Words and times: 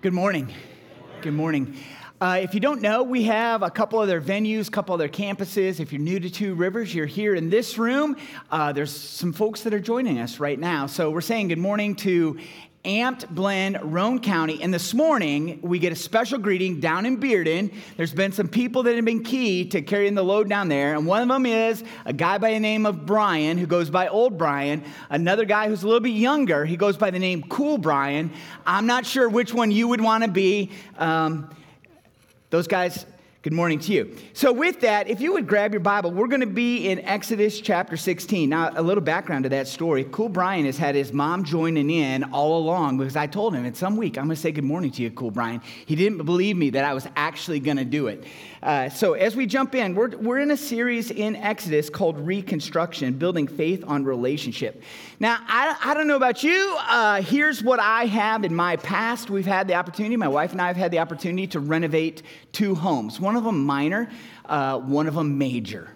Good 0.00 0.12
morning. 0.12 0.54
Good 1.22 1.34
morning. 1.34 1.76
Uh, 2.20 2.38
if 2.40 2.54
you 2.54 2.60
don't 2.60 2.80
know, 2.80 3.02
we 3.02 3.24
have 3.24 3.64
a 3.64 3.70
couple 3.70 3.98
of 4.00 4.04
other 4.04 4.20
venues, 4.20 4.68
a 4.68 4.70
couple 4.70 4.94
other 4.94 5.08
campuses. 5.08 5.80
If 5.80 5.92
you're 5.92 6.00
new 6.00 6.20
to 6.20 6.30
Two 6.30 6.54
Rivers, 6.54 6.94
you're 6.94 7.04
here 7.04 7.34
in 7.34 7.50
this 7.50 7.78
room. 7.78 8.16
Uh, 8.48 8.72
there's 8.72 8.96
some 8.96 9.32
folks 9.32 9.62
that 9.62 9.74
are 9.74 9.80
joining 9.80 10.20
us 10.20 10.38
right 10.38 10.56
now. 10.56 10.86
So 10.86 11.10
we're 11.10 11.20
saying 11.20 11.48
good 11.48 11.58
morning 11.58 11.96
to 11.96 12.38
Amped 12.88 13.28
Blend, 13.28 13.78
Roane 13.82 14.18
County. 14.18 14.62
And 14.62 14.72
this 14.72 14.94
morning, 14.94 15.60
we 15.60 15.78
get 15.78 15.92
a 15.92 15.96
special 15.96 16.38
greeting 16.38 16.80
down 16.80 17.04
in 17.04 17.20
Bearden. 17.20 17.70
There's 17.98 18.14
been 18.14 18.32
some 18.32 18.48
people 18.48 18.82
that 18.84 18.96
have 18.96 19.04
been 19.04 19.22
key 19.22 19.66
to 19.68 19.82
carrying 19.82 20.14
the 20.14 20.24
load 20.24 20.48
down 20.48 20.68
there. 20.68 20.94
And 20.94 21.06
one 21.06 21.20
of 21.20 21.28
them 21.28 21.44
is 21.44 21.84
a 22.06 22.14
guy 22.14 22.38
by 22.38 22.54
the 22.54 22.60
name 22.60 22.86
of 22.86 23.04
Brian, 23.04 23.58
who 23.58 23.66
goes 23.66 23.90
by 23.90 24.08
Old 24.08 24.38
Brian. 24.38 24.82
Another 25.10 25.44
guy 25.44 25.68
who's 25.68 25.82
a 25.82 25.86
little 25.86 26.00
bit 26.00 26.14
younger, 26.14 26.64
he 26.64 26.78
goes 26.78 26.96
by 26.96 27.10
the 27.10 27.18
name 27.18 27.42
Cool 27.50 27.76
Brian. 27.76 28.32
I'm 28.66 28.86
not 28.86 29.04
sure 29.04 29.28
which 29.28 29.52
one 29.52 29.70
you 29.70 29.86
would 29.88 30.00
want 30.00 30.24
to 30.24 30.30
be. 30.30 30.70
Um, 30.96 31.50
those 32.48 32.66
guys 32.66 33.04
Good 33.48 33.56
morning 33.56 33.78
to 33.78 33.92
you. 33.94 34.14
So, 34.34 34.52
with 34.52 34.80
that, 34.80 35.08
if 35.08 35.22
you 35.22 35.32
would 35.32 35.46
grab 35.46 35.72
your 35.72 35.80
Bible, 35.80 36.10
we're 36.10 36.26
going 36.26 36.42
to 36.42 36.46
be 36.46 36.90
in 36.90 36.98
Exodus 36.98 37.62
chapter 37.62 37.96
16. 37.96 38.46
Now, 38.46 38.72
a 38.74 38.82
little 38.82 39.02
background 39.02 39.44
to 39.44 39.48
that 39.48 39.66
story. 39.66 40.04
Cool 40.12 40.28
Brian 40.28 40.66
has 40.66 40.76
had 40.76 40.94
his 40.94 41.14
mom 41.14 41.44
joining 41.44 41.88
in 41.88 42.24
all 42.24 42.58
along 42.58 42.98
because 42.98 43.16
I 43.16 43.26
told 43.26 43.54
him 43.54 43.64
in 43.64 43.72
some 43.72 43.96
week, 43.96 44.18
I'm 44.18 44.26
going 44.26 44.36
to 44.36 44.40
say 44.42 44.52
good 44.52 44.64
morning 44.64 44.90
to 44.90 45.02
you, 45.02 45.10
Cool 45.10 45.30
Brian. 45.30 45.62
He 45.86 45.96
didn't 45.96 46.26
believe 46.26 46.58
me 46.58 46.68
that 46.68 46.84
I 46.84 46.92
was 46.92 47.08
actually 47.16 47.58
going 47.58 47.78
to 47.78 47.86
do 47.86 48.08
it. 48.08 48.22
Uh, 48.62 48.90
so, 48.90 49.14
as 49.14 49.34
we 49.34 49.46
jump 49.46 49.74
in, 49.74 49.94
we're, 49.94 50.14
we're 50.18 50.40
in 50.40 50.50
a 50.50 50.56
series 50.56 51.10
in 51.10 51.34
Exodus 51.36 51.88
called 51.88 52.18
Reconstruction 52.18 53.14
Building 53.14 53.46
Faith 53.46 53.82
on 53.86 54.04
Relationship. 54.04 54.82
Now, 55.20 55.38
I, 55.48 55.74
I 55.82 55.94
don't 55.94 56.06
know 56.06 56.16
about 56.16 56.42
you. 56.42 56.76
Uh, 56.80 57.22
here's 57.22 57.62
what 57.62 57.80
I 57.80 58.04
have 58.06 58.44
in 58.44 58.54
my 58.54 58.76
past. 58.76 59.30
We've 59.30 59.46
had 59.46 59.68
the 59.68 59.74
opportunity, 59.74 60.16
my 60.16 60.28
wife 60.28 60.52
and 60.52 60.60
I 60.60 60.66
have 60.66 60.76
had 60.76 60.90
the 60.90 60.98
opportunity 60.98 61.46
to 61.46 61.60
renovate 61.60 62.22
two 62.52 62.74
homes, 62.74 63.18
one 63.18 63.37
of 63.38 63.44
them 63.44 63.64
minor, 63.64 64.10
uh, 64.44 64.78
one 64.78 65.06
of 65.06 65.14
them 65.14 65.38
major. 65.38 65.90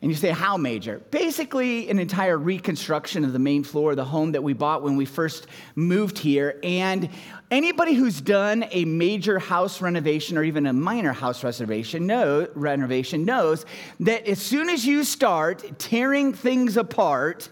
And 0.00 0.12
you 0.12 0.16
say, 0.16 0.30
how 0.30 0.56
major? 0.56 1.00
Basically, 1.10 1.90
an 1.90 1.98
entire 1.98 2.38
reconstruction 2.38 3.24
of 3.24 3.32
the 3.32 3.40
main 3.40 3.64
floor 3.64 3.90
of 3.90 3.96
the 3.96 4.04
home 4.04 4.30
that 4.32 4.42
we 4.42 4.52
bought 4.52 4.84
when 4.84 4.96
we 4.96 5.04
first 5.04 5.48
moved 5.74 6.18
here. 6.18 6.60
And 6.62 7.08
anybody 7.50 7.94
who's 7.94 8.20
done 8.20 8.64
a 8.70 8.84
major 8.84 9.40
house 9.40 9.80
renovation 9.80 10.38
or 10.38 10.44
even 10.44 10.66
a 10.66 10.72
minor 10.72 11.12
house 11.12 11.42
renovation, 11.42 12.06
know, 12.06 12.46
renovation 12.54 13.24
knows 13.24 13.66
that 13.98 14.28
as 14.28 14.40
soon 14.40 14.68
as 14.68 14.86
you 14.86 15.02
start 15.02 15.80
tearing 15.80 16.32
things 16.32 16.76
apart, 16.76 17.48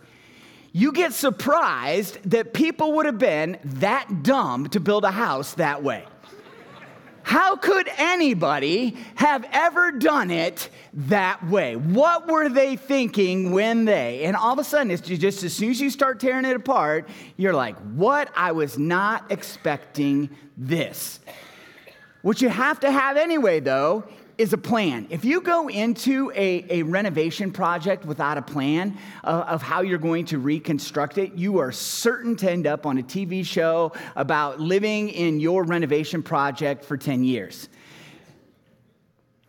you 0.72 0.92
get 0.92 1.14
surprised 1.14 2.22
that 2.30 2.54
people 2.54 2.92
would 2.92 3.06
have 3.06 3.18
been 3.18 3.58
that 3.64 4.22
dumb 4.22 4.68
to 4.68 4.78
build 4.78 5.04
a 5.04 5.10
house 5.10 5.54
that 5.54 5.82
way. 5.82 6.04
How 7.26 7.56
could 7.56 7.88
anybody 7.98 8.96
have 9.16 9.44
ever 9.50 9.90
done 9.90 10.30
it 10.30 10.70
that 10.92 11.44
way? 11.44 11.74
What 11.74 12.28
were 12.28 12.48
they 12.48 12.76
thinking 12.76 13.50
when 13.50 13.84
they? 13.84 14.22
And 14.22 14.36
all 14.36 14.52
of 14.52 14.60
a 14.60 14.64
sudden, 14.64 14.92
it's 14.92 15.02
just 15.02 15.42
as 15.42 15.52
soon 15.52 15.72
as 15.72 15.80
you 15.80 15.90
start 15.90 16.20
tearing 16.20 16.44
it 16.44 16.54
apart, 16.54 17.08
you're 17.36 17.52
like, 17.52 17.76
what? 17.96 18.30
I 18.36 18.52
was 18.52 18.78
not 18.78 19.24
expecting 19.32 20.30
this. 20.56 21.18
What 22.22 22.40
you 22.40 22.48
have 22.48 22.78
to 22.80 22.92
have 22.92 23.16
anyway, 23.16 23.58
though, 23.58 24.04
is 24.38 24.52
a 24.52 24.58
plan. 24.58 25.06
If 25.08 25.24
you 25.24 25.40
go 25.40 25.68
into 25.68 26.30
a, 26.34 26.64
a 26.68 26.82
renovation 26.82 27.50
project 27.50 28.04
without 28.04 28.36
a 28.36 28.42
plan 28.42 28.98
uh, 29.24 29.44
of 29.48 29.62
how 29.62 29.80
you're 29.80 29.98
going 29.98 30.26
to 30.26 30.38
reconstruct 30.38 31.18
it, 31.18 31.34
you 31.34 31.58
are 31.58 31.72
certain 31.72 32.36
to 32.36 32.50
end 32.50 32.66
up 32.66 32.84
on 32.84 32.98
a 32.98 33.02
TV 33.02 33.44
show 33.44 33.92
about 34.14 34.60
living 34.60 35.08
in 35.08 35.40
your 35.40 35.64
renovation 35.64 36.22
project 36.22 36.84
for 36.84 36.96
10 36.96 37.24
years. 37.24 37.68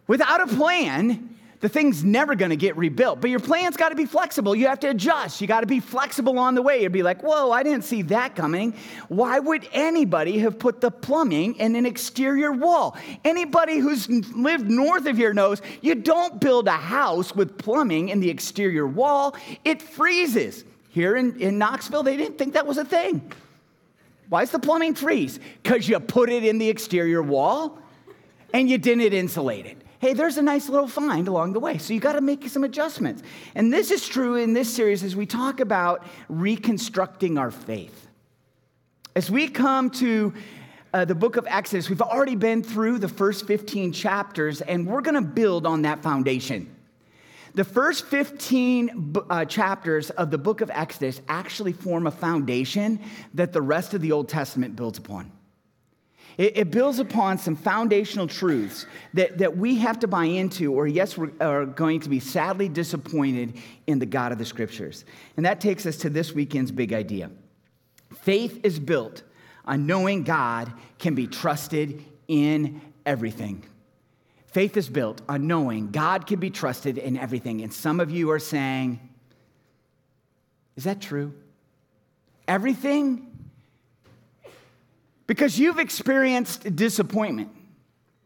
Without 0.08 0.41
a 0.41 0.55
plan, 0.55 1.36
the 1.59 1.69
thing's 1.69 2.03
never 2.03 2.36
going 2.36 2.52
to 2.52 2.55
get 2.55 2.77
rebuilt. 2.77 3.19
But 3.19 3.31
your 3.31 3.39
plan's 3.39 3.77
got 3.77 3.89
to 3.89 3.95
be 3.95 4.05
flexible. 4.05 4.55
You 4.55 4.67
have 4.67 4.80
to 4.81 4.89
adjust. 4.89 5.42
You 5.42 5.48
got 5.48 5.61
to 5.61 5.67
be 5.67 5.80
flexible 5.80 6.37
on 6.37 6.54
the 6.54 6.61
way. 6.61 6.83
You'd 6.83 6.92
be 6.92 7.02
like, 7.02 7.23
whoa, 7.23 7.52
I 7.52 7.64
didn't 7.64 7.83
see 7.83 8.04
that 8.04 8.36
coming. 8.36 8.76
Why 9.08 9.39
would 9.39 9.67
anybody 9.73 10.37
have 10.39 10.59
put 10.59 10.81
the 10.81 10.92
plumbing 10.92 11.55
in 11.55 11.76
an 11.76 11.86
exterior 11.86 12.52
wall? 12.52 12.95
Anybody 13.26 13.77
who's 13.77 14.08
lived 14.36 14.70
north 14.70 15.08
of 15.08 15.17
here 15.17 15.33
knows 15.33 15.61
you 15.81 15.95
don't 15.95 16.39
build 16.39 16.67
a 16.67 16.71
house 16.71 17.36
with 17.36 17.58
plumbing 17.58 18.10
in 18.10 18.20
the 18.20 18.30
exterior 18.30 18.86
wall, 18.86 19.36
it 19.65 19.81
freezes. 19.81 20.64
Here 20.89 21.15
in, 21.15 21.39
in 21.39 21.58
Knoxville, 21.58 22.04
they 22.04 22.17
didn't 22.17 22.37
think 22.37 22.54
that 22.54 22.67
was 22.67 22.77
a 22.77 22.86
thing. 22.86 23.31
Why 24.30 24.42
does 24.42 24.52
the 24.52 24.60
plumbing 24.60 24.93
freeze? 24.93 25.39
Because 25.64 25.87
you 25.87 25.99
put 25.99 26.30
it 26.30 26.43
in 26.43 26.60
the 26.60 26.70
exterior 26.70 27.23
wall 27.23 27.80
and 28.54 28.70
you 28.70 28.77
didn't 28.77 29.14
insulate 29.14 29.65
it 29.65 29.77
hey, 29.99 30.13
there's 30.13 30.37
a 30.37 30.41
nice 30.41 30.69
little 30.69 30.87
find 30.87 31.27
along 31.27 31.53
the 31.53 31.59
way. 31.59 31.77
So 31.77 31.93
you 31.93 31.99
got 31.99 32.13
to 32.13 32.21
make 32.21 32.47
some 32.49 32.63
adjustments. 32.63 33.23
And 33.55 33.73
this 33.73 33.91
is 33.91 34.08
true 34.08 34.35
in 34.35 34.53
this 34.53 34.73
series 34.73 35.03
as 35.03 35.15
we 35.15 35.25
talk 35.25 35.59
about 35.59 36.05
reconstructing 36.30 37.37
our 37.37 37.52
faith. 37.52 38.07
As 39.15 39.31
we 39.31 39.47
come 39.47 39.89
to 39.91 40.33
uh, 40.93 41.05
the 41.05 41.15
book 41.15 41.37
of 41.37 41.47
Exodus, 41.49 41.89
we've 41.89 42.02
already 42.02 42.36
been 42.36 42.61
through 42.63 42.99
the 42.99 43.07
first 43.07 43.47
15 43.47 43.91
chapters, 43.91 44.61
and 44.61 44.86
we're 44.86 45.02
going 45.02 45.15
to 45.15 45.21
build 45.21 45.65
on 45.65 45.81
that 45.81 46.03
foundation. 46.03 46.73
The 47.55 47.63
first 47.63 48.05
15 48.05 49.15
uh, 49.30 49.45
chapters 49.45 50.11
of 50.11 50.30
the 50.30 50.37
book 50.37 50.61
of 50.61 50.69
Exodus 50.69 51.21
actually 51.27 51.73
form 51.73 52.05
a 52.05 52.11
foundation 52.11 52.99
that 53.33 53.52
the 53.52 53.61
rest 53.63 53.95
of 53.95 54.02
the 54.02 54.11
Old 54.11 54.30
Testament 54.30 54.75
builds 54.75 54.99
upon. 54.99 55.31
It, 56.37 56.58
it, 56.58 56.71
builds 56.71 56.99
upon 56.99 57.39
some 57.39 57.55
foundational 57.55 58.27
truths 58.27 58.86
that, 59.15 59.39
that 59.39 59.58
we 59.58 59.75
have 59.77 59.99
to 59.99 60.08
buy 60.08 60.25
into, 60.25 60.71
or 60.71 60.87
yes, 60.87 61.17
we 61.17 61.30
are 61.42 61.65
going 61.65 61.99
to 62.02 62.09
be 62.09 62.20
sadly 62.20 62.70
disappointed 62.70 63.58
in 63.87 63.98
the 63.98 64.05
God 64.05 64.31
of 64.31 64.37
the 64.37 64.45
scriptures. 64.45 65.03
And 65.36 65.45
that 65.48 65.59
takes 65.59 65.87
us 65.87 65.98
to 65.98 66.11
this 66.11 66.33
weekend's 66.33 66.71
big 66.71 66.93
idea. 66.93 67.31
Faith 68.21 68.59
is 68.64 68.80
built 68.80 69.23
on 69.65 69.87
knowing 69.87 70.23
God 70.23 70.71
can 70.99 71.15
be 71.15 71.25
trusted 71.25 72.05
in 72.27 72.81
everything. 73.05 73.64
Faith 74.45 74.77
is 74.77 74.89
built 74.89 75.21
on 75.27 75.48
knowing 75.48 75.92
God 75.92 76.27
can 76.27 76.39
be 76.39 76.49
trusted 76.49 76.98
in 76.98 77.17
everything. 77.17 77.61
And 77.61 77.73
some 77.73 77.99
of 77.99 78.11
you 78.11 78.31
are 78.31 78.39
saying, 78.39 78.99
Is 80.75 80.86
that 80.86 81.02
true? 81.02 81.33
Everything? 82.48 83.27
Because 85.27 85.60
you've 85.60 85.80
experienced 85.80 86.76
disappointment. 86.76 87.49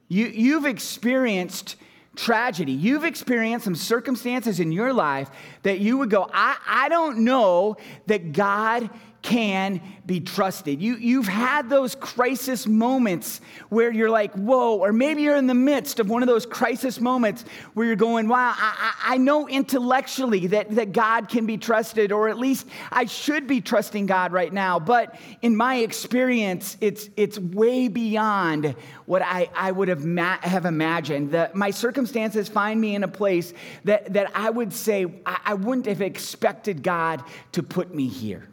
You, 0.07 0.28
you've 0.28 0.66
experienced 0.66 1.75
tragedy. 2.16 2.73
You've 2.73 3.06
experienced 3.06 3.66
some 3.66 3.75
circumstances 3.75 4.59
in 4.59 4.72
your 4.72 4.94
life 4.94 5.29
that 5.63 5.79
you 5.79 5.97
would 5.97 6.09
go, 6.09 6.29
I, 6.31 6.57
I 6.67 6.90
don't 6.90 7.19
know 7.19 7.78
that 8.07 8.34
God 8.34 8.90
can 9.21 9.81
be 10.05 10.19
trusted. 10.19 10.81
You, 10.81 10.95
you've 10.95 11.27
had 11.27 11.69
those 11.69 11.95
crisis 11.95 12.65
moments 12.65 13.39
where 13.69 13.91
you're 13.91 14.09
like, 14.09 14.33
whoa, 14.33 14.77
or 14.77 14.91
maybe 14.91 15.21
you're 15.21 15.35
in 15.35 15.47
the 15.47 15.53
midst 15.53 15.99
of 15.99 16.09
one 16.09 16.23
of 16.23 16.27
those 16.27 16.45
crisis 16.45 16.99
moments 16.99 17.45
where 17.73 17.85
you're 17.85 17.95
going, 17.95 18.27
wow, 18.27 18.53
I, 18.55 18.93
I 19.03 19.17
know 19.17 19.47
intellectually 19.47 20.47
that, 20.47 20.71
that 20.71 20.91
God 20.91 21.29
can 21.29 21.45
be 21.45 21.57
trusted, 21.57 22.11
or 22.11 22.29
at 22.29 22.37
least 22.39 22.67
I 22.91 23.05
should 23.05 23.47
be 23.47 23.61
trusting 23.61 24.07
God 24.07 24.33
right 24.33 24.51
now. 24.51 24.79
But 24.79 25.15
in 25.41 25.55
my 25.55 25.75
experience, 25.77 26.77
it's, 26.81 27.09
it's 27.15 27.37
way 27.37 27.87
beyond 27.87 28.75
what 29.05 29.21
I, 29.21 29.49
I 29.55 29.71
would 29.71 29.87
have, 29.87 30.03
ma- 30.03 30.39
have 30.41 30.65
imagined. 30.65 31.31
The, 31.31 31.51
my 31.53 31.69
circumstances 31.69 32.49
find 32.49 32.81
me 32.81 32.95
in 32.95 33.03
a 33.03 33.07
place 33.07 33.53
that, 33.83 34.13
that 34.13 34.31
I 34.35 34.49
would 34.49 34.73
say 34.73 35.05
I, 35.25 35.39
I 35.45 35.53
wouldn't 35.53 35.85
have 35.85 36.01
expected 36.01 36.81
God 36.81 37.23
to 37.51 37.61
put 37.61 37.93
me 37.93 38.07
here. 38.07 38.50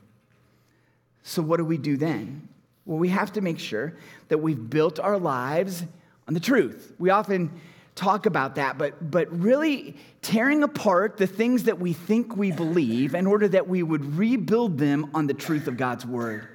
So, 1.28 1.42
what 1.42 1.58
do 1.58 1.64
we 1.66 1.76
do 1.76 1.98
then? 1.98 2.48
Well, 2.86 2.96
we 2.96 3.10
have 3.10 3.34
to 3.34 3.42
make 3.42 3.58
sure 3.58 3.92
that 4.28 4.38
we've 4.38 4.70
built 4.70 4.98
our 4.98 5.18
lives 5.18 5.84
on 6.26 6.32
the 6.32 6.40
truth. 6.40 6.94
We 6.98 7.10
often 7.10 7.50
talk 7.94 8.24
about 8.24 8.54
that, 8.54 8.78
but, 8.78 9.10
but 9.10 9.30
really 9.30 9.94
tearing 10.22 10.62
apart 10.62 11.18
the 11.18 11.26
things 11.26 11.64
that 11.64 11.78
we 11.78 11.92
think 11.92 12.34
we 12.34 12.50
believe 12.50 13.14
in 13.14 13.26
order 13.26 13.46
that 13.46 13.68
we 13.68 13.82
would 13.82 14.16
rebuild 14.16 14.78
them 14.78 15.10
on 15.12 15.26
the 15.26 15.34
truth 15.34 15.68
of 15.68 15.76
God's 15.76 16.06
word. 16.06 16.48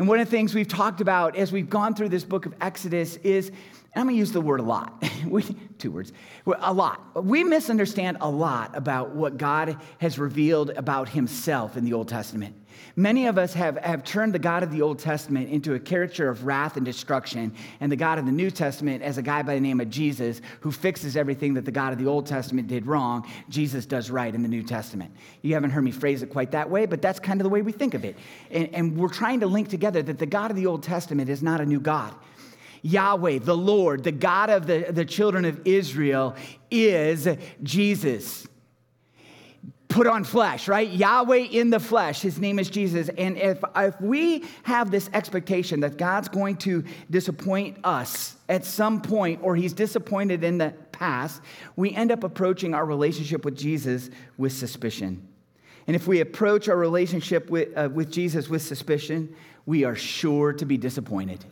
And 0.00 0.08
one 0.08 0.18
of 0.18 0.26
the 0.26 0.30
things 0.30 0.56
we've 0.56 0.66
talked 0.66 1.00
about 1.00 1.36
as 1.36 1.52
we've 1.52 1.70
gone 1.70 1.94
through 1.94 2.08
this 2.08 2.24
book 2.24 2.46
of 2.46 2.54
Exodus 2.60 3.14
is, 3.18 3.52
I'm 3.94 4.06
going 4.06 4.16
to 4.16 4.18
use 4.18 4.32
the 4.32 4.40
word 4.40 4.58
a 4.58 4.64
lot. 4.64 5.04
we, 5.28 5.44
two 5.78 5.92
words. 5.92 6.12
A 6.46 6.72
lot. 6.72 7.22
We 7.24 7.44
misunderstand 7.44 8.16
a 8.20 8.28
lot 8.28 8.76
about 8.76 9.10
what 9.10 9.36
God 9.36 9.78
has 9.98 10.18
revealed 10.18 10.70
about 10.70 11.10
himself 11.10 11.76
in 11.76 11.84
the 11.84 11.92
Old 11.92 12.08
Testament. 12.08 12.56
Many 12.96 13.26
of 13.26 13.38
us 13.38 13.52
have, 13.54 13.76
have 13.78 14.04
turned 14.04 14.32
the 14.32 14.38
God 14.38 14.62
of 14.62 14.70
the 14.70 14.82
Old 14.82 14.98
Testament 14.98 15.50
into 15.50 15.74
a 15.74 15.80
caricature 15.80 16.28
of 16.28 16.46
wrath 16.46 16.76
and 16.76 16.84
destruction, 16.86 17.52
and 17.80 17.90
the 17.90 17.96
God 17.96 18.18
of 18.18 18.26
the 18.26 18.32
New 18.32 18.50
Testament 18.50 19.02
as 19.02 19.18
a 19.18 19.22
guy 19.22 19.42
by 19.42 19.54
the 19.54 19.60
name 19.60 19.80
of 19.80 19.90
Jesus 19.90 20.40
who 20.60 20.70
fixes 20.70 21.16
everything 21.16 21.54
that 21.54 21.64
the 21.64 21.72
God 21.72 21.92
of 21.92 21.98
the 21.98 22.06
Old 22.06 22.26
Testament 22.26 22.68
did 22.68 22.86
wrong, 22.86 23.28
Jesus 23.48 23.84
does 23.86 24.10
right 24.10 24.34
in 24.34 24.42
the 24.42 24.48
New 24.48 24.62
Testament. 24.62 25.12
You 25.42 25.54
haven't 25.54 25.70
heard 25.70 25.84
me 25.84 25.90
phrase 25.90 26.22
it 26.22 26.30
quite 26.30 26.52
that 26.52 26.70
way, 26.70 26.86
but 26.86 27.02
that's 27.02 27.18
kind 27.18 27.40
of 27.40 27.44
the 27.44 27.50
way 27.50 27.62
we 27.62 27.72
think 27.72 27.94
of 27.94 28.04
it. 28.04 28.16
And, 28.50 28.72
and 28.74 28.96
we're 28.96 29.08
trying 29.08 29.40
to 29.40 29.46
link 29.46 29.68
together 29.68 30.02
that 30.02 30.18
the 30.18 30.26
God 30.26 30.50
of 30.50 30.56
the 30.56 30.66
Old 30.66 30.82
Testament 30.82 31.28
is 31.28 31.42
not 31.42 31.60
a 31.60 31.66
new 31.66 31.80
God. 31.80 32.14
Yahweh, 32.82 33.38
the 33.38 33.56
Lord, 33.56 34.04
the 34.04 34.12
God 34.12 34.50
of 34.50 34.66
the, 34.66 34.86
the 34.90 35.06
children 35.06 35.46
of 35.46 35.66
Israel, 35.66 36.36
is 36.70 37.26
Jesus 37.62 38.46
put 39.94 40.08
on 40.08 40.24
flesh, 40.24 40.66
right? 40.66 40.90
Yahweh 40.90 41.36
in 41.36 41.70
the 41.70 41.78
flesh. 41.78 42.20
His 42.20 42.40
name 42.40 42.58
is 42.58 42.68
Jesus. 42.68 43.08
And 43.16 43.38
if, 43.38 43.62
if 43.76 44.00
we 44.00 44.44
have 44.64 44.90
this 44.90 45.08
expectation 45.12 45.78
that 45.80 45.98
God's 45.98 46.26
going 46.28 46.56
to 46.58 46.82
disappoint 47.10 47.76
us 47.84 48.34
at 48.48 48.64
some 48.64 49.00
point, 49.00 49.38
or 49.40 49.54
he's 49.54 49.72
disappointed 49.72 50.42
in 50.42 50.58
the 50.58 50.74
past, 50.90 51.40
we 51.76 51.94
end 51.94 52.10
up 52.10 52.24
approaching 52.24 52.74
our 52.74 52.84
relationship 52.84 53.44
with 53.44 53.56
Jesus 53.56 54.10
with 54.36 54.52
suspicion. 54.52 55.28
And 55.86 55.94
if 55.94 56.08
we 56.08 56.18
approach 56.20 56.68
our 56.68 56.76
relationship 56.76 57.48
with, 57.48 57.68
uh, 57.76 57.88
with 57.92 58.10
Jesus 58.10 58.48
with 58.48 58.62
suspicion, 58.62 59.32
we 59.64 59.84
are 59.84 59.94
sure 59.94 60.52
to 60.54 60.64
be 60.64 60.76
disappointed. 60.76 61.44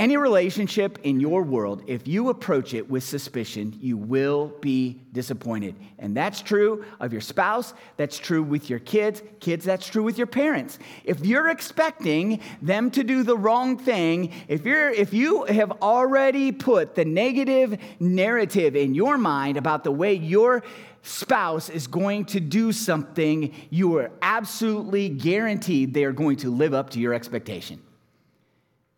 Any 0.00 0.16
relationship 0.16 0.98
in 1.02 1.20
your 1.20 1.42
world, 1.42 1.82
if 1.86 2.08
you 2.08 2.30
approach 2.30 2.72
it 2.72 2.88
with 2.88 3.04
suspicion, 3.04 3.76
you 3.82 3.98
will 3.98 4.46
be 4.62 4.98
disappointed. 5.12 5.74
And 5.98 6.16
that's 6.16 6.40
true 6.40 6.86
of 7.00 7.12
your 7.12 7.20
spouse, 7.20 7.74
that's 7.98 8.18
true 8.18 8.42
with 8.42 8.70
your 8.70 8.78
kids. 8.78 9.22
Kids, 9.40 9.62
that's 9.62 9.86
true 9.86 10.02
with 10.02 10.16
your 10.16 10.26
parents. 10.26 10.78
If 11.04 11.26
you're 11.26 11.50
expecting 11.50 12.40
them 12.62 12.90
to 12.92 13.04
do 13.04 13.22
the 13.22 13.36
wrong 13.36 13.76
thing, 13.76 14.32
if, 14.48 14.64
you're, 14.64 14.88
if 14.88 15.12
you 15.12 15.44
have 15.44 15.70
already 15.82 16.50
put 16.50 16.94
the 16.94 17.04
negative 17.04 17.76
narrative 17.98 18.76
in 18.76 18.94
your 18.94 19.18
mind 19.18 19.58
about 19.58 19.84
the 19.84 19.92
way 19.92 20.14
your 20.14 20.62
spouse 21.02 21.68
is 21.68 21.86
going 21.86 22.24
to 22.24 22.40
do 22.40 22.72
something, 22.72 23.54
you 23.68 23.98
are 23.98 24.10
absolutely 24.22 25.10
guaranteed 25.10 25.92
they 25.92 26.04
are 26.04 26.12
going 26.12 26.38
to 26.38 26.48
live 26.48 26.72
up 26.72 26.88
to 26.88 26.98
your 26.98 27.12
expectation. 27.12 27.82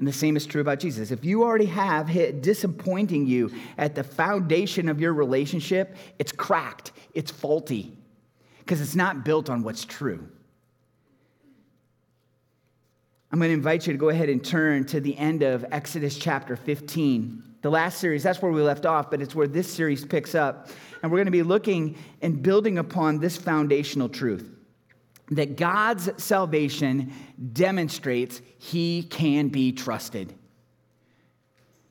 And 0.03 0.09
the 0.09 0.13
same 0.13 0.37
is 0.37 0.47
true 0.47 0.61
about 0.61 0.81
Jesus. 0.81 1.13
If 1.13 1.25
you 1.25 1.45
already 1.45 1.67
have 1.67 2.09
hit 2.09 2.43
disappointing 2.43 3.25
you 3.25 3.53
at 3.79 3.95
the 3.95 4.03
foundation 4.03 4.89
of 4.89 5.01
your 5.01 5.13
relationship, 5.13 5.95
it's 6.19 6.33
cracked, 6.33 6.91
it's 7.15 7.31
faulty, 7.31 7.97
because 8.59 8.81
it's 8.81 8.97
not 8.97 9.25
built 9.25 9.49
on 9.49 9.63
what's 9.63 9.85
true. 9.85 10.29
I'm 13.31 13.39
going 13.39 13.51
to 13.51 13.55
invite 13.55 13.87
you 13.87 13.93
to 13.93 13.99
go 14.01 14.09
ahead 14.09 14.29
and 14.29 14.45
turn 14.45 14.87
to 14.87 14.99
the 14.99 15.17
end 15.17 15.45
of 15.45 15.65
Exodus 15.71 16.19
chapter 16.19 16.57
15. 16.57 17.41
The 17.63 17.71
last 17.71 18.01
series, 18.01 18.25
that's 18.25 18.43
where 18.43 18.51
we 18.51 18.61
left 18.61 18.85
off, 18.85 19.09
but 19.09 19.23
it's 19.23 19.37
where 19.37 19.47
this 19.47 19.73
series 19.73 20.05
picks 20.05 20.35
up. 20.35 20.69
And 21.05 21.13
we're 21.13 21.19
going 21.19 21.27
to 21.27 21.31
be 21.31 21.45
looking 21.45 21.97
and 22.23 22.43
building 22.43 22.79
upon 22.79 23.21
this 23.21 23.37
foundational 23.37 24.09
truth 24.09 24.51
that 25.37 25.57
God's 25.57 26.11
salvation 26.23 27.13
demonstrates 27.53 28.41
he 28.59 29.05
can 29.05 29.49
be 29.49 29.73
trusted. 29.73 30.35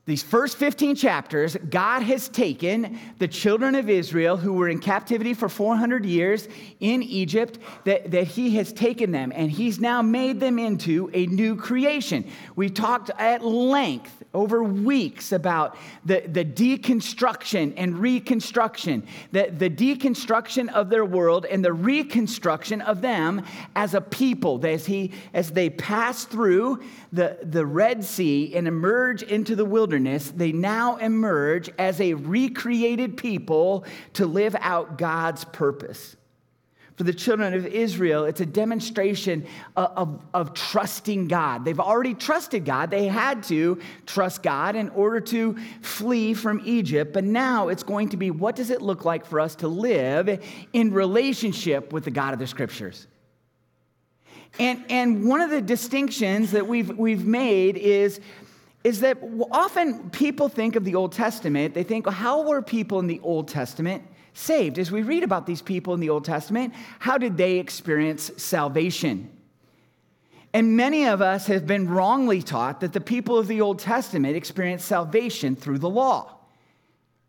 These 0.04 0.24
first 0.24 0.56
15 0.56 0.96
chapters, 0.96 1.56
God 1.70 2.02
has 2.02 2.28
taken 2.28 2.98
the 3.18 3.28
children 3.28 3.76
of 3.76 3.88
Israel 3.88 4.36
who 4.36 4.52
were 4.54 4.68
in 4.68 4.80
captivity 4.80 5.32
for 5.32 5.48
400 5.48 6.04
years 6.04 6.48
in 6.80 7.04
Egypt, 7.04 7.60
that, 7.84 8.10
that 8.10 8.26
He 8.26 8.56
has 8.56 8.72
taken 8.72 9.12
them 9.12 9.32
and 9.32 9.48
He's 9.48 9.78
now 9.78 10.02
made 10.02 10.40
them 10.40 10.58
into 10.58 11.08
a 11.14 11.26
new 11.26 11.54
creation. 11.54 12.28
We 12.56 12.68
talked 12.68 13.10
at 13.16 13.44
length 13.44 14.24
over 14.34 14.64
weeks 14.64 15.30
about 15.30 15.76
the, 16.04 16.24
the 16.26 16.44
deconstruction 16.44 17.72
and 17.76 17.96
reconstruction, 17.96 19.06
the, 19.30 19.52
the 19.56 19.70
deconstruction 19.70 20.68
of 20.72 20.90
their 20.90 21.04
world 21.04 21.46
and 21.46 21.64
the 21.64 21.72
reconstruction 21.72 22.80
of 22.80 23.02
them 23.02 23.44
as 23.76 23.94
a 23.94 24.00
people 24.00 24.66
as, 24.66 24.84
he, 24.84 25.12
as 25.32 25.52
they 25.52 25.70
pass 25.70 26.24
through 26.24 26.82
the, 27.12 27.38
the 27.42 27.66
Red 27.66 28.02
Sea 28.04 28.54
and 28.54 28.66
emerge 28.66 29.22
into 29.22 29.54
the 29.54 29.64
wilderness, 29.64 30.30
they 30.30 30.50
now 30.50 30.96
emerge 30.96 31.70
as 31.78 32.00
a 32.00 32.14
recreated 32.14 33.16
people 33.16 33.84
to 34.14 34.26
live 34.26 34.56
out 34.60 34.96
God's 34.96 35.44
purpose. 35.44 36.16
For 36.96 37.04
the 37.04 37.12
children 37.12 37.54
of 37.54 37.66
Israel, 37.66 38.24
it's 38.24 38.40
a 38.40 38.46
demonstration 38.46 39.46
of, 39.76 39.92
of, 39.96 40.22
of, 40.34 40.54
trusting 40.54 41.26
God. 41.26 41.64
They've 41.64 41.80
already 41.80 42.14
trusted 42.14 42.66
God. 42.66 42.90
They 42.90 43.08
had 43.08 43.42
to 43.44 43.80
trust 44.06 44.42
God 44.42 44.76
in 44.76 44.90
order 44.90 45.20
to 45.20 45.56
flee 45.80 46.34
from 46.34 46.60
Egypt. 46.64 47.14
But 47.14 47.24
now 47.24 47.68
it's 47.68 47.82
going 47.82 48.10
to 48.10 48.18
be 48.18 48.30
what 48.30 48.56
does 48.56 48.70
it 48.70 48.82
look 48.82 49.06
like 49.06 49.24
for 49.24 49.40
us 49.40 49.54
to 49.56 49.68
live 49.68 50.42
in 50.74 50.92
relationship 50.92 51.92
with 51.94 52.04
the 52.04 52.10
God 52.10 52.34
of 52.34 52.38
the 52.38 52.46
scriptures? 52.46 53.06
And, 54.58 54.84
and 54.90 55.26
one 55.26 55.40
of 55.40 55.50
the 55.50 55.62
distinctions 55.62 56.50
that 56.50 56.66
we've, 56.66 56.90
we've 56.96 57.24
made 57.24 57.76
is, 57.76 58.20
is 58.84 59.00
that 59.00 59.18
often 59.50 60.10
people 60.10 60.48
think 60.48 60.76
of 60.76 60.84
the 60.84 60.94
Old 60.94 61.12
Testament, 61.12 61.74
they 61.74 61.82
think, 61.82 62.06
well, 62.06 62.14
how 62.14 62.42
were 62.42 62.60
people 62.60 62.98
in 62.98 63.06
the 63.06 63.20
Old 63.20 63.48
Testament 63.48 64.02
saved? 64.34 64.78
As 64.78 64.90
we 64.90 65.02
read 65.02 65.22
about 65.22 65.46
these 65.46 65.62
people 65.62 65.94
in 65.94 66.00
the 66.00 66.10
Old 66.10 66.24
Testament, 66.24 66.74
how 66.98 67.16
did 67.16 67.36
they 67.36 67.58
experience 67.58 68.30
salvation? 68.36 69.30
And 70.54 70.76
many 70.76 71.06
of 71.06 71.22
us 71.22 71.46
have 71.46 71.66
been 71.66 71.88
wrongly 71.88 72.42
taught 72.42 72.80
that 72.80 72.92
the 72.92 73.00
people 73.00 73.38
of 73.38 73.46
the 73.46 73.62
Old 73.62 73.78
Testament 73.78 74.36
experienced 74.36 74.86
salvation 74.86 75.56
through 75.56 75.78
the 75.78 75.88
law. 75.88 76.34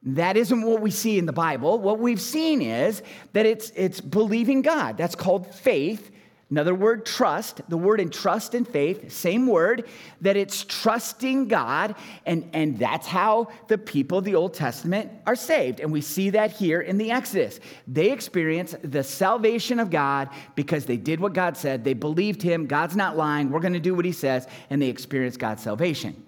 That 0.06 0.36
isn't 0.36 0.64
what 0.64 0.82
we 0.82 0.92
see 0.92 1.18
in 1.18 1.26
the 1.26 1.32
Bible. 1.34 1.80
What 1.80 2.00
we've 2.00 2.20
seen 2.20 2.62
is 2.62 3.02
that 3.32 3.46
it's, 3.46 3.72
it's 3.76 4.02
believing 4.02 4.62
God. 4.62 4.98
That's 4.98 5.16
called 5.16 5.56
faith. 5.56 6.12
Another 6.54 6.76
word, 6.76 7.04
trust. 7.04 7.62
The 7.68 7.80
word 7.80 8.00
in 8.00 8.12
trust 8.12 8.54
and 8.54 8.68
faith, 8.68 9.12
same 9.12 9.48
word, 9.48 9.90
that 10.22 10.38
it's 10.38 10.64
trusting 10.64 11.48
God, 11.48 11.96
and, 12.28 12.48
and 12.54 12.78
that's 12.78 13.08
how 13.08 13.48
the 13.70 13.78
people 13.80 14.20
of 14.20 14.24
the 14.24 14.36
Old 14.36 14.54
Testament 14.54 15.12
are 15.26 15.36
saved. 15.36 15.80
And 15.80 15.92
we 15.92 16.00
see 16.00 16.30
that 16.30 16.52
here 16.52 16.80
in 16.80 17.00
the 17.00 17.10
Exodus. 17.10 17.60
They 17.88 18.12
experience 18.12 18.76
the 18.84 19.04
salvation 19.04 19.80
of 19.80 19.90
God 19.90 20.30
because 20.54 20.86
they 20.86 20.96
did 20.96 21.20
what 21.20 21.34
God 21.34 21.58
said, 21.58 21.84
they 21.84 21.96
believed 21.96 22.44
Him, 22.44 22.68
God's 22.68 22.96
not 22.96 23.18
lying, 23.18 23.50
we're 23.50 23.60
going 23.60 23.74
to 23.74 23.80
do 23.80 23.96
what 23.96 24.06
He 24.06 24.12
says, 24.12 24.48
and 24.70 24.80
they 24.80 24.90
experience 24.90 25.38
God's 25.38 25.64
salvation. 25.64 26.24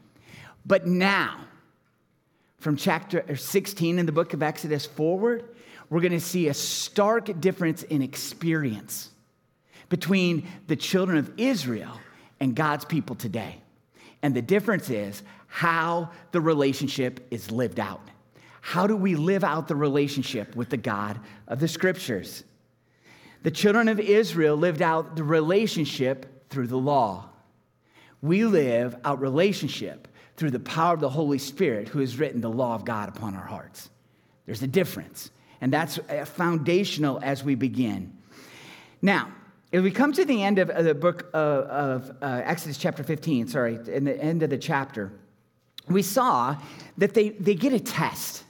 But 0.65 0.87
now, 0.87 1.45
from 2.57 2.77
chapter 2.77 3.35
16 3.35 3.99
in 3.99 4.07
the 4.07 4.11
book 4.11 4.33
of 4.33 4.41
Exodus 4.41 4.87
forward, 4.87 5.43
we're 5.91 6.01
going 6.01 6.13
to 6.13 6.19
see 6.19 6.47
a 6.47 6.53
stark 6.55 7.39
difference 7.39 7.83
in 7.83 8.01
experience 8.01 9.11
between 9.89 10.47
the 10.67 10.75
children 10.75 11.17
of 11.17 11.31
Israel 11.37 11.99
and 12.39 12.55
God's 12.55 12.85
people 12.85 13.15
today. 13.15 13.61
And 14.21 14.35
the 14.35 14.41
difference 14.41 14.89
is 14.89 15.23
how 15.47 16.09
the 16.31 16.41
relationship 16.41 17.25
is 17.31 17.51
lived 17.51 17.79
out. 17.79 18.01
How 18.61 18.87
do 18.87 18.95
we 18.95 19.15
live 19.15 19.43
out 19.43 19.67
the 19.67 19.75
relationship 19.75 20.55
with 20.55 20.69
the 20.69 20.77
God 20.77 21.19
of 21.47 21.59
the 21.59 21.67
scriptures? 21.67 22.43
The 23.43 23.51
children 23.51 23.87
of 23.87 23.99
Israel 23.99 24.57
lived 24.57 24.81
out 24.81 25.15
the 25.15 25.23
relationship 25.23 26.49
through 26.49 26.67
the 26.67 26.77
law. 26.77 27.29
We 28.21 28.43
live 28.45 28.95
out 29.05 29.21
relationship 29.21 30.07
through 30.35 30.51
the 30.51 30.59
power 30.59 30.95
of 30.95 30.99
the 30.99 31.09
Holy 31.09 31.37
Spirit 31.37 31.87
who 31.87 31.99
has 31.99 32.17
written 32.17 32.41
the 32.41 32.49
law 32.49 32.73
of 32.73 32.85
God 32.85 33.09
upon 33.09 33.35
our 33.35 33.45
hearts. 33.45 33.91
There's 34.47 34.63
a 34.63 34.67
difference, 34.67 35.29
and 35.61 35.71
that's 35.71 35.99
foundational 36.25 37.19
as 37.21 37.43
we 37.43 37.53
begin. 37.53 38.17
Now, 39.01 39.31
as 39.75 39.81
we 39.81 39.91
come 39.91 40.13
to 40.13 40.23
the 40.23 40.41
end 40.41 40.57
of, 40.57 40.69
the 40.85 40.95
book 40.95 41.29
of, 41.33 41.65
of 41.65 42.17
uh, 42.21 42.41
Exodus 42.45 42.77
chapter 42.77 43.03
15, 43.03 43.49
sorry, 43.49 43.77
in 43.87 44.05
the 44.05 44.17
end 44.17 44.41
of 44.41 44.49
the 44.49 44.57
chapter, 44.57 45.11
we 45.89 46.01
saw 46.01 46.55
that 46.97 47.13
they, 47.13 47.29
they 47.29 47.55
get 47.55 47.73
a 47.73 47.79
test. 47.79 48.45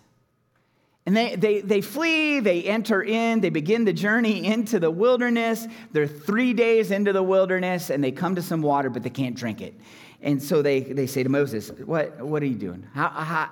And 1.07 1.17
they, 1.17 1.35
they, 1.35 1.61
they 1.61 1.81
flee, 1.81 2.41
they 2.41 2.63
enter 2.63 3.01
in, 3.01 3.41
they 3.41 3.49
begin 3.49 3.85
the 3.85 3.93
journey 3.93 4.45
into 4.45 4.79
the 4.79 4.91
wilderness. 4.91 5.67
They're 5.91 6.05
three 6.05 6.53
days 6.53 6.91
into 6.91 7.11
the 7.11 7.23
wilderness 7.23 7.89
and 7.89 8.03
they 8.03 8.11
come 8.11 8.35
to 8.35 8.43
some 8.43 8.61
water, 8.61 8.91
but 8.91 9.01
they 9.01 9.09
can't 9.09 9.35
drink 9.35 9.61
it. 9.61 9.73
And 10.21 10.41
so 10.41 10.61
they, 10.61 10.81
they 10.81 11.07
say 11.07 11.23
to 11.23 11.29
Moses, 11.29 11.69
What, 11.69 12.21
what 12.21 12.43
are 12.43 12.47
you 12.47 12.55
doing? 12.55 12.85
How, 12.93 13.09
how, 13.09 13.49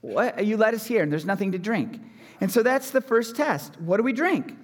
what? 0.00 0.44
You 0.44 0.56
let 0.56 0.74
us 0.74 0.86
here 0.86 1.04
and 1.04 1.12
there's 1.12 1.24
nothing 1.24 1.52
to 1.52 1.58
drink. 1.58 2.00
And 2.40 2.50
so 2.50 2.64
that's 2.64 2.90
the 2.90 3.00
first 3.00 3.36
test. 3.36 3.80
What 3.80 3.98
do 3.98 4.02
we 4.02 4.12
drink? 4.12 4.56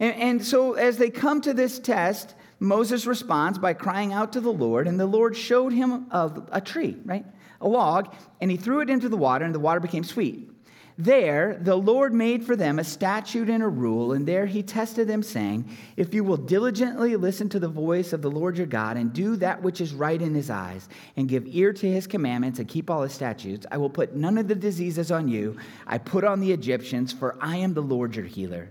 And, 0.00 0.14
and 0.14 0.44
so 0.44 0.74
as 0.74 0.98
they 0.98 1.10
come 1.10 1.40
to 1.42 1.54
this 1.54 1.78
test, 1.78 2.34
Moses 2.58 3.06
responds 3.06 3.58
by 3.58 3.74
crying 3.74 4.12
out 4.12 4.32
to 4.32 4.40
the 4.40 4.52
Lord, 4.52 4.88
and 4.88 4.98
the 4.98 5.06
Lord 5.06 5.36
showed 5.36 5.72
him 5.72 6.06
a, 6.10 6.42
a 6.52 6.60
tree, 6.60 6.96
right? 7.04 7.24
A 7.60 7.68
log, 7.68 8.14
and 8.40 8.50
he 8.50 8.56
threw 8.56 8.80
it 8.80 8.90
into 8.90 9.08
the 9.08 9.16
water, 9.16 9.44
and 9.44 9.54
the 9.54 9.60
water 9.60 9.80
became 9.80 10.04
sweet. 10.04 10.50
There, 10.98 11.58
the 11.60 11.76
Lord 11.76 12.14
made 12.14 12.42
for 12.42 12.56
them 12.56 12.78
a 12.78 12.84
statute 12.84 13.50
and 13.50 13.62
a 13.62 13.68
rule, 13.68 14.14
and 14.14 14.26
there 14.26 14.46
he 14.46 14.62
tested 14.62 15.06
them, 15.06 15.22
saying, 15.22 15.76
If 15.98 16.14
you 16.14 16.24
will 16.24 16.38
diligently 16.38 17.16
listen 17.16 17.50
to 17.50 17.58
the 17.58 17.68
voice 17.68 18.14
of 18.14 18.22
the 18.22 18.30
Lord 18.30 18.56
your 18.56 18.66
God, 18.66 18.96
and 18.96 19.12
do 19.12 19.36
that 19.36 19.62
which 19.62 19.82
is 19.82 19.92
right 19.92 20.20
in 20.20 20.34
his 20.34 20.48
eyes, 20.48 20.88
and 21.16 21.28
give 21.28 21.44
ear 21.48 21.74
to 21.74 21.92
his 21.92 22.06
commandments, 22.06 22.60
and 22.60 22.68
keep 22.68 22.88
all 22.88 23.02
his 23.02 23.12
statutes, 23.12 23.66
I 23.70 23.76
will 23.76 23.90
put 23.90 24.16
none 24.16 24.38
of 24.38 24.48
the 24.48 24.54
diseases 24.54 25.10
on 25.10 25.28
you 25.28 25.58
I 25.86 25.98
put 25.98 26.24
on 26.24 26.40
the 26.40 26.52
Egyptians, 26.52 27.12
for 27.12 27.36
I 27.42 27.56
am 27.56 27.74
the 27.74 27.82
Lord 27.82 28.16
your 28.16 28.24
healer. 28.24 28.70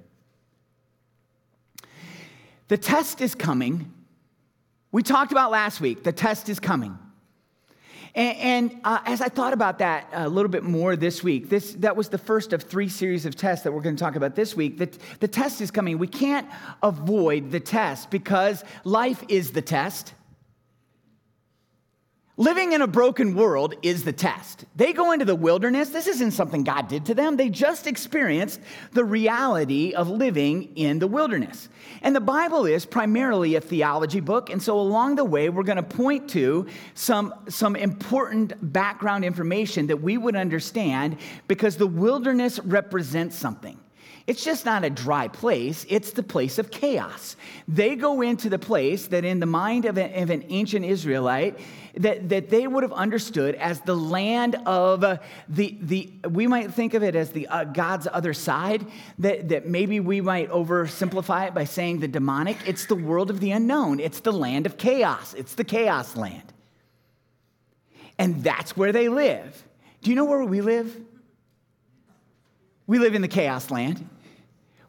The 2.68 2.78
test 2.78 3.22
is 3.22 3.36
coming. 3.36 3.92
We 4.92 5.04
talked 5.04 5.32
about 5.32 5.52
last 5.52 5.82
week, 5.82 6.04
the 6.04 6.12
test 6.12 6.50
is 6.50 6.60
coming. 6.60 6.98
And, 8.16 8.38
and 8.38 8.82
uh, 8.84 9.00
as 9.06 9.22
I 9.22 9.28
thought 9.28 9.54
about 9.54 9.80
that 9.80 10.08
a 10.14 10.30
little 10.30 10.50
bit 10.50 10.64
more 10.64 10.96
this 10.96 11.22
week, 11.22 11.50
this, 11.50 11.74
that 11.76 11.96
was 11.96 12.10
the 12.10 12.18
first 12.18 12.54
of 12.54 12.64
three 12.64 12.88
series 12.88 13.26
of 13.26 13.36
tests 13.36 13.66
that 13.66 13.74
we're 13.74 13.82
going 13.82 13.98
to 13.98 14.04
talk 14.04 14.16
about 14.16 14.36
this 14.36 14.56
week. 14.56 14.78
The, 14.78 14.90
the 15.20 15.28
test 15.28 15.60
is 15.60 15.70
coming. 15.70 15.98
We 15.98 16.08
can't 16.08 16.48
avoid 16.82 17.52
the 17.52 17.60
test 17.60 18.10
because 18.10 18.64
life 18.86 19.22
is 19.28 19.52
the 19.52 19.62
test. 19.62 20.14
Living 22.38 22.74
in 22.74 22.82
a 22.82 22.88
broken 22.88 23.34
world 23.34 23.76
is 23.82 24.04
the 24.04 24.12
test. 24.12 24.66
They 24.76 24.92
go 24.92 25.14
into 25.14 25.24
the 25.24 25.36
wilderness. 25.36 25.90
This 25.90 26.06
isn't 26.06 26.32
something 26.32 26.66
God 26.66 26.90
did 26.90 27.06
to 27.06 27.14
them. 27.14 27.38
They 27.38 27.48
just 27.48 27.88
experienced 27.88 28.60
the 28.92 29.06
reality 29.06 29.94
of 29.94 30.10
living 30.10 30.76
in 30.76 31.00
the 31.00 31.08
wilderness. 31.08 31.70
And 32.02 32.14
the 32.14 32.20
Bible 32.20 32.66
is 32.66 32.86
primarily 32.86 33.56
a 33.56 33.62
theology 33.62 34.20
book. 34.20 34.50
And 34.50 34.62
so 34.62 34.78
along 34.78 35.16
the 35.16 35.24
way, 35.24 35.48
we're 35.48 35.64
going 35.64 35.78
to 35.78 35.84
point 35.84 36.30
to 36.32 36.68
some, 36.94 37.34
some 37.48 37.78
important 37.78 38.52
background 38.74 39.24
information 39.24 39.88
that 39.88 40.02
we 40.02 40.18
would 40.18 40.36
understand 40.36 41.16
because 41.48 41.78
the 41.78 41.88
wilderness 41.88 42.60
represents 42.60 43.38
something. 43.38 43.80
It's 44.28 44.44
just 44.44 44.66
not 44.66 44.84
a 44.84 44.90
dry 44.90 45.28
place, 45.28 45.86
it's 45.88 46.12
the 46.12 46.24
place 46.24 46.58
of 46.58 46.72
chaos. 46.72 47.36
They 47.68 47.96
go 47.96 48.22
into 48.22 48.50
the 48.50 48.58
place 48.58 49.06
that, 49.08 49.24
in 49.24 49.40
the 49.40 49.46
mind 49.46 49.86
of, 49.86 50.00
a, 50.00 50.22
of 50.22 50.32
an 50.32 50.46
ancient 50.50 50.84
Israelite, 50.84 51.60
that, 51.98 52.28
that 52.30 52.50
they 52.50 52.66
would 52.66 52.82
have 52.82 52.92
understood 52.92 53.54
as 53.56 53.82
the 53.82 53.96
land 53.96 54.56
of 54.66 55.02
the, 55.48 55.78
the, 55.80 56.12
we 56.28 56.48
might 56.48 56.74
think 56.74 56.96
of 56.96 57.04
it 57.04 57.16
as 57.16 57.34
the 57.34 57.48
uh, 57.48 57.66
God's 57.66 58.08
other 58.12 58.34
side, 58.34 58.88
that, 59.20 59.50
that 59.50 59.68
maybe 59.68 60.00
we 60.00 60.22
might 60.22 60.50
oversimplify 60.50 61.48
it 61.48 61.54
by 61.54 61.66
saying 61.66 62.00
the 62.00 62.08
demonic. 62.08 62.58
It's 62.66 62.88
the 62.88 62.96
world 62.96 63.30
of 63.30 63.40
the 63.40 63.52
unknown, 63.52 64.00
it's 64.00 64.22
the 64.22 64.34
land 64.34 64.66
of 64.66 64.80
chaos, 64.80 65.36
it's 65.36 65.54
the 65.54 65.64
chaos 65.64 66.16
land. 66.16 66.52
And 68.18 68.44
that's 68.44 68.76
where 68.76 68.92
they 68.92 69.08
live. 69.08 69.64
Do 70.02 70.10
you 70.10 70.16
know 70.16 70.26
where 70.26 70.44
we 70.44 70.62
live? 70.62 71.00
We 72.88 72.98
live 72.98 73.14
in 73.14 73.22
the 73.22 73.28
chaos 73.28 73.70
land. 73.70 74.10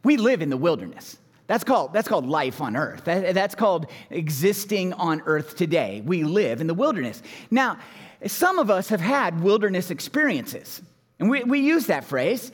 We 0.07 0.17
live 0.19 0.41
in 0.41 0.51
the 0.51 0.57
wilderness. 0.57 1.19
That's 1.49 1.65
called, 1.65 1.93
that's 1.93 2.07
called 2.07 2.29
life 2.29 2.61
on 2.61 2.77
earth. 2.77 3.07
That, 3.07 3.35
that's 3.35 3.57
called 3.57 3.87
existing 4.09 4.93
on 4.93 5.21
earth 5.27 5.57
today. 5.57 6.01
We 6.07 6.23
live 6.23 6.61
in 6.61 6.69
the 6.69 6.75
wilderness. 6.75 7.25
Now, 7.51 7.79
some 8.25 8.61
of 8.61 8.71
us 8.71 8.89
have 8.91 9.01
had 9.01 9.41
wilderness 9.41 9.91
experiences, 9.91 10.81
and 11.19 11.29
we, 11.29 11.43
we 11.43 11.59
use 11.59 11.87
that 11.87 12.05
phrase. 12.05 12.53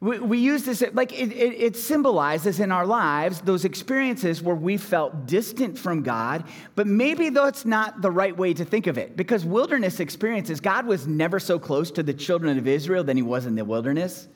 We, 0.00 0.18
we 0.18 0.38
use 0.38 0.64
this, 0.64 0.82
like 0.92 1.12
it, 1.12 1.30
it, 1.30 1.54
it 1.54 1.76
symbolizes 1.76 2.58
in 2.58 2.72
our 2.72 2.84
lives 2.84 3.40
those 3.42 3.64
experiences 3.64 4.42
where 4.42 4.56
we 4.56 4.76
felt 4.76 5.26
distant 5.26 5.78
from 5.78 6.02
God, 6.02 6.42
but 6.74 6.88
maybe 6.88 7.28
that's 7.28 7.64
not 7.64 8.02
the 8.02 8.10
right 8.10 8.36
way 8.36 8.54
to 8.54 8.64
think 8.64 8.88
of 8.88 8.98
it 8.98 9.16
because 9.16 9.44
wilderness 9.44 10.00
experiences, 10.00 10.58
God 10.58 10.86
was 10.86 11.06
never 11.06 11.38
so 11.38 11.60
close 11.60 11.92
to 11.92 12.02
the 12.02 12.12
children 12.12 12.58
of 12.58 12.66
Israel 12.66 13.04
than 13.04 13.16
he 13.16 13.22
was 13.22 13.46
in 13.46 13.54
the 13.54 13.64
wilderness. 13.64 14.26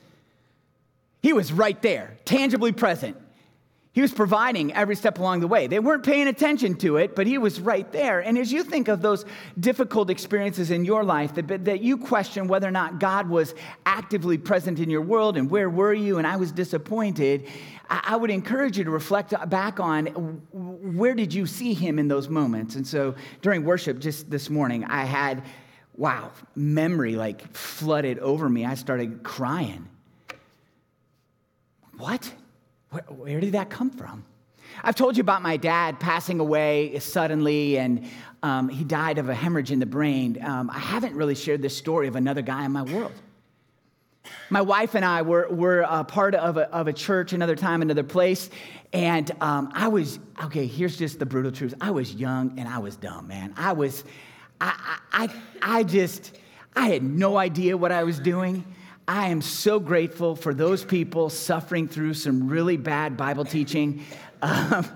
He 1.26 1.32
was 1.32 1.52
right 1.52 1.82
there, 1.82 2.16
tangibly 2.24 2.70
present. 2.70 3.16
He 3.90 4.00
was 4.00 4.12
providing 4.12 4.72
every 4.74 4.94
step 4.94 5.18
along 5.18 5.40
the 5.40 5.48
way. 5.48 5.66
They 5.66 5.80
weren't 5.80 6.04
paying 6.04 6.28
attention 6.28 6.76
to 6.76 6.98
it, 6.98 7.16
but 7.16 7.26
he 7.26 7.36
was 7.36 7.58
right 7.58 7.90
there. 7.90 8.20
And 8.20 8.38
as 8.38 8.52
you 8.52 8.62
think 8.62 8.86
of 8.86 9.02
those 9.02 9.24
difficult 9.58 10.08
experiences 10.08 10.70
in 10.70 10.84
your 10.84 11.02
life 11.02 11.34
that, 11.34 11.64
that 11.64 11.80
you 11.80 11.98
question 11.98 12.46
whether 12.46 12.68
or 12.68 12.70
not 12.70 13.00
God 13.00 13.28
was 13.28 13.56
actively 13.86 14.38
present 14.38 14.78
in 14.78 14.88
your 14.88 15.00
world 15.00 15.36
and 15.36 15.50
where 15.50 15.68
were 15.68 15.92
you, 15.92 16.18
and 16.18 16.28
I 16.28 16.36
was 16.36 16.52
disappointed, 16.52 17.48
I, 17.90 18.10
I 18.10 18.16
would 18.16 18.30
encourage 18.30 18.78
you 18.78 18.84
to 18.84 18.90
reflect 18.92 19.34
back 19.50 19.80
on 19.80 20.06
where 20.52 21.16
did 21.16 21.34
you 21.34 21.44
see 21.44 21.74
him 21.74 21.98
in 21.98 22.06
those 22.06 22.28
moments. 22.28 22.76
And 22.76 22.86
so 22.86 23.16
during 23.42 23.64
worship 23.64 23.98
just 23.98 24.30
this 24.30 24.48
morning, 24.48 24.84
I 24.84 25.02
had, 25.02 25.42
wow, 25.96 26.30
memory 26.54 27.16
like 27.16 27.52
flooded 27.52 28.20
over 28.20 28.48
me. 28.48 28.64
I 28.64 28.76
started 28.76 29.24
crying 29.24 29.88
what? 31.98 32.32
Where, 32.90 33.02
where, 33.02 33.40
did 33.40 33.52
that 33.52 33.70
come 33.70 33.90
from? 33.90 34.24
I've 34.82 34.94
told 34.94 35.16
you 35.16 35.20
about 35.20 35.42
my 35.42 35.56
dad 35.56 35.98
passing 36.00 36.40
away 36.40 36.98
suddenly, 36.98 37.78
and 37.78 38.06
um, 38.42 38.68
he 38.68 38.84
died 38.84 39.18
of 39.18 39.28
a 39.28 39.34
hemorrhage 39.34 39.72
in 39.72 39.78
the 39.78 39.86
brain. 39.86 40.42
Um, 40.42 40.70
I 40.70 40.78
haven't 40.78 41.14
really 41.14 41.34
shared 41.34 41.62
this 41.62 41.76
story 41.76 42.08
of 42.08 42.16
another 42.16 42.42
guy 42.42 42.64
in 42.64 42.72
my 42.72 42.82
world. 42.82 43.12
My 44.50 44.60
wife 44.60 44.94
and 44.94 45.04
I 45.04 45.22
were, 45.22 45.48
were 45.48 45.80
a 45.88 46.04
part 46.04 46.34
of 46.34 46.56
a, 46.56 46.70
of 46.72 46.88
a 46.88 46.92
church 46.92 47.32
another 47.32 47.56
time, 47.56 47.80
another 47.82 48.02
place, 48.02 48.50
and 48.92 49.30
um, 49.40 49.70
I 49.74 49.88
was, 49.88 50.18
okay, 50.44 50.66
here's 50.66 50.96
just 50.96 51.18
the 51.18 51.26
brutal 51.26 51.52
truth. 51.52 51.74
I 51.80 51.90
was 51.90 52.14
young 52.14 52.58
and 52.58 52.68
I 52.68 52.78
was 52.78 52.96
dumb, 52.96 53.28
man. 53.28 53.54
I 53.56 53.72
was, 53.72 54.04
I, 54.60 54.98
I, 55.12 55.28
I 55.62 55.82
just, 55.82 56.38
I 56.74 56.88
had 56.88 57.02
no 57.02 57.36
idea 57.36 57.76
what 57.76 57.92
I 57.92 58.04
was 58.04 58.18
doing. 58.18 58.64
I 59.08 59.28
am 59.28 59.40
so 59.40 59.78
grateful 59.78 60.34
for 60.34 60.52
those 60.52 60.84
people 60.84 61.30
suffering 61.30 61.86
through 61.86 62.14
some 62.14 62.48
really 62.48 62.76
bad 62.76 63.16
Bible 63.16 63.44
teaching. 63.44 64.04
Um, 64.42 64.86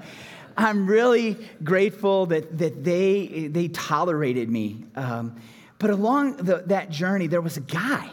I'm 0.56 0.86
really 0.86 1.38
grateful 1.62 2.26
that, 2.26 2.58
that 2.58 2.82
they, 2.82 3.48
they 3.50 3.68
tolerated 3.68 4.50
me. 4.50 4.84
Um, 4.96 5.36
but 5.78 5.90
along 5.90 6.38
the, 6.38 6.64
that 6.66 6.90
journey, 6.90 7.28
there 7.28 7.40
was 7.40 7.56
a 7.56 7.62
guy 7.62 8.10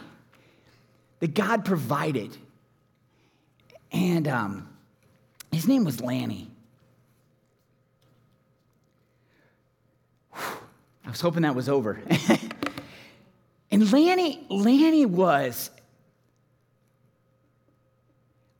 that 1.18 1.34
God 1.34 1.64
provided. 1.64 2.36
And 3.90 4.28
um, 4.28 4.68
his 5.50 5.66
name 5.66 5.84
was 5.84 6.00
Lanny. 6.00 6.48
I 10.32 11.10
was 11.10 11.20
hoping 11.20 11.42
that 11.42 11.54
was 11.54 11.68
over. 11.68 12.00
and 13.70 13.92
Lanny, 13.92 14.46
Lanny 14.48 15.06
was 15.06 15.70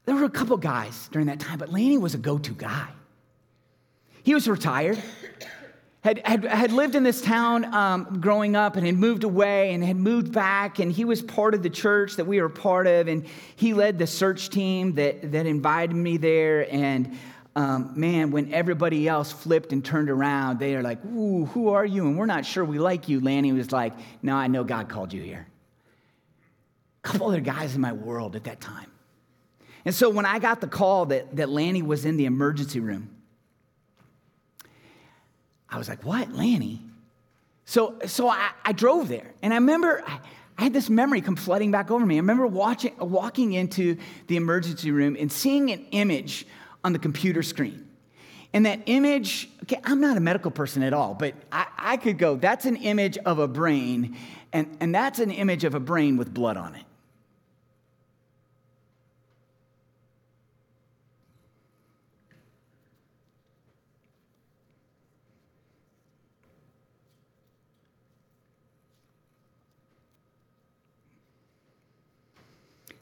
there 0.09 0.17
were 0.17 0.25
a 0.25 0.31
couple 0.31 0.57
guys 0.57 1.07
during 1.13 1.27
that 1.27 1.39
time, 1.39 1.59
but 1.59 1.71
Lanny 1.71 1.99
was 1.99 2.15
a 2.15 2.19
go 2.19 2.39
to 2.39 2.55
guy. 2.55 2.89
He 4.23 4.33
was 4.33 4.49
retired, 4.49 4.99
had, 6.01 6.27
had, 6.27 6.47
had 6.47 6.73
lived 6.73 6.95
in 6.95 7.03
this 7.03 7.21
town 7.21 7.67
um, 7.75 8.19
growing 8.19 8.57
up 8.57 8.77
and 8.77 8.87
had 8.87 8.95
moved 8.95 9.23
away 9.23 9.75
and 9.75 9.85
had 9.85 9.97
moved 9.97 10.33
back, 10.33 10.79
and 10.79 10.91
he 10.91 11.05
was 11.05 11.21
part 11.21 11.53
of 11.53 11.63
the 11.63 11.69
church 11.69 12.17
that 12.17 12.25
we 12.25 12.41
were 12.41 12.49
part 12.49 12.87
of, 12.87 13.07
and 13.07 13.27
he 13.57 13.75
led 13.75 13.99
the 13.99 14.07
search 14.07 14.49
team 14.49 14.95
that, 14.95 15.31
that 15.31 15.45
invited 15.45 15.95
me 15.95 16.17
there. 16.17 16.67
And 16.73 17.19
um, 17.55 17.93
man, 17.95 18.31
when 18.31 18.55
everybody 18.55 19.07
else 19.07 19.31
flipped 19.31 19.75
and 19.75 19.85
turned 19.85 20.09
around, 20.09 20.59
they 20.59 20.75
are 20.75 20.83
like, 20.83 21.05
Ooh, 21.05 21.45
who 21.45 21.69
are 21.69 21.85
you? 21.85 22.07
And 22.07 22.17
we're 22.17 22.25
not 22.25 22.47
sure 22.47 22.65
we 22.65 22.79
like 22.79 23.11
you. 23.11 23.21
Lanny 23.21 23.53
was 23.53 23.73
like, 23.73 23.93
No, 24.23 24.37
I 24.37 24.47
know 24.47 24.65
God 24.65 24.89
called 24.89 25.13
you 25.13 25.21
here. 25.21 25.47
A 27.05 27.09
couple 27.09 27.29
other 27.29 27.41
guys 27.41 27.75
in 27.75 27.83
my 27.83 27.93
world 27.93 28.37
at 28.37 28.45
that 28.45 28.63
time. 28.63 28.91
And 29.89 29.95
so 29.95 30.11
when 30.11 30.27
I 30.27 30.39
got 30.39 30.61
the 30.61 30.67
call 30.67 31.07
that, 31.07 31.37
that 31.37 31.49
Lanny 31.49 31.81
was 31.81 32.05
in 32.05 32.19
the 32.19 32.27
emergency 32.27 32.79
room, 32.79 33.09
I 35.67 35.79
was 35.79 35.89
like, 35.89 36.05
what, 36.05 36.31
Lanny? 36.31 36.83
So, 37.65 37.99
so 38.05 38.29
I, 38.29 38.51
I 38.67 38.73
drove 38.73 39.09
there. 39.09 39.33
And 39.41 39.51
I 39.51 39.57
remember 39.57 40.03
I, 40.07 40.21
I 40.59 40.65
had 40.65 40.75
this 40.75 40.91
memory 40.91 41.23
come 41.23 41.37
flooding 41.37 41.71
back 41.71 41.91
over 41.91 42.05
me. 42.05 42.17
I 42.17 42.19
remember 42.19 42.47
watching, 42.47 42.95
walking 42.99 43.55
into 43.55 43.97
the 44.27 44.37
emergency 44.37 44.91
room 44.91 45.17
and 45.19 45.33
seeing 45.33 45.71
an 45.71 45.87
image 45.93 46.47
on 46.85 46.93
the 46.93 46.99
computer 46.99 47.43
screen. 47.43 47.89
And 48.53 48.67
that 48.67 48.81
image, 48.85 49.49
okay, 49.63 49.81
I'm 49.85 50.03
not 50.03 50.19
a 50.19 50.21
medical 50.21 50.51
person 50.51 50.83
at 50.83 50.93
all, 50.93 51.15
but 51.15 51.33
I, 51.51 51.67
I 51.79 51.97
could 51.97 52.19
go, 52.19 52.37
that's 52.37 52.67
an 52.67 52.77
image 52.77 53.17
of 53.25 53.39
a 53.39 53.49
brain, 53.49 54.19
and, 54.53 54.77
and 54.81 54.95
that's 54.95 55.19
an 55.19 55.31
image 55.31 55.65
of 55.65 55.75
a 55.75 55.81
brain 55.81 56.19
with 56.19 56.35
blood 56.35 56.59
on 56.59 56.75
it. 56.75 56.85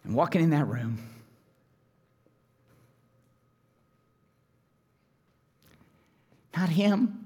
and 0.06 0.14
walking 0.14 0.40
in 0.40 0.50
that 0.50 0.66
room, 0.68 0.98
not 6.56 6.68
him. 6.68 7.25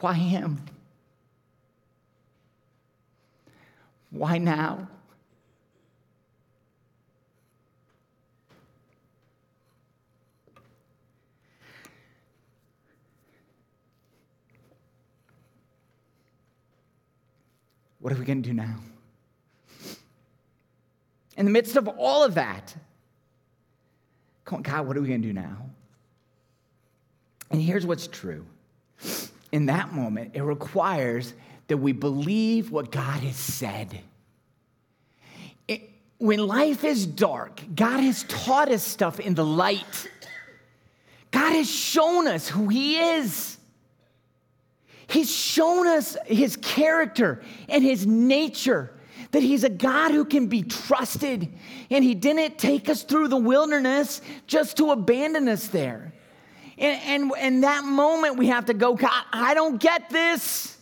Why 0.00 0.14
him? 0.14 0.60
Why 4.10 4.38
now? 4.38 4.88
What 18.02 18.12
are 18.12 18.16
we 18.16 18.24
going 18.24 18.42
to 18.42 18.48
do 18.48 18.54
now? 18.54 18.76
In 21.36 21.46
the 21.46 21.52
midst 21.52 21.76
of 21.76 21.88
all 21.88 22.24
of 22.24 22.34
that, 22.34 22.74
God, 24.44 24.86
what 24.86 24.96
are 24.96 25.00
we 25.00 25.08
going 25.08 25.22
to 25.22 25.28
do 25.28 25.32
now? 25.32 25.56
And 27.50 27.62
here's 27.62 27.86
what's 27.86 28.06
true 28.06 28.44
in 29.52 29.66
that 29.66 29.92
moment, 29.92 30.32
it 30.34 30.42
requires 30.42 31.34
that 31.68 31.76
we 31.76 31.92
believe 31.92 32.70
what 32.70 32.90
God 32.90 33.20
has 33.22 33.36
said. 33.36 34.00
It, 35.68 35.90
when 36.18 36.46
life 36.46 36.84
is 36.84 37.06
dark, 37.06 37.62
God 37.74 38.00
has 38.00 38.24
taught 38.24 38.70
us 38.70 38.82
stuff 38.82 39.20
in 39.20 39.34
the 39.34 39.44
light. 39.44 40.08
God 41.30 41.52
has 41.52 41.70
shown 41.70 42.26
us 42.26 42.48
who 42.48 42.68
He 42.68 42.98
is. 42.98 43.58
He's 45.08 45.30
shown 45.30 45.86
us 45.86 46.16
His 46.26 46.56
character 46.56 47.42
and 47.68 47.82
His 47.82 48.06
nature, 48.06 48.92
that 49.32 49.42
He's 49.42 49.64
a 49.64 49.68
God 49.68 50.10
who 50.12 50.24
can 50.24 50.46
be 50.46 50.62
trusted. 50.62 51.48
And 51.90 52.04
He 52.04 52.14
didn't 52.14 52.58
take 52.58 52.88
us 52.88 53.02
through 53.02 53.28
the 53.28 53.36
wilderness 53.36 54.20
just 54.46 54.76
to 54.78 54.90
abandon 54.90 55.48
us 55.48 55.68
there. 55.68 56.12
And, 56.78 57.00
and, 57.22 57.32
and 57.38 57.64
that 57.64 57.84
moment, 57.84 58.36
we 58.36 58.48
have 58.48 58.66
to 58.66 58.74
go, 58.74 58.94
God, 58.94 59.24
I 59.32 59.54
don't 59.54 59.80
get 59.80 60.10
this, 60.10 60.76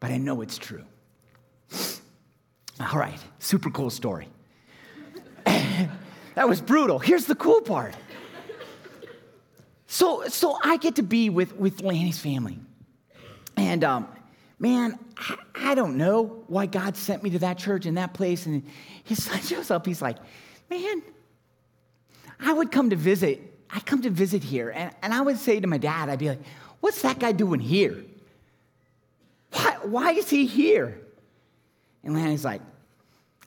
but 0.00 0.10
I 0.10 0.18
know 0.18 0.40
it's 0.40 0.58
true. 0.58 0.84
All 2.80 2.98
right, 2.98 3.18
super 3.38 3.70
cool 3.70 3.90
story. 3.90 4.28
that 5.44 6.48
was 6.48 6.60
brutal. 6.60 6.98
Here's 6.98 7.26
the 7.26 7.34
cool 7.34 7.60
part. 7.60 7.94
So, 9.92 10.28
so 10.28 10.56
I 10.62 10.76
get 10.76 10.96
to 10.96 11.02
be 11.02 11.30
with, 11.30 11.56
with 11.56 11.82
Lanny's 11.82 12.18
family. 12.18 12.60
And 13.56 13.82
um, 13.82 14.08
man, 14.58 14.98
I, 15.16 15.36
I, 15.54 15.74
don't 15.74 15.96
know 15.96 16.44
why 16.46 16.66
God 16.66 16.96
sent 16.96 17.24
me 17.24 17.30
to 17.30 17.40
that 17.40 17.58
church 17.58 17.86
in 17.86 17.94
that 17.94 18.14
place. 18.14 18.46
And 18.46 18.62
his 19.02 19.24
son 19.24 19.40
shows 19.40 19.70
up. 19.70 19.84
He's 19.84 20.00
like, 20.00 20.16
man, 20.70 21.02
I 22.38 22.52
would 22.52 22.70
come 22.70 22.90
to 22.90 22.96
visit 22.96 23.50
I 23.72 23.80
come 23.80 24.02
to 24.02 24.10
visit 24.10 24.42
here, 24.42 24.70
and, 24.70 24.92
and 25.02 25.14
I 25.14 25.20
would 25.20 25.38
say 25.38 25.60
to 25.60 25.66
my 25.66 25.78
dad, 25.78 26.08
I'd 26.08 26.18
be 26.18 26.28
like, 26.28 26.40
what's 26.80 27.02
that 27.02 27.18
guy 27.18 27.32
doing 27.32 27.60
here? 27.60 28.04
Why, 29.52 29.76
why 29.82 30.12
is 30.12 30.28
he 30.28 30.46
here? 30.46 31.00
And 32.02 32.14
Lanny's 32.14 32.44
like, 32.44 32.62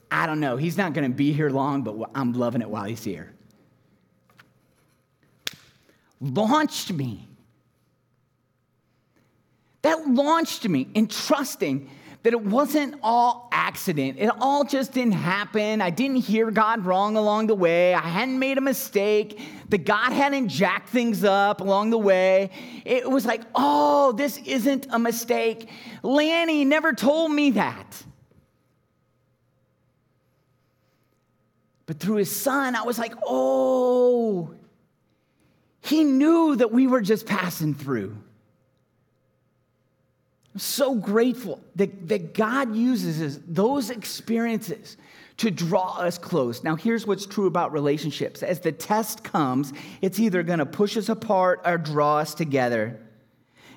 I 0.09 0.25
don't 0.25 0.39
know. 0.39 0.57
He's 0.57 0.77
not 0.77 0.93
going 0.93 1.09
to 1.09 1.15
be 1.15 1.33
here 1.33 1.49
long, 1.49 1.81
but 1.81 2.11
I'm 2.15 2.33
loving 2.33 2.61
it 2.61 2.69
while 2.69 2.85
he's 2.85 3.03
here. 3.03 3.33
Launched 6.23 6.93
me. 6.93 7.27
That 9.81 10.07
launched 10.07 10.67
me 10.67 10.87
in 10.93 11.07
trusting 11.07 11.89
that 12.23 12.31
it 12.31 12.41
wasn't 12.41 12.95
all 13.03 13.49
accident. 13.51 14.17
It 14.17 14.29
all 14.39 14.63
just 14.63 14.93
didn't 14.93 15.11
happen. 15.15 15.81
I 15.81 15.89
didn't 15.89 16.17
hear 16.17 16.49
God 16.49 16.85
wrong 16.85 17.17
along 17.17 17.47
the 17.47 17.55
way. 17.55 17.93
I 17.93 17.99
hadn't 17.99 18.39
made 18.39 18.57
a 18.57 18.61
mistake. 18.61 19.37
That 19.67 19.79
God 19.79 20.13
hadn't 20.13 20.47
jacked 20.47 20.87
things 20.87 21.25
up 21.25 21.59
along 21.59 21.89
the 21.89 21.97
way. 21.97 22.51
It 22.85 23.09
was 23.09 23.25
like, 23.25 23.41
oh, 23.53 24.13
this 24.13 24.37
isn't 24.37 24.87
a 24.91 24.99
mistake. 24.99 25.69
Lanny 26.01 26.63
never 26.63 26.93
told 26.93 27.33
me 27.33 27.51
that. 27.51 28.01
But 31.85 31.99
through 31.99 32.15
his 32.15 32.33
son, 32.33 32.77
I 32.77 32.83
was 32.83 32.97
like, 32.97 33.13
oh, 33.27 34.53
he 35.83 36.05
knew 36.05 36.55
that 36.55 36.71
we 36.71 36.87
were 36.87 37.01
just 37.01 37.25
passing 37.25 37.73
through. 37.73 38.15
I'm 40.53 40.59
so 40.59 40.95
grateful 40.95 41.59
that, 41.75 42.07
that 42.07 42.33
God 42.33 42.73
uses 42.73 43.39
those 43.41 43.89
experiences 43.89 44.95
to 45.37 45.51
draw 45.51 45.97
us 45.97 46.17
close. 46.17 46.63
Now, 46.63 46.75
here's 46.75 47.05
what's 47.05 47.25
true 47.25 47.47
about 47.47 47.73
relationships 47.73 48.43
as 48.43 48.61
the 48.61 48.71
test 48.71 49.25
comes, 49.25 49.73
it's 50.01 50.19
either 50.19 50.41
going 50.41 50.59
to 50.59 50.65
push 50.65 50.95
us 50.95 51.09
apart 51.09 51.61
or 51.65 51.77
draw 51.77 52.19
us 52.19 52.33
together. 52.33 52.99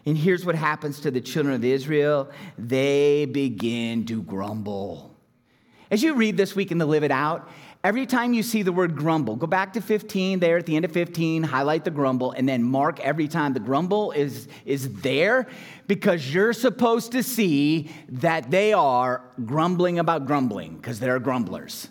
And 0.04 0.16
here's 0.16 0.46
what 0.46 0.54
happens 0.54 1.00
to 1.00 1.10
the 1.10 1.20
children 1.20 1.56
of 1.56 1.64
Israel 1.64 2.30
they 2.56 3.24
begin 3.24 4.06
to 4.06 4.22
grumble. 4.22 5.16
As 5.90 6.02
you 6.02 6.14
read 6.14 6.36
this 6.36 6.54
week 6.54 6.70
in 6.70 6.78
the 6.78 6.86
Live 6.86 7.04
It 7.04 7.10
Out, 7.10 7.48
Every 7.86 8.04
time 8.04 8.34
you 8.34 8.42
see 8.42 8.62
the 8.62 8.72
word 8.72 8.96
grumble, 8.96 9.36
go 9.36 9.46
back 9.46 9.74
to 9.74 9.80
15 9.80 10.40
there 10.40 10.58
at 10.58 10.66
the 10.66 10.74
end 10.74 10.84
of 10.84 10.90
15, 10.90 11.44
highlight 11.44 11.84
the 11.84 11.92
grumble, 11.92 12.32
and 12.32 12.48
then 12.48 12.64
mark 12.64 12.98
every 12.98 13.28
time 13.28 13.52
the 13.52 13.60
grumble 13.60 14.10
is, 14.10 14.48
is 14.64 14.92
there 15.02 15.46
because 15.86 16.34
you're 16.34 16.52
supposed 16.52 17.12
to 17.12 17.22
see 17.22 17.88
that 18.08 18.50
they 18.50 18.72
are 18.72 19.22
grumbling 19.44 20.00
about 20.00 20.26
grumbling 20.26 20.74
because 20.78 20.98
they're 20.98 21.20
grumblers. 21.20 21.88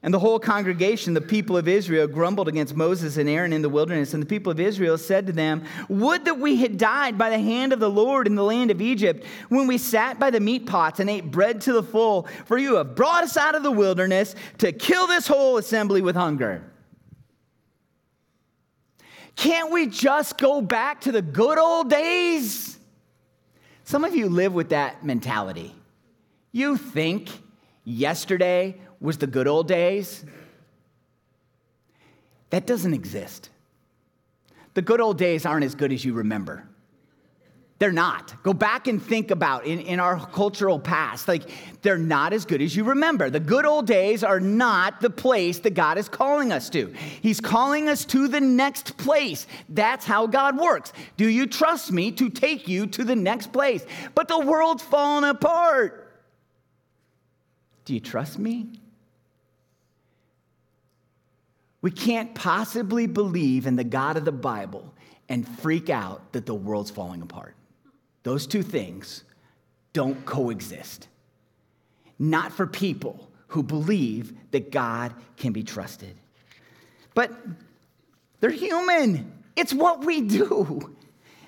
And 0.00 0.14
the 0.14 0.20
whole 0.20 0.38
congregation, 0.38 1.12
the 1.12 1.20
people 1.20 1.56
of 1.56 1.66
Israel, 1.66 2.06
grumbled 2.06 2.46
against 2.46 2.76
Moses 2.76 3.16
and 3.16 3.28
Aaron 3.28 3.52
in 3.52 3.62
the 3.62 3.68
wilderness. 3.68 4.14
And 4.14 4.22
the 4.22 4.28
people 4.28 4.52
of 4.52 4.60
Israel 4.60 4.96
said 4.96 5.26
to 5.26 5.32
them, 5.32 5.64
Would 5.88 6.24
that 6.26 6.38
we 6.38 6.56
had 6.56 6.78
died 6.78 7.18
by 7.18 7.30
the 7.30 7.38
hand 7.38 7.72
of 7.72 7.80
the 7.80 7.90
Lord 7.90 8.28
in 8.28 8.36
the 8.36 8.44
land 8.44 8.70
of 8.70 8.80
Egypt, 8.80 9.24
when 9.48 9.66
we 9.66 9.76
sat 9.76 10.20
by 10.20 10.30
the 10.30 10.38
meat 10.38 10.66
pots 10.66 11.00
and 11.00 11.10
ate 11.10 11.32
bread 11.32 11.60
to 11.62 11.72
the 11.72 11.82
full. 11.82 12.28
For 12.46 12.58
you 12.58 12.76
have 12.76 12.94
brought 12.94 13.24
us 13.24 13.36
out 13.36 13.56
of 13.56 13.64
the 13.64 13.72
wilderness 13.72 14.36
to 14.58 14.70
kill 14.70 15.08
this 15.08 15.26
whole 15.26 15.56
assembly 15.56 16.00
with 16.00 16.14
hunger. 16.14 16.62
Can't 19.34 19.72
we 19.72 19.86
just 19.86 20.38
go 20.38 20.60
back 20.60 21.00
to 21.02 21.12
the 21.12 21.22
good 21.22 21.58
old 21.58 21.90
days? 21.90 22.78
Some 23.82 24.04
of 24.04 24.14
you 24.14 24.28
live 24.28 24.52
with 24.52 24.68
that 24.68 25.04
mentality. 25.04 25.74
You 26.52 26.76
think 26.76 27.30
yesterday 27.84 28.80
was 29.00 29.18
the 29.18 29.26
good 29.26 29.46
old 29.46 29.68
days. 29.68 30.24
That 32.50 32.66
doesn't 32.66 32.94
exist. 32.94 33.50
The 34.74 34.82
good 34.82 35.00
old 35.00 35.18
days 35.18 35.44
aren't 35.44 35.64
as 35.64 35.74
good 35.74 35.92
as 35.92 36.04
you 36.04 36.14
remember. 36.14 36.64
They're 37.78 37.92
not. 37.92 38.42
Go 38.42 38.52
back 38.52 38.88
and 38.88 39.00
think 39.00 39.30
about 39.30 39.64
in, 39.64 39.78
in 39.80 40.00
our 40.00 40.18
cultural 40.18 40.80
past. 40.80 41.28
Like, 41.28 41.48
they're 41.82 41.96
not 41.96 42.32
as 42.32 42.44
good 42.44 42.60
as 42.60 42.74
you 42.74 42.82
remember. 42.82 43.30
The 43.30 43.38
good 43.38 43.64
old 43.64 43.86
days 43.86 44.24
are 44.24 44.40
not 44.40 45.00
the 45.00 45.10
place 45.10 45.60
that 45.60 45.74
God 45.74 45.96
is 45.96 46.08
calling 46.08 46.50
us 46.50 46.68
to. 46.70 46.92
He's 47.22 47.40
calling 47.40 47.88
us 47.88 48.04
to 48.06 48.26
the 48.26 48.40
next 48.40 48.96
place. 48.96 49.46
That's 49.68 50.04
how 50.04 50.26
God 50.26 50.58
works. 50.58 50.92
Do 51.16 51.28
you 51.28 51.46
trust 51.46 51.92
me 51.92 52.10
to 52.12 52.30
take 52.30 52.66
you 52.66 52.86
to 52.88 53.04
the 53.04 53.14
next 53.14 53.52
place? 53.52 53.86
But 54.16 54.26
the 54.26 54.40
world's 54.40 54.82
falling 54.82 55.30
apart. 55.30 56.04
Do 57.84 57.94
you 57.94 58.00
trust 58.00 58.40
me? 58.40 58.80
We 61.80 61.90
can't 61.90 62.34
possibly 62.34 63.06
believe 63.06 63.66
in 63.66 63.76
the 63.76 63.84
God 63.84 64.16
of 64.16 64.24
the 64.24 64.32
Bible 64.32 64.94
and 65.28 65.46
freak 65.46 65.90
out 65.90 66.32
that 66.32 66.46
the 66.46 66.54
world's 66.54 66.90
falling 66.90 67.22
apart. 67.22 67.54
Those 68.22 68.46
two 68.46 68.62
things 68.62 69.24
don't 69.92 70.24
coexist. 70.26 71.08
Not 72.18 72.52
for 72.52 72.66
people 72.66 73.30
who 73.48 73.62
believe 73.62 74.32
that 74.50 74.70
God 74.70 75.14
can 75.36 75.52
be 75.52 75.62
trusted. 75.62 76.16
But 77.14 77.32
they're 78.40 78.50
human, 78.50 79.32
it's 79.56 79.72
what 79.72 80.04
we 80.04 80.20
do. 80.20 80.94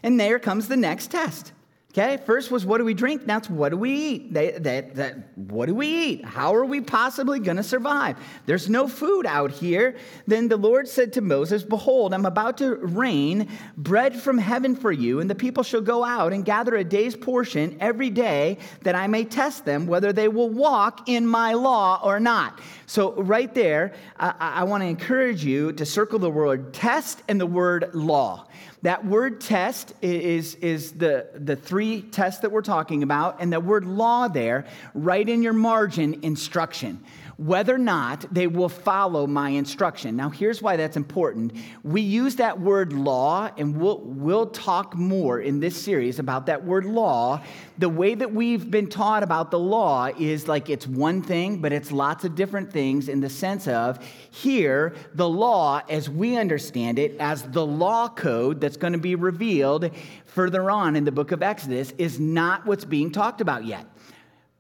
And 0.03 0.19
there 0.19 0.38
comes 0.38 0.69
the 0.69 0.77
next 0.77 1.11
test. 1.11 1.53
Okay, 1.90 2.18
first 2.24 2.53
was 2.53 2.64
what 2.64 2.79
do 2.79 2.85
we 2.85 2.94
drink? 2.94 3.26
Now 3.26 3.38
it's 3.38 3.50
what 3.50 3.70
do 3.70 3.76
we 3.76 3.90
eat? 3.90 4.33
They, 4.33 4.53
they, 4.53 4.88
they, 4.94 5.12
what 5.35 5.66
do 5.66 5.74
we 5.74 5.88
eat? 5.88 6.24
How 6.24 6.55
are 6.55 6.64
we 6.64 6.81
possibly 6.81 7.40
going 7.40 7.57
to 7.57 7.64
survive? 7.64 8.16
There's 8.46 8.70
no 8.70 8.87
food 8.87 9.26
out 9.26 9.50
here. 9.50 9.96
Then 10.24 10.46
the 10.46 10.57
Lord 10.57 10.87
said 10.87 11.12
to 11.14 11.20
Moses, 11.20 11.64
Behold, 11.64 12.14
I'm 12.14 12.26
about 12.26 12.59
to 12.59 12.76
rain 12.76 13.48
bread 13.76 14.14
from 14.14 14.38
heaven 14.38 14.76
for 14.76 14.92
you, 14.92 15.18
and 15.18 15.29
the 15.29 15.35
people 15.35 15.64
shall 15.64 15.81
go 15.81 16.05
out 16.05 16.33
and 16.33 16.44
gather 16.44 16.76
a 16.76 16.85
day's 16.85 17.16
portion 17.16 17.76
every 17.81 18.09
day 18.09 18.59
that 18.83 18.94
I 18.94 19.09
may 19.09 19.24
test 19.24 19.64
them 19.64 19.88
whether 19.88 20.12
they 20.12 20.29
will 20.29 20.48
walk 20.48 21.09
in 21.09 21.26
my 21.26 21.55
law 21.55 22.00
or 22.05 22.20
not. 22.20 22.61
So, 22.87 23.20
right 23.20 23.53
there, 23.53 23.94
I, 24.16 24.35
I 24.38 24.64
want 24.64 24.85
to 24.85 24.87
encourage 24.87 25.44
you 25.44 25.72
to 25.72 25.85
circle 25.85 26.20
the 26.20 26.31
word 26.31 26.72
test 26.72 27.24
and 27.26 27.40
the 27.40 27.46
word 27.46 27.90
law. 27.94 28.46
That 28.83 29.05
word 29.05 29.40
test 29.40 29.93
is, 30.01 30.55
is 30.57 30.93
the, 30.93 31.29
the 31.35 31.57
three 31.57 32.01
tests 32.03 32.40
that 32.40 32.51
we're 32.51 32.62
talking 32.62 33.03
about, 33.03 33.37
and 33.40 33.53
the 33.53 33.61
word 33.61 33.85
law 33.85 34.29
there, 34.29 34.66
right 34.95 35.29
in 35.29 35.43
your 35.43 35.53
margin, 35.53 36.21
instruction. 36.23 37.05
Whether 37.40 37.74
or 37.74 37.79
not 37.79 38.26
they 38.31 38.46
will 38.46 38.68
follow 38.68 39.26
my 39.26 39.48
instruction. 39.48 40.14
Now, 40.14 40.29
here's 40.29 40.61
why 40.61 40.76
that's 40.76 40.98
important. 40.98 41.55
We 41.83 42.03
use 42.03 42.37
that 42.37 42.61
word 42.61 42.92
law, 42.92 43.48
and 43.57 43.81
we'll, 43.81 44.03
we'll 44.05 44.48
talk 44.48 44.94
more 44.94 45.40
in 45.40 45.59
this 45.59 45.74
series 45.74 46.18
about 46.18 46.44
that 46.46 46.66
word 46.66 46.85
law. 46.85 47.42
The 47.79 47.88
way 47.88 48.14
that 48.14 48.35
we've 48.35 48.70
been 48.70 48.88
taught 48.88 49.22
about 49.22 49.50
the 49.50 49.59
law 49.59 50.11
is 50.18 50.48
like 50.48 50.68
it's 50.68 50.87
one 50.87 51.22
thing, 51.22 51.62
but 51.62 51.72
it's 51.72 51.90
lots 51.90 52.26
of 52.26 52.35
different 52.35 52.70
things 52.70 53.09
in 53.09 53.20
the 53.20 53.31
sense 53.31 53.66
of 53.66 54.05
here, 54.29 54.94
the 55.14 55.26
law, 55.26 55.81
as 55.88 56.11
we 56.11 56.37
understand 56.37 56.98
it, 56.98 57.16
as 57.18 57.44
the 57.44 57.64
law 57.64 58.07
code 58.11 58.61
that's 58.61 58.76
going 58.76 58.92
to 58.92 58.98
be 58.98 59.14
revealed 59.14 59.90
further 60.26 60.70
on 60.70 60.94
in 60.94 61.07
the 61.07 61.12
book 61.12 61.33
of 61.33 61.42
Exodus, 61.42 61.94
is 61.96 62.20
not 62.20 62.66
what's 62.66 62.85
being 62.85 63.11
talked 63.11 63.40
about 63.40 63.64
yet. 63.64 63.87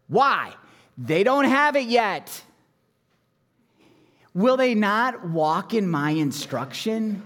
Why? 0.08 0.54
They 0.96 1.24
don't 1.24 1.44
have 1.44 1.76
it 1.76 1.86
yet. 1.86 2.42
Will 4.34 4.56
they 4.56 4.74
not 4.74 5.28
walk 5.28 5.74
in 5.74 5.88
my 5.88 6.10
instruction? 6.10 7.22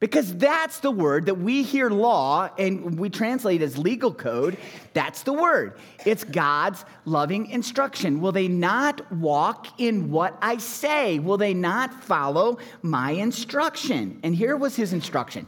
Because 0.00 0.34
that's 0.36 0.80
the 0.80 0.90
word 0.90 1.26
that 1.26 1.36
we 1.36 1.62
hear 1.62 1.88
law 1.88 2.50
and 2.58 2.98
we 2.98 3.08
translate 3.08 3.62
as 3.62 3.78
legal 3.78 4.12
code. 4.12 4.56
That's 4.94 5.22
the 5.22 5.32
word. 5.32 5.78
It's 6.04 6.24
God's 6.24 6.84
loving 7.04 7.46
instruction. 7.46 8.20
Will 8.20 8.32
they 8.32 8.48
not 8.48 9.12
walk 9.12 9.80
in 9.80 10.10
what 10.10 10.36
I 10.42 10.56
say? 10.56 11.20
Will 11.20 11.36
they 11.36 11.54
not 11.54 12.02
follow 12.02 12.58
my 12.82 13.12
instruction? 13.12 14.18
And 14.24 14.34
here 14.34 14.56
was 14.56 14.74
his 14.74 14.92
instruction 14.92 15.46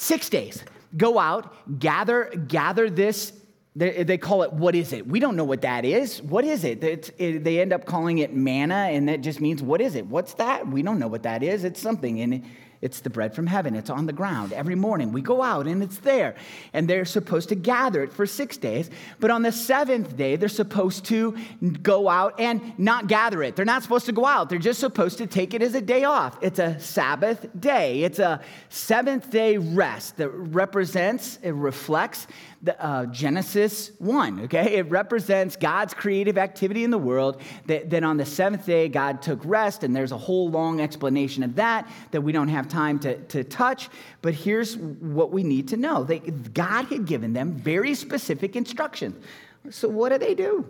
Six 0.00 0.30
days. 0.30 0.64
Go 0.96 1.18
out, 1.18 1.78
gather, 1.78 2.32
gather 2.48 2.88
this 2.88 3.34
they, 3.76 4.02
they, 4.02 4.18
call 4.18 4.42
it, 4.42 4.52
what 4.52 4.74
is 4.74 4.92
it? 4.92 5.06
We 5.06 5.20
don't 5.20 5.36
know 5.36 5.44
what 5.44 5.62
that 5.62 5.84
is. 5.84 6.20
What 6.22 6.44
is 6.44 6.64
it? 6.64 6.82
it? 6.82 7.44
They 7.44 7.60
end 7.60 7.72
up 7.72 7.84
calling 7.84 8.18
it 8.18 8.34
manna, 8.34 8.74
and 8.74 9.08
that 9.08 9.20
just 9.20 9.40
means, 9.40 9.62
what 9.62 9.80
is 9.80 9.94
it? 9.94 10.06
What's 10.06 10.34
that? 10.34 10.66
We 10.66 10.82
don't 10.82 10.98
know 10.98 11.06
what 11.06 11.22
that 11.22 11.42
is. 11.44 11.62
It's 11.62 11.80
something. 11.80 12.20
And 12.20 12.44
it's 12.82 13.00
the 13.00 13.10
bread 13.10 13.34
from 13.34 13.46
heaven. 13.46 13.74
It's 13.74 13.90
on 13.90 14.06
the 14.06 14.12
ground. 14.12 14.52
Every 14.52 14.74
morning 14.74 15.12
we 15.12 15.20
go 15.20 15.42
out 15.42 15.66
and 15.66 15.82
it's 15.82 15.98
there. 15.98 16.34
And 16.72 16.88
they're 16.88 17.04
supposed 17.04 17.50
to 17.50 17.54
gather 17.54 18.02
it 18.02 18.12
for 18.12 18.24
six 18.24 18.56
days. 18.56 18.90
But 19.18 19.30
on 19.30 19.42
the 19.42 19.52
seventh 19.52 20.16
day, 20.16 20.36
they're 20.36 20.48
supposed 20.48 21.04
to 21.06 21.36
go 21.82 22.08
out 22.08 22.40
and 22.40 22.78
not 22.78 23.06
gather 23.06 23.42
it. 23.42 23.54
They're 23.54 23.66
not 23.66 23.82
supposed 23.82 24.06
to 24.06 24.12
go 24.12 24.24
out. 24.24 24.48
They're 24.48 24.58
just 24.58 24.80
supposed 24.80 25.18
to 25.18 25.26
take 25.26 25.52
it 25.52 25.62
as 25.62 25.74
a 25.74 25.82
day 25.82 26.04
off. 26.04 26.38
It's 26.40 26.58
a 26.58 26.80
Sabbath 26.80 27.46
day. 27.58 28.02
It's 28.02 28.18
a 28.18 28.40
seventh 28.70 29.30
day 29.30 29.58
rest 29.58 30.16
that 30.16 30.30
represents, 30.30 31.38
it 31.42 31.52
reflects 31.52 32.26
the, 32.62 32.78
uh, 32.84 33.06
Genesis 33.06 33.90
1, 33.98 34.40
okay? 34.40 34.76
It 34.76 34.90
represents 34.90 35.56
God's 35.56 35.94
creative 35.94 36.36
activity 36.36 36.84
in 36.84 36.90
the 36.90 36.98
world. 36.98 37.40
That, 37.66 37.88
that 37.90 38.04
on 38.04 38.18
the 38.18 38.26
seventh 38.26 38.66
day, 38.66 38.88
God 38.88 39.22
took 39.22 39.40
rest, 39.44 39.82
and 39.82 39.96
there's 39.96 40.12
a 40.12 40.18
whole 40.18 40.50
long 40.50 40.80
explanation 40.80 41.42
of 41.42 41.54
that 41.56 41.90
that 42.10 42.20
we 42.20 42.32
don't 42.32 42.48
have 42.48 42.68
time 42.68 42.98
to, 43.00 43.16
to 43.28 43.44
touch. 43.44 43.88
But 44.20 44.34
here's 44.34 44.76
what 44.76 45.30
we 45.30 45.42
need 45.42 45.68
to 45.68 45.76
know 45.76 46.04
they, 46.04 46.18
God 46.18 46.86
had 46.86 47.06
given 47.06 47.32
them 47.32 47.52
very 47.52 47.94
specific 47.94 48.56
instructions. 48.56 49.16
So, 49.70 49.88
what 49.88 50.10
do 50.10 50.18
they 50.18 50.34
do? 50.34 50.66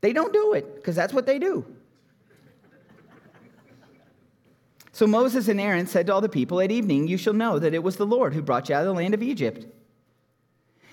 They 0.00 0.12
don't 0.12 0.32
do 0.32 0.54
it 0.54 0.74
because 0.74 0.96
that's 0.96 1.12
what 1.12 1.26
they 1.26 1.38
do. 1.38 1.64
So 5.02 5.08
Moses 5.08 5.48
and 5.48 5.60
Aaron 5.60 5.88
said 5.88 6.06
to 6.06 6.14
all 6.14 6.20
the 6.20 6.28
people, 6.28 6.60
At 6.60 6.70
evening 6.70 7.08
you 7.08 7.16
shall 7.16 7.32
know 7.32 7.58
that 7.58 7.74
it 7.74 7.82
was 7.82 7.96
the 7.96 8.06
Lord 8.06 8.34
who 8.34 8.40
brought 8.40 8.68
you 8.68 8.76
out 8.76 8.82
of 8.82 8.86
the 8.86 8.92
land 8.92 9.14
of 9.14 9.20
Egypt. 9.20 9.66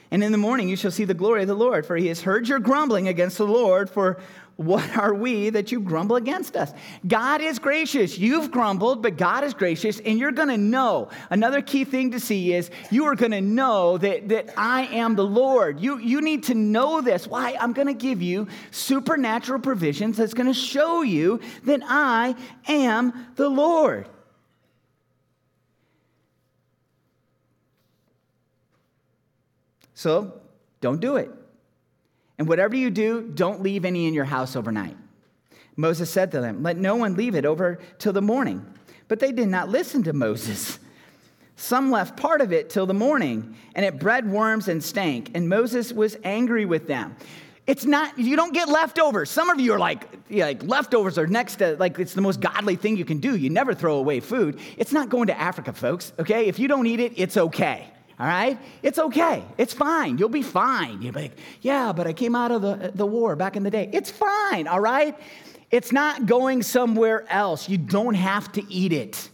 And 0.09 0.23
in 0.23 0.31
the 0.31 0.37
morning 0.39 0.67
you 0.67 0.75
shall 0.75 0.89
see 0.89 1.03
the 1.05 1.13
glory 1.13 1.43
of 1.43 1.47
the 1.47 1.53
Lord, 1.53 1.85
for 1.85 1.95
he 1.95 2.07
has 2.07 2.21
heard 2.21 2.47
your 2.47 2.57
grumbling 2.57 3.07
against 3.07 3.37
the 3.37 3.45
Lord, 3.45 3.87
for 3.87 4.19
what 4.59 4.97
are 4.97 5.13
we 5.13 5.49
that 5.51 5.71
you 5.71 5.79
grumble 5.79 6.17
against 6.17 6.57
us? 6.57 6.73
God 7.07 7.39
is 7.39 7.59
gracious. 7.59 8.17
You've 8.17 8.51
grumbled, 8.51 9.01
but 9.01 9.15
God 9.15 9.45
is 9.45 9.53
gracious, 9.53 10.01
and 10.01 10.19
you're 10.19 10.33
going 10.33 10.49
to 10.49 10.57
know. 10.57 11.07
Another 11.29 11.61
key 11.61 11.85
thing 11.85 12.11
to 12.11 12.19
see 12.19 12.53
is 12.53 12.69
you 12.91 13.05
are 13.05 13.15
going 13.15 13.31
to 13.31 13.39
know 13.39 13.97
that, 13.99 14.27
that 14.27 14.53
I 14.57 14.87
am 14.87 15.15
the 15.15 15.23
Lord. 15.23 15.79
You, 15.79 15.97
you 15.97 16.19
need 16.19 16.43
to 16.43 16.55
know 16.55 16.99
this. 16.99 17.25
Why? 17.25 17.55
I'm 17.57 17.71
going 17.71 17.87
to 17.87 17.93
give 17.93 18.21
you 18.21 18.49
supernatural 18.71 19.61
provisions 19.61 20.17
that's 20.17 20.33
going 20.33 20.47
to 20.47 20.53
show 20.53 21.03
you 21.03 21.39
that 21.63 21.79
I 21.85 22.35
am 22.67 23.27
the 23.37 23.47
Lord. 23.47 24.09
So 29.93 30.33
don't 30.81 30.99
do 30.99 31.15
it. 31.15 31.38
And 32.39 32.47
whatever 32.47 32.75
you 32.75 32.89
do, 32.89 33.21
don't 33.21 33.61
leave 33.61 33.83
any 33.83 34.07
in 34.07 34.13
your 34.13 34.25
house 34.25 34.55
overnight. 34.55 34.95
Moses 35.75 36.09
said 36.09 36.31
to 36.31 36.41
them, 36.41 36.63
Let 36.63 36.77
no 36.77 36.95
one 36.95 37.15
leave 37.15 37.35
it 37.35 37.45
over 37.45 37.79
till 37.99 38.13
the 38.13 38.21
morning. 38.21 38.65
But 39.09 39.19
they 39.19 39.33
did 39.33 39.49
not 39.49 39.69
listen 39.69 40.03
to 40.03 40.13
Moses. 40.13 40.79
Some 41.57 41.91
left 41.91 42.15
part 42.15 42.39
of 42.39 42.53
it 42.53 42.69
till 42.69 42.85
the 42.85 42.93
morning, 42.93 43.57
and 43.75 43.85
it 43.85 43.99
bred 43.99 44.29
worms 44.29 44.69
and 44.69 44.81
stank. 44.81 45.31
And 45.35 45.49
Moses 45.49 45.91
was 45.91 46.15
angry 46.23 46.65
with 46.65 46.87
them. 46.87 47.17
It's 47.67 47.83
not, 47.83 48.17
you 48.17 48.37
don't 48.37 48.53
get 48.53 48.69
leftovers. 48.69 49.29
Some 49.29 49.49
of 49.49 49.59
you 49.59 49.73
are 49.73 49.79
like, 49.79 50.07
like 50.29 50.63
leftovers 50.63 51.17
are 51.17 51.27
next 51.27 51.57
to, 51.57 51.75
like, 51.75 51.99
it's 51.99 52.13
the 52.13 52.21
most 52.21 52.39
godly 52.39 52.77
thing 52.77 52.95
you 52.95 53.05
can 53.05 53.19
do. 53.19 53.35
You 53.35 53.49
never 53.49 53.73
throw 53.73 53.97
away 53.97 54.21
food. 54.21 54.59
It's 54.77 54.93
not 54.93 55.09
going 55.09 55.27
to 55.27 55.37
Africa, 55.37 55.73
folks, 55.73 56.13
okay? 56.17 56.47
If 56.47 56.57
you 56.57 56.69
don't 56.69 56.87
eat 56.87 57.01
it, 57.01 57.13
it's 57.17 57.35
okay 57.35 57.91
all 58.19 58.27
right? 58.27 58.59
It's 58.83 58.99
okay. 58.99 59.45
It's 59.57 59.73
fine. 59.73 60.17
You'll 60.17 60.27
be 60.27 60.41
fine. 60.41 61.01
You'll 61.01 61.13
be 61.13 61.21
like, 61.21 61.37
yeah, 61.61 61.93
but 61.93 62.05
I 62.05 62.13
came 62.13 62.35
out 62.35 62.51
of 62.51 62.61
the, 62.61 62.91
the 62.93 63.05
war 63.05 63.35
back 63.35 63.55
in 63.55 63.63
the 63.63 63.71
day. 63.71 63.89
It's 63.93 64.11
fine, 64.11 64.67
all 64.67 64.81
right? 64.81 65.17
It's 65.71 65.91
not 65.91 66.25
going 66.25 66.63
somewhere 66.63 67.25
else. 67.31 67.69
You 67.69 67.77
don't 67.77 68.15
have 68.15 68.51
to 68.53 68.73
eat 68.73 68.91
it. 68.91 69.29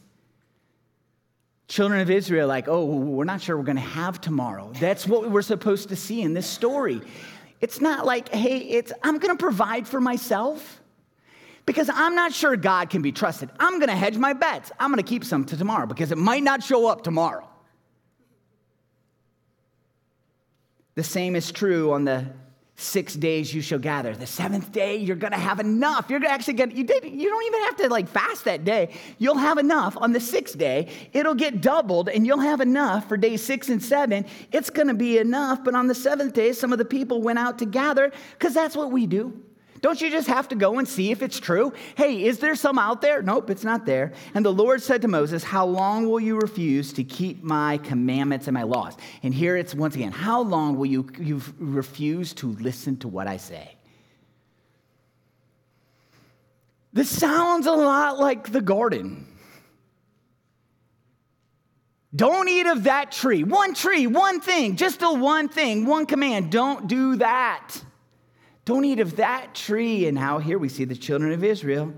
Children 1.68 2.02
of 2.02 2.12
Israel, 2.12 2.48
like, 2.48 2.68
oh, 2.68 2.86
we're 2.86 3.24
not 3.24 3.42
sure 3.42 3.58
we're 3.58 3.64
going 3.64 3.78
to 3.78 3.82
have 3.82 4.22
tomorrow. 4.22 4.72
That's 4.80 5.08
what 5.08 5.32
we're 5.32 5.42
supposed 5.42 5.90
to 5.90 5.96
see 5.96 6.22
in 6.22 6.36
this 6.36 6.48
story. 6.48 7.02
It's 7.62 7.82
not 7.82 8.06
like, 8.06 8.30
hey, 8.30 8.58
it's 8.58 8.92
I'm 9.02 9.18
going 9.18 9.36
to 9.36 9.42
provide 9.42 9.88
for 9.88 10.00
myself 10.00 10.80
because 11.66 11.90
I'm 11.92 12.14
not 12.14 12.34
sure 12.34 12.56
God 12.56 12.92
can 12.92 13.02
be 13.02 13.12
trusted. 13.12 13.50
I'm 13.60 13.80
going 13.80 13.90
to 13.90 13.96
hedge 13.96 14.18
my 14.18 14.34
bets. 14.34 14.72
I'm 14.80 14.92
going 14.92 15.04
to 15.04 15.10
keep 15.10 15.24
some 15.24 15.44
to 15.46 15.58
tomorrow 15.58 15.88
because 15.88 16.12
it 16.12 16.20
might 16.20 16.44
not 16.44 16.62
show 16.62 16.88
up 16.88 17.04
tomorrow. 17.04 17.50
The 20.96 21.04
same 21.04 21.36
is 21.36 21.52
true 21.52 21.92
on 21.92 22.06
the 22.06 22.26
six 22.78 23.14
days 23.14 23.54
you 23.54 23.62
shall 23.62 23.80
gather. 23.80 24.14
The 24.16 24.28
seventh 24.28 24.72
day, 24.72 24.98
you're 24.98 25.16
to 25.32 25.40
have 25.40 25.60
enough. 25.60 26.10
You're 26.10 26.26
actually 26.26 26.56
to, 26.56 26.76
you, 26.76 26.84
did, 26.84 27.06
you 27.06 27.30
don't 27.30 27.46
even 27.46 27.62
have 27.64 27.76
to 27.78 27.90
like 27.90 28.08
fast 28.08 28.46
that 28.46 28.66
day. 28.66 28.94
You'll 29.18 29.38
have 29.38 29.58
enough 29.58 29.96
on 29.98 30.12
the 30.12 30.20
sixth 30.20 30.58
day. 30.58 30.90
It'll 31.14 31.36
get 31.36 31.62
doubled 31.62 32.10
and 32.10 32.26
you'll 32.26 32.40
have 32.40 32.62
enough 32.62 33.08
for 33.08 33.16
day 33.16 33.38
six 33.38 33.70
and 33.70 33.82
seven. 33.82 34.26
It's 34.52 34.70
to 34.88 34.94
be 34.94 35.18
enough. 35.18 35.64
But 35.64 35.76
on 35.76 35.88
the 35.88 35.96
seventh 35.96 36.34
day, 36.34 36.52
some 36.52 36.74
of 36.74 36.78
the 36.78 36.86
people 36.86 37.22
went 37.22 37.40
out 37.40 37.60
to 37.60 37.66
gather 37.66 38.12
because 38.38 38.54
that's 38.54 38.76
what 38.76 38.92
we 38.92 39.06
do. 39.06 39.45
Don't 39.86 40.02
you 40.02 40.10
just 40.10 40.28
have 40.30 40.48
to 40.48 40.56
go 40.56 40.80
and 40.80 40.88
see 40.88 41.12
if 41.12 41.22
it's 41.22 41.40
true? 41.40 41.72
Hey, 41.96 42.24
is 42.24 42.40
there 42.40 42.56
some 42.56 42.80
out 42.80 43.02
there? 43.02 43.22
Nope, 43.22 43.52
it's 43.52 43.64
not 43.64 43.86
there. 43.86 44.14
And 44.34 44.44
the 44.44 44.52
Lord 44.52 44.82
said 44.82 45.04
to 45.04 45.08
Moses, 45.08 45.44
How 45.44 45.64
long 45.64 46.10
will 46.10 46.20
you 46.20 46.40
refuse 46.40 46.92
to 46.94 47.04
keep 47.04 47.44
my 47.44 47.78
commandments 47.78 48.48
and 48.48 48.56
my 48.56 48.64
laws? 48.64 48.98
And 49.22 49.32
here 49.32 49.56
it's 49.56 49.76
once 49.76 49.94
again, 49.94 50.12
how 50.12 50.42
long 50.42 50.76
will 50.76 50.88
you, 50.88 51.08
you 51.20 51.40
refuse 51.60 52.34
to 52.34 52.54
listen 52.54 52.98
to 52.98 53.08
what 53.08 53.28
I 53.28 53.38
say? 53.38 53.76
This 56.92 57.08
sounds 57.08 57.68
a 57.68 57.72
lot 57.74 58.18
like 58.18 58.52
the 58.52 58.62
garden. 58.62 59.28
Don't 62.16 62.50
eat 62.50 62.66
of 62.66 62.86
that 62.86 63.12
tree. 63.12 63.44
One 63.44 63.76
tree, 63.76 64.08
one 64.08 64.42
thing, 64.42 64.78
just 64.78 65.00
the 65.00 65.14
one 65.14 65.48
thing, 65.48 65.86
one 65.86 66.08
command. 66.08 66.52
Don't 66.52 66.88
do 66.88 67.18
that. 67.18 67.84
Don't 68.66 68.84
eat 68.84 69.00
of 69.00 69.18
that 69.18 69.54
tree. 69.54 70.08
And 70.08 70.16
now 70.16 70.40
here 70.40 70.58
we 70.58 70.70
see 70.70 70.84
the 70.84 70.96
children 70.96 71.32
of 71.32 71.44
Israel 71.44 71.94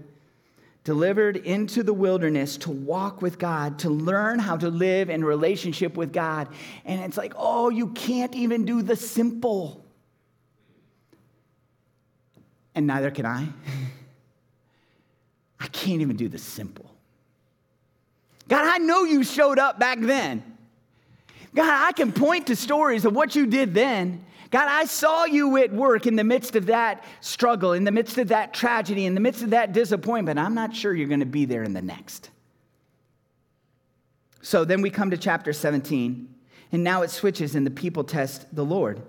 delivered 0.84 1.36
into 1.36 1.84
the 1.84 1.93
wilderness 1.93 2.56
to 2.56 2.71
walk 2.71 3.21
with 3.21 3.38
God, 3.38 3.80
to 3.80 3.89
learn 3.89 4.39
how 4.39 4.56
to 4.56 4.69
live 4.69 5.10
in 5.10 5.21
relationship 5.23 5.97
with 5.97 6.13
God. 6.13 6.47
And 6.86 7.01
it's 7.01 7.17
like, 7.17 7.34
oh, 7.36 7.67
you 7.67 7.88
can't 7.88 8.34
even 8.34 8.63
do 8.63 8.82
the 8.82 8.95
simple. 8.95 9.84
And 12.73 12.88
neither 12.88 13.12
can 13.12 13.25
I. 13.25 13.49
I 15.60 15.67
can't 15.67 16.01
even 16.01 16.15
do 16.15 16.30
the 16.30 16.38
simple. 16.38 16.89
God, 18.47 18.63
I 18.63 18.77
know 18.77 19.03
you 19.03 19.25
showed 19.25 19.60
up 19.60 19.80
back 19.80 19.99
then. 19.99 20.41
God, 21.53 21.88
I 21.88 21.91
can 21.91 22.13
point 22.13 22.47
to 22.47 22.56
stories 22.56 23.03
of 23.03 23.13
what 23.13 23.36
you 23.36 23.45
did 23.45 23.73
then. 23.73 24.23
God, 24.49 24.67
I 24.67 24.86
saw 24.86 25.25
you 25.25 25.57
at 25.57 25.73
work 25.73 26.07
in 26.07 26.15
the 26.15 26.23
midst 26.23 26.55
of 26.55 26.67
that 26.67 27.03
struggle, 27.21 27.73
in 27.73 27.83
the 27.83 27.91
midst 27.91 28.17
of 28.17 28.29
that 28.29 28.53
tragedy, 28.53 29.05
in 29.05 29.13
the 29.13 29.19
midst 29.19 29.43
of 29.43 29.49
that 29.49 29.73
disappointment. 29.73 30.39
I'm 30.39 30.53
not 30.53 30.75
sure 30.75 30.93
you're 30.93 31.07
going 31.07 31.19
to 31.19 31.25
be 31.25 31.45
there 31.45 31.63
in 31.63 31.73
the 31.73 31.81
next. 31.81 32.29
So 34.41 34.63
then 34.63 34.81
we 34.81 34.89
come 34.89 35.12
to 35.12 35.17
chapter 35.17 35.51
17, 35.51 36.33
and 36.71 36.83
now 36.83 37.01
it 37.01 37.10
switches 37.10 37.55
and 37.55 37.65
the 37.65 37.71
people 37.71 38.03
test 38.03 38.55
the 38.55 38.63
Lord. 38.63 39.01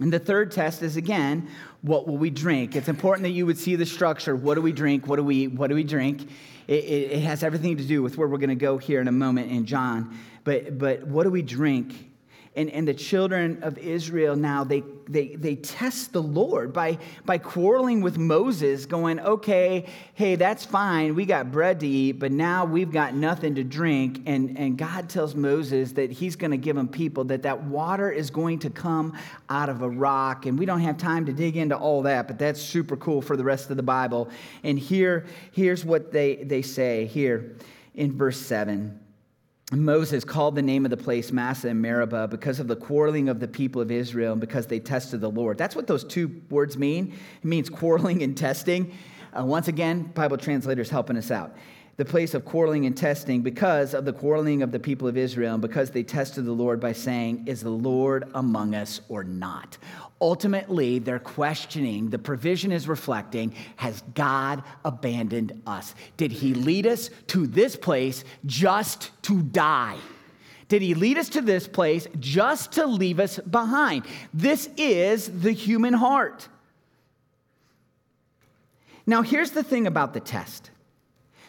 And 0.00 0.12
the 0.12 0.18
third 0.18 0.52
test 0.52 0.82
is 0.82 0.96
again, 0.96 1.48
what 1.80 2.06
will 2.06 2.18
we 2.18 2.30
drink? 2.30 2.76
It's 2.76 2.88
important 2.88 3.22
that 3.24 3.30
you 3.30 3.46
would 3.46 3.58
see 3.58 3.76
the 3.76 3.86
structure. 3.86 4.36
What 4.36 4.54
do 4.54 4.62
we 4.62 4.72
drink? 4.72 5.06
What 5.06 5.16
do 5.16 5.24
we, 5.24 5.36
eat? 5.36 5.52
what 5.52 5.68
do 5.68 5.74
we 5.74 5.84
drink? 5.84 6.28
It, 6.68 6.84
it, 6.84 7.12
it 7.12 7.20
has 7.20 7.42
everything 7.42 7.78
to 7.78 7.84
do 7.84 8.02
with 8.02 8.18
where 8.18 8.28
we're 8.28 8.38
going 8.38 8.50
to 8.50 8.54
go 8.54 8.76
here 8.76 9.00
in 9.00 9.08
a 9.08 9.12
moment 9.12 9.50
in 9.50 9.64
John. 9.64 10.16
But, 10.44 10.78
but 10.78 11.06
what 11.06 11.24
do 11.24 11.30
we 11.30 11.42
drink? 11.42 12.10
And, 12.56 12.70
and 12.70 12.88
the 12.88 12.94
children 12.94 13.58
of 13.62 13.76
Israel 13.76 14.34
now, 14.34 14.64
they, 14.64 14.82
they, 15.08 15.36
they 15.36 15.56
test 15.56 16.14
the 16.14 16.22
Lord 16.22 16.72
by, 16.72 16.98
by 17.26 17.36
quarreling 17.36 18.00
with 18.00 18.16
Moses, 18.16 18.86
going, 18.86 19.20
okay, 19.20 19.84
hey, 20.14 20.36
that's 20.36 20.64
fine. 20.64 21.14
We 21.14 21.26
got 21.26 21.52
bread 21.52 21.80
to 21.80 21.86
eat, 21.86 22.12
but 22.12 22.32
now 22.32 22.64
we've 22.64 22.90
got 22.90 23.14
nothing 23.14 23.54
to 23.56 23.64
drink. 23.64 24.22
And, 24.24 24.58
and 24.58 24.78
God 24.78 25.10
tells 25.10 25.34
Moses 25.34 25.92
that 25.92 26.10
he's 26.10 26.34
going 26.34 26.50
to 26.50 26.56
give 26.56 26.76
them 26.76 26.88
people, 26.88 27.24
that 27.24 27.42
that 27.42 27.62
water 27.64 28.10
is 28.10 28.30
going 28.30 28.60
to 28.60 28.70
come 28.70 29.12
out 29.50 29.68
of 29.68 29.82
a 29.82 29.88
rock. 29.88 30.46
And 30.46 30.58
we 30.58 30.64
don't 30.64 30.80
have 30.80 30.96
time 30.96 31.26
to 31.26 31.34
dig 31.34 31.58
into 31.58 31.76
all 31.76 32.02
that, 32.02 32.26
but 32.26 32.38
that's 32.38 32.60
super 32.60 32.96
cool 32.96 33.20
for 33.20 33.36
the 33.36 33.44
rest 33.44 33.70
of 33.70 33.76
the 33.76 33.82
Bible. 33.82 34.30
And 34.64 34.78
here, 34.78 35.26
here's 35.52 35.84
what 35.84 36.10
they, 36.10 36.36
they 36.36 36.62
say 36.62 37.04
here 37.04 37.56
in 37.94 38.16
verse 38.16 38.40
7. 38.40 39.05
Moses 39.72 40.24
called 40.24 40.54
the 40.54 40.62
name 40.62 40.84
of 40.84 40.90
the 40.90 40.96
place 40.96 41.32
Massah 41.32 41.68
and 41.68 41.82
Meribah 41.82 42.28
because 42.28 42.60
of 42.60 42.68
the 42.68 42.76
quarreling 42.76 43.28
of 43.28 43.40
the 43.40 43.48
people 43.48 43.82
of 43.82 43.90
Israel 43.90 44.32
and 44.32 44.40
because 44.40 44.68
they 44.68 44.78
tested 44.78 45.20
the 45.20 45.30
Lord. 45.30 45.58
That's 45.58 45.74
what 45.74 45.88
those 45.88 46.04
two 46.04 46.40
words 46.50 46.78
mean. 46.78 47.12
It 47.42 47.44
means 47.44 47.68
quarreling 47.68 48.22
and 48.22 48.36
testing. 48.36 48.92
Uh, 49.36 49.44
once 49.44 49.66
again, 49.66 50.04
Bible 50.14 50.36
translators 50.36 50.88
helping 50.88 51.16
us 51.16 51.32
out. 51.32 51.56
The 51.96 52.04
place 52.04 52.34
of 52.34 52.44
quarreling 52.44 52.84
and 52.84 52.94
testing 52.94 53.40
because 53.40 53.94
of 53.94 54.04
the 54.04 54.12
quarreling 54.12 54.62
of 54.62 54.70
the 54.70 54.78
people 54.78 55.08
of 55.08 55.16
Israel 55.16 55.54
and 55.54 55.62
because 55.62 55.90
they 55.90 56.02
tested 56.02 56.44
the 56.44 56.52
Lord 56.52 56.78
by 56.78 56.92
saying, 56.92 57.44
Is 57.46 57.62
the 57.62 57.70
Lord 57.70 58.28
among 58.34 58.74
us 58.74 59.00
or 59.08 59.24
not? 59.24 59.78
Ultimately, 60.20 60.98
they're 60.98 61.18
questioning, 61.18 62.08
the 62.08 62.18
provision 62.18 62.72
is 62.72 62.88
reflecting, 62.88 63.54
has 63.76 64.02
God 64.14 64.62
abandoned 64.84 65.62
us? 65.66 65.94
Did 66.16 66.32
he 66.32 66.54
lead 66.54 66.86
us 66.86 67.10
to 67.28 67.46
this 67.46 67.76
place 67.76 68.24
just 68.46 69.10
to 69.22 69.42
die? 69.42 69.96
Did 70.68 70.82
he 70.82 70.94
lead 70.94 71.18
us 71.18 71.28
to 71.30 71.40
this 71.40 71.68
place 71.68 72.08
just 72.18 72.72
to 72.72 72.86
leave 72.86 73.20
us 73.20 73.38
behind? 73.38 74.04
This 74.34 74.68
is 74.76 75.40
the 75.40 75.52
human 75.52 75.94
heart. 75.94 76.48
Now, 79.06 79.22
here's 79.22 79.52
the 79.52 79.62
thing 79.62 79.86
about 79.86 80.14
the 80.14 80.20
test 80.20 80.70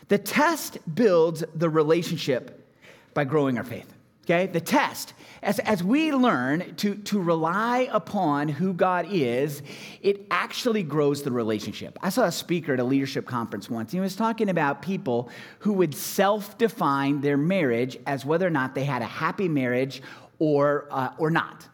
the 0.08 0.17
test 0.17 0.78
builds 0.96 1.43
the 1.56 1.70
relationship 1.70 2.65
by 3.13 3.24
growing 3.24 3.58
our 3.58 3.63
faith. 3.63 3.91
Okay? 4.26 4.48
The 4.48 4.62
test 4.62 5.13
as, 5.41 5.60
as 5.60 5.84
we 5.84 6.12
learn 6.12 6.76
to, 6.76 6.96
to 6.96 7.22
rely 7.22 7.88
upon 7.91 8.50
who 8.50 8.74
God 8.74 9.08
is, 9.10 9.62
it 10.02 10.26
actually 10.32 10.84
grows 10.84 11.24
the 11.24 11.32
relationship. 11.32 11.98
I 12.02 12.10
saw 12.10 12.26
a 12.26 12.32
speaker 12.32 12.74
at 12.74 12.80
a 12.80 12.84
leadership 12.84 13.26
conference 13.26 13.70
once. 13.70 13.91
He 13.91 14.00
was 14.00 14.15
talking 14.15 14.50
about 14.50 14.82
people 14.82 15.30
who 15.60 15.74
would 15.74 15.93
self 15.93 16.58
define 16.58 17.22
their 17.22 17.38
marriage 17.38 17.98
as 18.06 18.26
whether 18.26 18.46
or 18.46 18.52
not 18.52 18.76
they 18.76 18.84
had 18.84 19.02
a 19.02 19.06
happy 19.06 19.48
marriage 19.48 20.02
or, 20.39 20.88
uh, 20.91 21.12
or 21.17 21.30
not. 21.30 21.67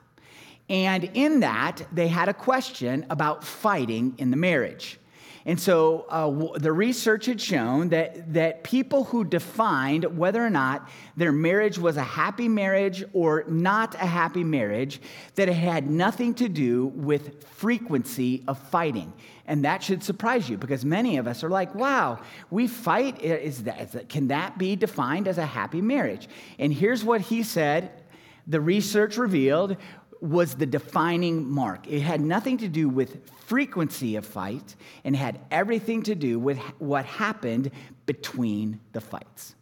And 0.70 1.06
in 1.14 1.42
that, 1.42 1.82
they 1.92 2.08
had 2.08 2.30
a 2.30 2.34
question 2.34 3.06
about 3.10 3.44
fighting 3.44 4.16
in 4.18 4.32
the 4.32 4.38
marriage. 4.38 5.00
And 5.46 5.60
so 5.60 6.06
uh, 6.10 6.58
the 6.58 6.72
research 6.72 7.26
had 7.26 7.42
shown 7.42 7.90
that, 7.90 8.34
that 8.34 8.64
people 8.64 9.04
who 9.04 9.26
defined 9.26 10.18
whether 10.18 10.44
or 10.44 10.50
not 10.50 10.90
their 11.18 11.34
marriage 11.34 11.78
was 11.78 11.98
a 11.98 12.04
happy 12.04 12.48
marriage 12.48 13.04
or 13.12 13.44
not 13.50 13.94
a 13.96 14.06
happy 14.06 14.44
marriage, 14.44 15.02
that 15.36 15.50
it 15.50 15.54
had 15.54 15.90
nothing 15.90 16.34
to 16.36 16.48
do 16.48 16.88
with 16.88 17.44
frequency 17.44 18.44
of 18.48 18.58
fighting. 18.58 19.12
And 19.46 19.66
that 19.66 19.84
should 19.84 20.02
surprise 20.02 20.50
you 20.50 20.58
because 20.58 20.86
many 20.86 21.18
of 21.18 21.28
us 21.28 21.44
are 21.44 21.50
like, 21.50 21.76
wow, 21.76 22.20
we 22.50 22.68
fight. 22.68 23.22
Is 23.22 23.64
that, 23.64 23.82
is 23.82 23.92
that, 23.92 24.08
can 24.08 24.30
that 24.30 24.58
be 24.58 24.78
defined 24.78 25.28
as 25.28 25.38
a 25.38 25.46
happy 25.46 25.82
marriage? 25.82 26.30
And 26.58 26.74
here's 26.74 27.04
what 27.04 27.20
he 27.20 27.44
said 27.44 27.92
the 28.46 28.60
research 28.60 29.18
revealed 29.18 29.78
was 30.24 30.56
the 30.56 30.66
defining 30.66 31.52
mark. 31.52 31.86
It 31.86 32.00
had 32.00 32.22
nothing 32.22 32.58
to 32.60 32.70
do 32.70 32.88
with 32.88 33.30
frequency 33.46 34.16
of 34.16 34.26
fight 34.26 34.76
and 35.04 35.16
had 35.16 35.38
everything 35.52 36.02
to 36.04 36.16
do 36.16 36.40
with 36.40 36.58
what 36.80 37.06
happened 37.06 37.72
between 38.06 38.80
the 38.94 39.02
fights. 39.02 39.56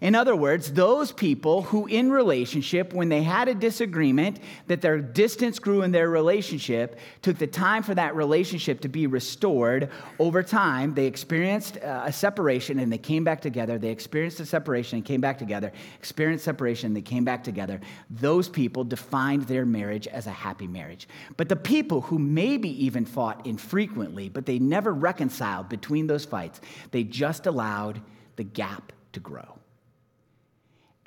In 0.00 0.14
other 0.14 0.36
words, 0.36 0.72
those 0.72 1.12
people 1.12 1.62
who, 1.62 1.86
in 1.86 2.10
relationship, 2.10 2.92
when 2.92 3.08
they 3.08 3.22
had 3.22 3.48
a 3.48 3.54
disagreement, 3.54 4.40
that 4.66 4.80
their 4.80 4.98
distance 4.98 5.58
grew 5.58 5.82
in 5.82 5.92
their 5.92 6.10
relationship, 6.10 6.98
took 7.22 7.38
the 7.38 7.46
time 7.46 7.82
for 7.82 7.94
that 7.94 8.14
relationship 8.14 8.80
to 8.80 8.88
be 8.88 9.06
restored. 9.06 9.90
Over 10.18 10.42
time, 10.42 10.94
they 10.94 11.06
experienced 11.06 11.78
uh, 11.78 12.02
a 12.04 12.12
separation 12.12 12.78
and 12.78 12.92
they 12.92 12.98
came 12.98 13.24
back 13.24 13.40
together. 13.40 13.78
They 13.78 13.90
experienced 13.90 14.40
a 14.40 14.46
separation 14.46 14.96
and 14.96 15.04
came 15.04 15.20
back 15.20 15.38
together. 15.38 15.72
Experienced 15.98 16.44
separation, 16.44 16.88
and 16.88 16.96
they 16.96 17.02
came 17.02 17.24
back 17.24 17.44
together. 17.44 17.80
Those 18.10 18.48
people 18.48 18.84
defined 18.84 19.42
their 19.44 19.64
marriage 19.64 20.06
as 20.06 20.26
a 20.26 20.30
happy 20.30 20.66
marriage. 20.66 21.08
But 21.36 21.48
the 21.48 21.56
people 21.56 22.00
who 22.00 22.18
maybe 22.18 22.84
even 22.84 23.04
fought 23.04 23.46
infrequently, 23.46 24.28
but 24.28 24.46
they 24.46 24.58
never 24.58 24.92
reconciled 24.92 25.68
between 25.68 26.06
those 26.06 26.24
fights, 26.24 26.60
they 26.90 27.04
just 27.04 27.46
allowed 27.46 28.00
the 28.36 28.44
gap 28.44 28.92
to 29.12 29.20
grow. 29.20 29.58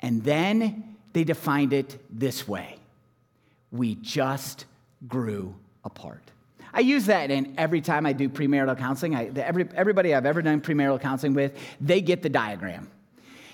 And 0.00 0.22
then 0.22 0.96
they 1.12 1.24
defined 1.24 1.72
it 1.72 1.98
this 2.10 2.46
way 2.46 2.76
we 3.70 3.96
just 3.96 4.64
grew 5.06 5.54
apart. 5.84 6.22
I 6.72 6.80
use 6.80 7.06
that 7.06 7.30
in 7.30 7.54
every 7.58 7.80
time 7.80 8.06
I 8.06 8.12
do 8.12 8.28
premarital 8.28 8.78
counseling. 8.78 9.14
I, 9.14 9.30
every, 9.36 9.68
everybody 9.74 10.14
I've 10.14 10.26
ever 10.26 10.42
done 10.42 10.60
premarital 10.60 11.00
counseling 11.00 11.34
with, 11.34 11.58
they 11.80 12.00
get 12.00 12.22
the 12.22 12.28
diagram. 12.28 12.90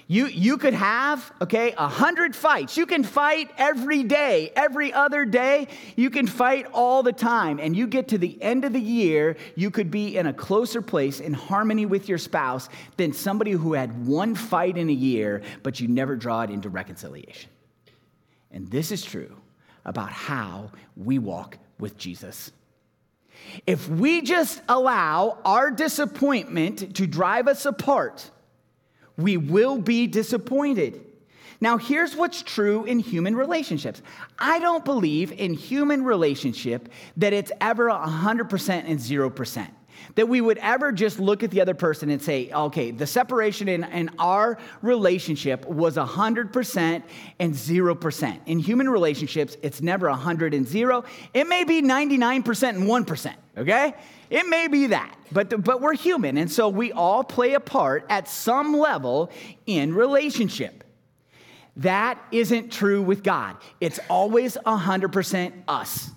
You, 0.07 0.27
you 0.27 0.59
could 0.59 0.75
have, 0.75 1.33
okay, 1.41 1.73
a 1.79 1.89
hundred 1.89 2.37
fights. 2.37 2.77
You 2.77 2.85
can 2.85 3.05
fight 3.05 3.51
every 3.57 4.03
day, 4.03 4.53
every 4.55 4.93
other 4.93 5.25
day. 5.25 5.69
You 5.97 6.11
can 6.11 6.27
fight 6.27 6.67
all 6.75 7.03
the 7.03 7.13
time. 7.13 7.59
And 7.59 7.75
you 7.75 7.87
get 7.87 8.09
to 8.09 8.19
the 8.19 8.41
end 8.43 8.67
of 8.67 8.75
the 8.75 8.81
year, 8.81 9.37
you 9.55 9.71
could 9.71 9.91
be 9.91 10.19
in 10.19 10.27
a 10.27 10.33
closer 10.33 10.83
place 10.83 11.21
in 11.21 11.33
harmony 11.33 11.87
with 11.87 12.09
your 12.09 12.19
spouse 12.19 12.69
than 12.99 13.15
somebody 13.15 13.53
who 13.53 13.73
had 13.73 14.07
one 14.07 14.35
fight 14.35 14.77
in 14.77 14.91
a 14.91 14.93
year, 14.93 15.43
but 15.63 15.81
you 15.81 15.89
never 15.89 16.17
draw 16.17 16.43
it 16.43 16.51
into 16.51 16.69
reconciliation. 16.69 17.51
And 18.51 18.71
this 18.71 18.93
is 18.93 19.03
true 19.03 19.35
about 19.87 20.13
how 20.13 20.71
we 20.97 21.19
walk 21.19 21.59
with 21.79 21.97
Jesus. 21.97 22.53
If 23.67 23.89
we 23.89 24.23
just 24.23 24.63
allow 24.69 25.39
our 25.45 25.71
disappointment 25.71 26.97
to 26.97 27.07
drive 27.07 27.49
us 27.49 27.67
apart, 27.67 28.31
we 29.17 29.37
will 29.37 29.79
be 29.79 30.07
disappointed. 30.07 31.05
Now, 31.61 31.79
here's 31.79 32.17
what's 32.17 32.43
true 32.43 32.85
in 32.85 32.99
human 32.99 33.35
relationships. 33.37 34.03
I 34.39 34.59
don't 34.59 34.85
believe 34.85 35.33
in 35.33 35.55
human 35.55 36.05
relationship 36.05 36.89
that 37.17 37.33
it's 37.33 37.53
ever 37.61 37.89
100% 37.89 38.69
and 38.87 38.99
0%. 38.99 39.69
That 40.17 40.29
we 40.29 40.41
would 40.41 40.59
ever 40.59 40.93
just 40.93 41.19
look 41.19 41.43
at 41.43 41.51
the 41.51 41.61
other 41.61 41.73
person 41.73 42.11
and 42.11 42.21
say, 42.21 42.51
okay, 42.53 42.91
the 42.91 43.07
separation 43.07 43.69
in, 43.69 43.85
in 43.85 44.11
our 44.19 44.59
relationship 44.83 45.65
was 45.67 45.97
100% 45.97 47.03
and 47.39 47.55
0%. 47.55 48.41
In 48.47 48.59
human 48.59 48.91
relationships, 48.91 49.57
it's 49.63 49.81
never 49.81 50.11
100 50.11 50.53
and 50.53 50.67
0. 50.67 51.05
It 51.33 51.47
may 51.47 51.65
be 51.65 51.81
99% 51.81 52.69
and 52.69 52.83
1%, 52.83 53.35
okay? 53.57 53.95
It 54.35 54.49
may 54.49 54.67
be 54.67 54.89
that, 54.89 55.17
but, 55.31 55.63
but 55.63 55.81
we're 55.81 55.95
human, 55.95 56.37
and 56.39 56.51
so 56.51 56.69
we 56.69 56.91
all 56.91 57.23
play 57.23 57.55
a 57.55 57.61
part 57.61 58.05
at 58.09 58.27
some 58.27 58.77
level 58.77 59.31
in 59.65 59.95
relationship. 59.95 60.83
That 61.77 62.19
isn't 62.33 62.73
true 62.73 63.01
with 63.01 63.23
God. 63.23 63.57
It's 63.81 64.01
always 64.11 64.57
100% 64.67 65.53
us. 65.69 66.11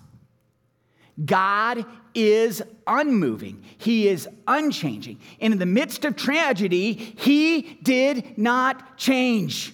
God 1.24 1.86
is 2.12 2.60
unmoving, 2.88 3.62
He 3.76 4.08
is 4.08 4.28
unchanging. 4.48 5.20
And 5.40 5.52
in 5.52 5.60
the 5.60 5.66
midst 5.66 6.04
of 6.04 6.16
tragedy, 6.16 6.94
He 6.94 7.78
did 7.84 8.36
not 8.36 8.98
change. 8.98 9.72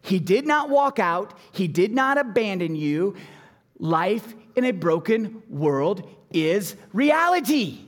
He 0.00 0.18
did 0.18 0.46
not 0.46 0.70
walk 0.70 0.98
out, 0.98 1.38
He 1.52 1.68
did 1.68 1.92
not 1.92 2.16
abandon 2.16 2.76
you. 2.76 3.14
Life 3.78 4.34
in 4.56 4.64
a 4.64 4.70
broken 4.72 5.42
world 5.50 6.08
is 6.32 6.76
reality. 6.92 7.80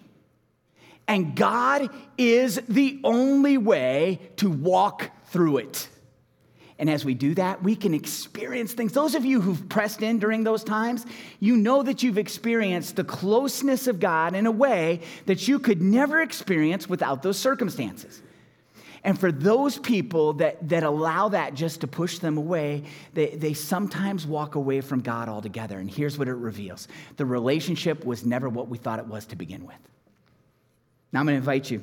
And 1.09 1.35
God 1.35 1.91
is 2.17 2.61
the 2.69 3.01
only 3.05 3.59
way 3.59 4.21
to 4.37 4.49
walk 4.51 5.11
through 5.27 5.59
it. 5.59 5.89
And 6.79 6.91
as 6.91 7.05
we 7.05 7.15
do 7.15 7.35
that, 7.37 7.63
we 7.63 7.77
can 7.77 7.95
experience 7.95 8.73
things. 8.73 8.93
Those 8.93 9.15
of 9.15 9.25
you 9.25 9.41
who've 9.41 9.69
pressed 9.69 10.03
in 10.03 10.19
during 10.19 10.43
those 10.43 10.65
times, 10.65 11.07
you 11.39 11.57
know 11.57 11.83
that 11.83 12.03
you've 12.03 12.19
experienced 12.19 12.97
the 12.97 13.05
closeness 13.05 13.87
of 13.87 14.01
God 14.01 14.35
in 14.35 14.47
a 14.47 14.51
way 14.51 15.01
that 15.27 15.47
you 15.47 15.59
could 15.59 15.81
never 15.81 16.21
experience 16.23 16.89
without 16.89 17.23
those 17.23 17.39
circumstances. 17.39 18.21
And 19.05 19.19
for 19.19 19.33
those 19.33 19.79
people 19.79 20.35
that, 20.35 20.69
that 20.69 20.85
allow 20.85 21.29
that 21.31 21.55
just 21.55 21.81
to 21.81 21.89
push 21.89 22.19
them 22.19 22.37
away, 22.37 22.85
they, 23.15 23.31
they 23.31 23.53
sometimes 23.53 24.27
walk 24.27 24.55
away 24.55 24.81
from 24.81 25.01
God 25.01 25.29
altogether. 25.29 25.79
And 25.79 25.91
here's 25.91 26.19
what 26.19 26.29
it 26.29 26.35
reveals 26.35 26.87
the 27.17 27.27
relationship 27.27 28.05
was 28.05 28.25
never 28.25 28.49
what 28.49 28.69
we 28.69 28.79
thought 28.79 29.01
it 29.01 29.07
was 29.07 29.27
to 29.27 29.37
begin 29.37 29.67
with. 29.67 29.77
Now 31.13 31.21
I'm 31.21 31.27
going 31.27 31.35
to 31.35 31.39
invite 31.39 31.71
you 31.71 31.83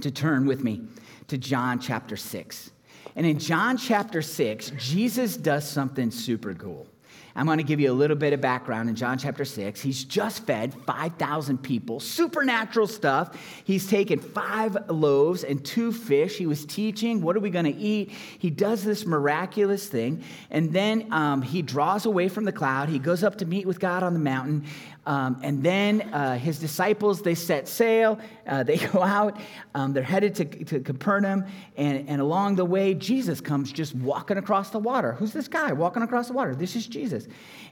to 0.00 0.10
turn 0.10 0.44
with 0.44 0.64
me 0.64 0.82
to 1.28 1.38
John 1.38 1.78
chapter 1.78 2.16
6. 2.16 2.70
And 3.16 3.24
in 3.24 3.38
John 3.38 3.76
chapter 3.76 4.20
6, 4.20 4.72
Jesus 4.76 5.36
does 5.36 5.68
something 5.68 6.10
super 6.10 6.52
cool. 6.54 6.88
I'm 7.36 7.46
going 7.46 7.58
to 7.58 7.64
give 7.64 7.80
you 7.80 7.90
a 7.90 7.94
little 7.94 8.16
bit 8.16 8.32
of 8.32 8.40
background 8.40 8.88
in 8.88 8.94
John 8.94 9.18
chapter 9.18 9.44
6. 9.44 9.80
He's 9.80 10.04
just 10.04 10.46
fed 10.46 10.72
5,000 10.86 11.58
people, 11.58 11.98
supernatural 11.98 12.86
stuff. 12.86 13.36
He's 13.64 13.88
taken 13.88 14.20
five 14.20 14.76
loaves 14.88 15.42
and 15.42 15.64
two 15.64 15.90
fish. 15.92 16.36
He 16.36 16.46
was 16.46 16.64
teaching, 16.64 17.22
what 17.22 17.36
are 17.36 17.40
we 17.40 17.50
going 17.50 17.64
to 17.64 17.74
eat? 17.74 18.12
He 18.38 18.50
does 18.50 18.84
this 18.84 19.04
miraculous 19.04 19.88
thing. 19.88 20.22
And 20.50 20.72
then 20.72 21.12
um, 21.12 21.42
he 21.42 21.60
draws 21.60 22.06
away 22.06 22.28
from 22.28 22.44
the 22.44 22.52
cloud. 22.52 22.88
He 22.88 23.00
goes 23.00 23.24
up 23.24 23.38
to 23.38 23.46
meet 23.46 23.66
with 23.66 23.80
God 23.80 24.04
on 24.04 24.12
the 24.12 24.20
mountain. 24.20 24.64
Um, 25.06 25.38
and 25.42 25.62
then 25.62 26.02
uh, 26.14 26.38
his 26.38 26.58
disciples, 26.58 27.20
they 27.20 27.34
set 27.34 27.68
sail, 27.68 28.18
uh, 28.46 28.62
they 28.62 28.78
go 28.92 29.02
out, 29.02 29.38
um, 29.74 29.92
they're 29.92 30.02
headed 30.02 30.34
to, 30.36 30.44
to 30.44 30.80
Capernaum, 30.80 31.44
and, 31.76 32.08
and 32.08 32.20
along 32.20 32.56
the 32.56 32.64
way, 32.64 32.94
Jesus 32.94 33.40
comes 33.40 33.70
just 33.70 33.94
walking 33.94 34.38
across 34.38 34.70
the 34.70 34.78
water. 34.78 35.12
Who's 35.12 35.32
this 35.32 35.48
guy 35.48 35.72
walking 35.72 36.02
across 36.02 36.28
the 36.28 36.32
water? 36.32 36.54
This 36.54 36.74
is 36.74 36.86
Jesus. 36.86 37.23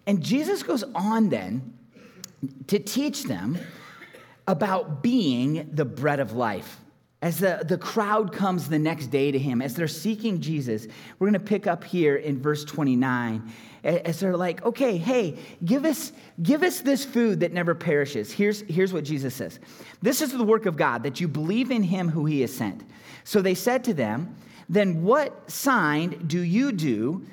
And 0.07 0.23
Jesus 0.23 0.62
goes 0.62 0.85
on 0.95 1.29
then 1.29 1.75
to 2.67 2.79
teach 2.79 3.25
them 3.25 3.59
about 4.49 5.03
being 5.03 5.71
the 5.73 5.85
bread 5.85 6.21
of 6.21 6.33
life. 6.33 6.79
As 7.21 7.38
the, 7.38 7.65
the 7.65 7.79
crowd 7.79 8.33
comes 8.33 8.69
the 8.69 8.81
next 8.81 9.07
day 9.07 9.31
to 9.31 9.38
him, 9.38 9.62
as 9.62 9.77
they're 9.77 9.87
seeking 9.87 10.41
Jesus, 10.41 10.88
we're 11.19 11.29
going 11.29 11.41
to 11.41 11.47
pick 11.47 11.69
up 11.69 11.85
here 11.85 12.17
in 12.17 12.43
verse 12.43 12.65
29 12.65 13.53
as 13.85 14.21
they're 14.21 14.37
like, 14.37 14.65
okay, 14.65 14.97
hey, 14.97 15.37
give 15.65 15.85
us, 15.85 16.12
give 16.43 16.62
us 16.62 16.81
this 16.81 17.05
food 17.05 17.41
that 17.41 17.53
never 17.53 17.75
perishes. 17.75 18.31
Here's, 18.31 18.61
here's 18.62 18.93
what 18.93 19.05
Jesus 19.05 19.35
says 19.35 19.59
This 20.01 20.21
is 20.21 20.33
the 20.33 20.45
work 20.45 20.67
of 20.67 20.77
God, 20.77 21.03
that 21.03 21.21
you 21.21 21.29
believe 21.29 21.71
in 21.71 21.83
him 21.83 22.09
who 22.09 22.25
he 22.25 22.41
has 22.43 22.53
sent. 22.53 22.83
So 23.25 23.43
they 23.43 23.55
said 23.55 23.85
to 23.85 23.95
them, 23.95 24.37
Then 24.69 25.03
what 25.03 25.51
sign 25.51 26.27
do 26.27 26.41
you 26.41 26.73
do 26.73 27.25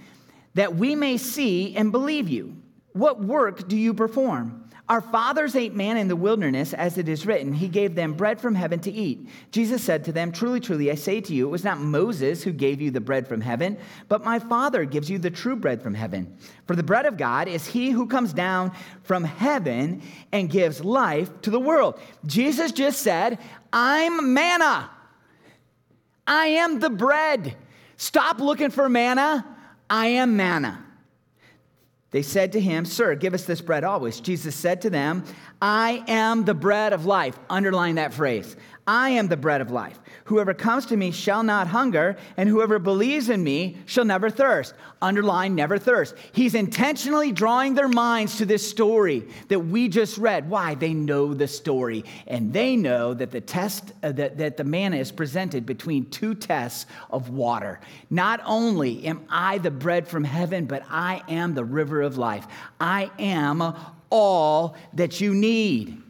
that 0.53 0.75
we 0.75 0.95
may 0.95 1.17
see 1.17 1.75
and 1.75 1.91
believe 1.91 2.29
you? 2.29 2.55
What 2.93 3.21
work 3.23 3.67
do 3.67 3.77
you 3.77 3.93
perform? 3.93 4.69
Our 4.89 5.01
fathers 5.01 5.55
ate 5.55 5.75
manna 5.75 5.99
in 5.99 6.07
the 6.07 6.15
wilderness, 6.15 6.73
as 6.73 6.97
it 6.97 7.07
is 7.07 7.23
written, 7.27 7.53
He 7.53 7.67
gave 7.67 7.93
them 7.93 8.13
bread 8.13 8.41
from 8.41 8.55
heaven 8.55 8.79
to 8.79 8.91
eat. 8.91 9.29
Jesus 9.51 9.83
said 9.83 10.03
to 10.05 10.11
them, 10.11 10.31
Truly, 10.31 10.59
truly, 10.59 10.89
I 10.89 10.95
say 10.95 11.21
to 11.21 11.31
you, 11.31 11.45
it 11.45 11.51
was 11.51 11.63
not 11.63 11.79
Moses 11.79 12.41
who 12.41 12.51
gave 12.51 12.81
you 12.81 12.89
the 12.89 12.99
bread 12.99 13.27
from 13.27 13.39
heaven, 13.39 13.77
but 14.07 14.25
my 14.25 14.39
Father 14.39 14.85
gives 14.85 15.07
you 15.07 15.19
the 15.19 15.29
true 15.29 15.55
bread 15.55 15.83
from 15.83 15.93
heaven. 15.93 16.35
For 16.65 16.75
the 16.75 16.81
bread 16.81 17.05
of 17.05 17.17
God 17.17 17.47
is 17.47 17.67
He 17.67 17.91
who 17.91 18.07
comes 18.07 18.33
down 18.33 18.71
from 19.03 19.23
heaven 19.23 20.01
and 20.31 20.49
gives 20.49 20.83
life 20.83 21.29
to 21.41 21.51
the 21.51 21.59
world. 21.59 21.99
Jesus 22.25 22.71
just 22.71 23.03
said, 23.03 23.37
I'm 23.71 24.33
manna. 24.33 24.89
I 26.25 26.47
am 26.47 26.79
the 26.79 26.89
bread. 26.89 27.55
Stop 27.97 28.39
looking 28.39 28.71
for 28.71 28.89
manna. 28.89 29.45
I 29.89 30.07
am 30.07 30.37
manna. 30.37 30.85
They 32.11 32.21
said 32.23 32.53
to 32.53 32.59
him, 32.59 32.85
Sir, 32.85 33.15
give 33.15 33.33
us 33.33 33.43
this 33.43 33.61
bread 33.61 33.83
always. 33.83 34.19
Jesus 34.19 34.55
said 34.55 34.81
to 34.81 34.89
them, 34.89 35.23
I 35.61 36.03
am 36.07 36.43
the 36.43 36.55
bread 36.55 36.91
of 36.91 37.05
life. 37.05 37.37
Underline 37.49 37.95
that 37.95 38.13
phrase. 38.13 38.55
I 38.87 39.09
am 39.11 39.27
the 39.27 39.37
bread 39.37 39.61
of 39.61 39.71
life. 39.71 39.99
Whoever 40.25 40.53
comes 40.53 40.85
to 40.87 40.97
me 40.97 41.11
shall 41.11 41.43
not 41.43 41.67
hunger, 41.67 42.17
and 42.37 42.49
whoever 42.49 42.79
believes 42.79 43.29
in 43.29 43.43
me 43.43 43.77
shall 43.85 44.05
never 44.05 44.29
thirst. 44.29 44.73
Underline, 45.01 45.55
never 45.55 45.77
thirst. 45.77 46.15
He's 46.31 46.55
intentionally 46.55 47.31
drawing 47.31 47.75
their 47.75 47.87
minds 47.87 48.37
to 48.37 48.45
this 48.45 48.67
story 48.67 49.27
that 49.47 49.59
we 49.59 49.89
just 49.89 50.17
read. 50.17 50.49
Why? 50.49 50.75
They 50.75 50.93
know 50.93 51.33
the 51.33 51.47
story, 51.47 52.03
and 52.27 52.51
they 52.51 52.75
know 52.75 53.13
that 53.13 53.31
the 53.31 53.41
test 53.41 53.93
uh, 54.01 54.11
that, 54.13 54.37
that 54.37 54.57
the 54.57 54.63
manna 54.63 54.97
is 54.97 55.11
presented 55.11 55.65
between 55.65 56.09
two 56.09 56.33
tests 56.33 56.85
of 57.11 57.29
water. 57.29 57.79
Not 58.09 58.41
only 58.45 59.05
am 59.05 59.25
I 59.29 59.59
the 59.59 59.71
bread 59.71 60.07
from 60.07 60.23
heaven, 60.23 60.65
but 60.65 60.83
I 60.89 61.21
am 61.27 61.53
the 61.53 61.65
river 61.65 62.01
of 62.01 62.17
life. 62.17 62.47
I 62.79 63.11
am 63.19 63.75
all 64.09 64.75
that 64.93 65.21
you 65.21 65.33
need. 65.33 66.01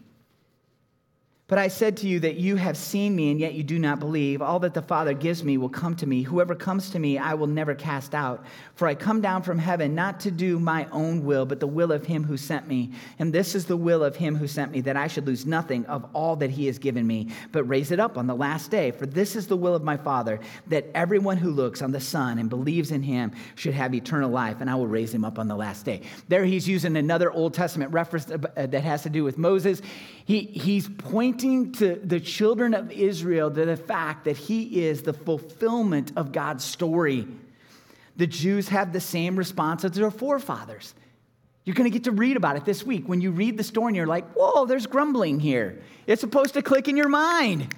But 1.50 1.58
I 1.58 1.68
said 1.68 1.98
to 1.98 2.08
you 2.08 2.20
that 2.20 2.36
you 2.36 2.58
have 2.58 2.78
seen 2.78 3.16
me, 3.16 3.32
and 3.32 3.40
yet 3.40 3.56
you 3.56 3.64
do 3.64 3.80
not 3.80 4.00
believe. 4.00 4.40
All 4.40 4.60
that 4.60 4.76
the 4.76 4.84
Father 4.84 5.14
gives 5.14 5.44
me 5.44 5.58
will 5.58 5.68
come 5.68 5.96
to 5.96 6.06
me. 6.06 6.22
Whoever 6.22 6.54
comes 6.54 6.92
to 6.92 7.00
me, 7.00 7.18
I 7.18 7.34
will 7.34 7.48
never 7.48 7.74
cast 7.74 8.14
out. 8.14 8.46
For 8.76 8.88
I 8.88 8.94
come 8.94 9.20
down 9.20 9.42
from 9.42 9.58
heaven 9.58 9.96
not 9.96 10.20
to 10.20 10.32
do 10.32 10.60
my 10.60 10.88
own 10.92 11.26
will, 11.26 11.48
but 11.48 11.60
the 11.60 11.66
will 11.66 11.92
of 11.92 12.06
him 12.06 12.24
who 12.24 12.38
sent 12.38 12.68
me. 12.68 12.92
And 13.18 13.34
this 13.34 13.56
is 13.56 13.66
the 13.66 13.76
will 13.76 14.04
of 14.04 14.16
him 14.16 14.36
who 14.36 14.48
sent 14.48 14.72
me, 14.72 14.82
that 14.82 14.96
I 14.96 15.08
should 15.08 15.26
lose 15.26 15.48
nothing 15.48 15.88
of 15.88 16.06
all 16.14 16.36
that 16.36 16.52
he 16.52 16.68
has 16.68 16.78
given 16.78 17.08
me, 17.08 17.30
but 17.52 17.64
raise 17.64 17.90
it 17.90 18.00
up 18.00 18.16
on 18.16 18.28
the 18.28 18.36
last 18.36 18.70
day. 18.70 18.92
For 18.92 19.08
this 19.08 19.36
is 19.36 19.48
the 19.48 19.58
will 19.58 19.74
of 19.74 19.84
my 19.84 19.98
Father, 19.98 20.40
that 20.68 20.86
everyone 20.94 21.38
who 21.38 21.50
looks 21.50 21.82
on 21.82 21.92
the 21.92 22.00
Son 22.00 22.38
and 22.38 22.48
believes 22.48 22.92
in 22.92 23.02
him 23.02 23.32
should 23.56 23.74
have 23.74 23.96
eternal 23.96 24.30
life, 24.30 24.58
and 24.62 24.70
I 24.70 24.76
will 24.76 24.86
raise 24.86 25.12
him 25.12 25.26
up 25.26 25.40
on 25.40 25.48
the 25.48 25.56
last 25.56 25.84
day. 25.84 26.02
There 26.28 26.46
he's 26.46 26.68
using 26.68 26.96
another 26.96 27.32
Old 27.32 27.56
Testament 27.56 27.92
reference 27.92 28.30
uh, 28.30 28.38
that 28.56 28.84
has 28.84 29.02
to 29.02 29.10
do 29.10 29.24
with 29.24 29.40
Moses. 29.40 29.82
He, 30.26 30.42
he's 30.42 30.88
pointing 30.88 31.39
to 31.40 31.96
the 32.04 32.20
children 32.20 32.74
of 32.74 32.92
Israel 32.92 33.50
to 33.50 33.66
the 33.66 33.78
fact 33.78 34.26
that 34.26 34.38
he 34.38 34.84
is 34.84 35.02
the 35.02 35.14
fulfillment 35.14 36.12
of 36.16 36.32
God's 36.32 36.64
story. 36.64 37.28
The 38.18 38.28
Jews 38.28 38.70
have 38.70 38.94
the 38.94 39.00
same 39.00 39.36
response 39.36 39.84
as 39.84 39.92
their 39.92 40.12
forefathers. 40.12 40.94
You're 41.64 41.76
going 41.76 41.90
to 41.90 41.94
get 41.94 42.06
to 42.06 42.12
read 42.12 42.36
about 42.36 42.56
it 42.56 42.66
this 42.66 42.84
week. 42.84 43.08
When 43.08 43.22
you 43.22 43.32
read 43.32 43.58
the 43.58 43.64
story 43.64 43.88
and 43.90 43.96
you're 43.96 44.08
like, 44.08 44.32
whoa, 44.34 44.66
there's 44.66 44.88
grumbling 44.88 45.40
here. 45.40 45.82
It's 46.08 46.22
supposed 46.22 46.56
to 46.56 46.62
click 46.62 46.88
in 46.88 46.98
your 46.98 47.10
mind. 47.10 47.74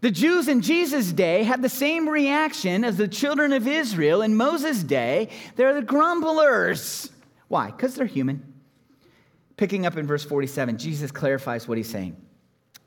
The 0.00 0.10
Jews 0.10 0.48
in 0.48 0.60
Jesus' 0.60 1.12
day 1.12 1.44
had 1.44 1.62
the 1.62 1.68
same 1.68 2.08
reaction 2.08 2.84
as 2.84 2.98
the 2.98 3.08
children 3.08 3.52
of 3.52 3.66
Israel 3.66 4.20
in 4.20 4.36
Moses' 4.36 4.82
day. 4.82 5.30
They're 5.56 5.74
the 5.74 5.82
grumblers. 5.82 7.10
Why? 7.48 7.70
Because 7.70 7.94
they're 7.94 8.06
human. 8.06 8.52
Picking 9.56 9.86
up 9.86 9.96
in 9.96 10.06
verse 10.06 10.24
47, 10.24 10.78
Jesus 10.78 11.10
clarifies 11.10 11.66
what 11.66 11.78
he's 11.78 11.88
saying. 11.88 12.16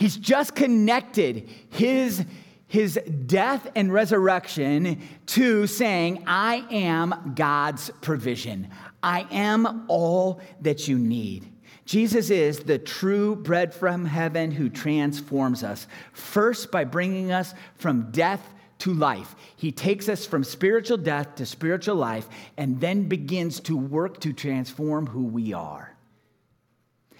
He's 0.00 0.16
just 0.16 0.54
connected 0.54 1.46
his, 1.68 2.24
his 2.66 2.98
death 3.26 3.70
and 3.76 3.92
resurrection 3.92 5.02
to 5.26 5.66
saying, 5.66 6.24
I 6.26 6.64
am 6.70 7.34
God's 7.36 7.90
provision. 8.00 8.70
I 9.02 9.26
am 9.30 9.84
all 9.88 10.40
that 10.62 10.88
you 10.88 10.98
need. 10.98 11.52
Jesus 11.84 12.30
is 12.30 12.60
the 12.60 12.78
true 12.78 13.36
bread 13.36 13.74
from 13.74 14.06
heaven 14.06 14.50
who 14.50 14.70
transforms 14.70 15.62
us, 15.62 15.86
first 16.14 16.70
by 16.70 16.84
bringing 16.84 17.30
us 17.30 17.52
from 17.74 18.10
death 18.10 18.54
to 18.78 18.94
life. 18.94 19.36
He 19.56 19.70
takes 19.70 20.08
us 20.08 20.24
from 20.24 20.44
spiritual 20.44 20.96
death 20.96 21.34
to 21.34 21.44
spiritual 21.44 21.96
life 21.96 22.26
and 22.56 22.80
then 22.80 23.06
begins 23.06 23.60
to 23.60 23.76
work 23.76 24.18
to 24.20 24.32
transform 24.32 25.06
who 25.06 25.26
we 25.26 25.52
are. 25.52 25.94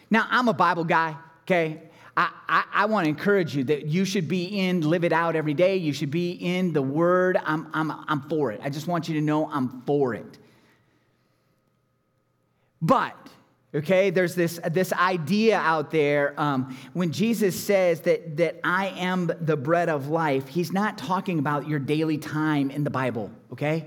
Now, 0.08 0.26
I'm 0.30 0.48
a 0.48 0.54
Bible 0.54 0.84
guy, 0.84 1.16
okay? 1.42 1.89
I, 2.20 2.30
I, 2.50 2.64
I 2.70 2.84
want 2.84 3.06
to 3.06 3.08
encourage 3.08 3.56
you 3.56 3.64
that 3.64 3.86
you 3.86 4.04
should 4.04 4.28
be 4.28 4.44
in, 4.44 4.82
live 4.82 5.04
it 5.04 5.12
out 5.12 5.36
every 5.36 5.54
day. 5.54 5.76
You 5.76 5.94
should 5.94 6.10
be 6.10 6.32
in 6.32 6.74
the 6.74 6.82
Word. 6.82 7.38
I'm, 7.42 7.68
I'm, 7.72 7.90
I'm 8.08 8.20
for 8.28 8.52
it. 8.52 8.60
I 8.62 8.68
just 8.68 8.86
want 8.86 9.08
you 9.08 9.14
to 9.14 9.22
know 9.22 9.50
I'm 9.50 9.80
for 9.86 10.12
it. 10.12 10.38
But, 12.82 13.16
okay, 13.74 14.10
there's 14.10 14.34
this, 14.34 14.60
this 14.70 14.92
idea 14.92 15.56
out 15.56 15.90
there 15.90 16.38
um, 16.38 16.76
when 16.92 17.10
Jesus 17.10 17.58
says 17.58 18.00
that, 18.02 18.36
that 18.36 18.60
I 18.64 18.88
am 18.88 19.32
the 19.40 19.56
bread 19.56 19.88
of 19.88 20.08
life, 20.08 20.46
he's 20.46 20.72
not 20.72 20.98
talking 20.98 21.38
about 21.38 21.68
your 21.68 21.78
daily 21.78 22.18
time 22.18 22.70
in 22.70 22.84
the 22.84 22.90
Bible, 22.90 23.30
okay? 23.50 23.86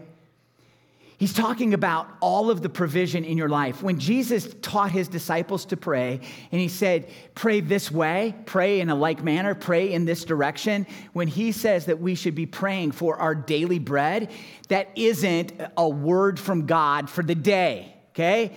He's 1.23 1.31
talking 1.31 1.73
about 1.73 2.09
all 2.19 2.49
of 2.49 2.61
the 2.61 2.67
provision 2.67 3.23
in 3.23 3.37
your 3.37 3.47
life. 3.47 3.81
When 3.81 3.97
Jesus 3.97 4.53
taught 4.61 4.91
his 4.91 5.07
disciples 5.07 5.63
to 5.67 5.77
pray, 5.77 6.19
and 6.51 6.59
he 6.59 6.67
said, 6.67 7.09
Pray 7.33 7.61
this 7.61 7.89
way, 7.89 8.35
pray 8.45 8.81
in 8.81 8.89
a 8.89 8.95
like 8.95 9.23
manner, 9.23 9.55
pray 9.55 9.93
in 9.93 10.03
this 10.03 10.25
direction, 10.25 10.85
when 11.13 11.29
he 11.29 11.53
says 11.53 11.85
that 11.85 12.01
we 12.01 12.15
should 12.15 12.35
be 12.35 12.45
praying 12.45 12.91
for 12.91 13.15
our 13.15 13.35
daily 13.35 13.79
bread, 13.79 14.31
that 14.67 14.89
isn't 14.97 15.53
a 15.77 15.87
word 15.87 16.41
from 16.41 16.65
God 16.65 17.09
for 17.09 17.23
the 17.23 17.35
day, 17.35 17.95
okay? 18.09 18.51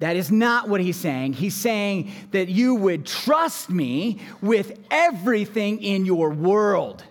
That 0.00 0.16
is 0.16 0.32
not 0.32 0.68
what 0.68 0.80
he's 0.80 0.96
saying. 0.96 1.34
He's 1.34 1.54
saying 1.54 2.10
that 2.32 2.48
you 2.48 2.74
would 2.74 3.06
trust 3.06 3.70
me 3.70 4.18
with 4.42 4.76
everything 4.90 5.84
in 5.84 6.04
your 6.04 6.30
world, 6.30 7.04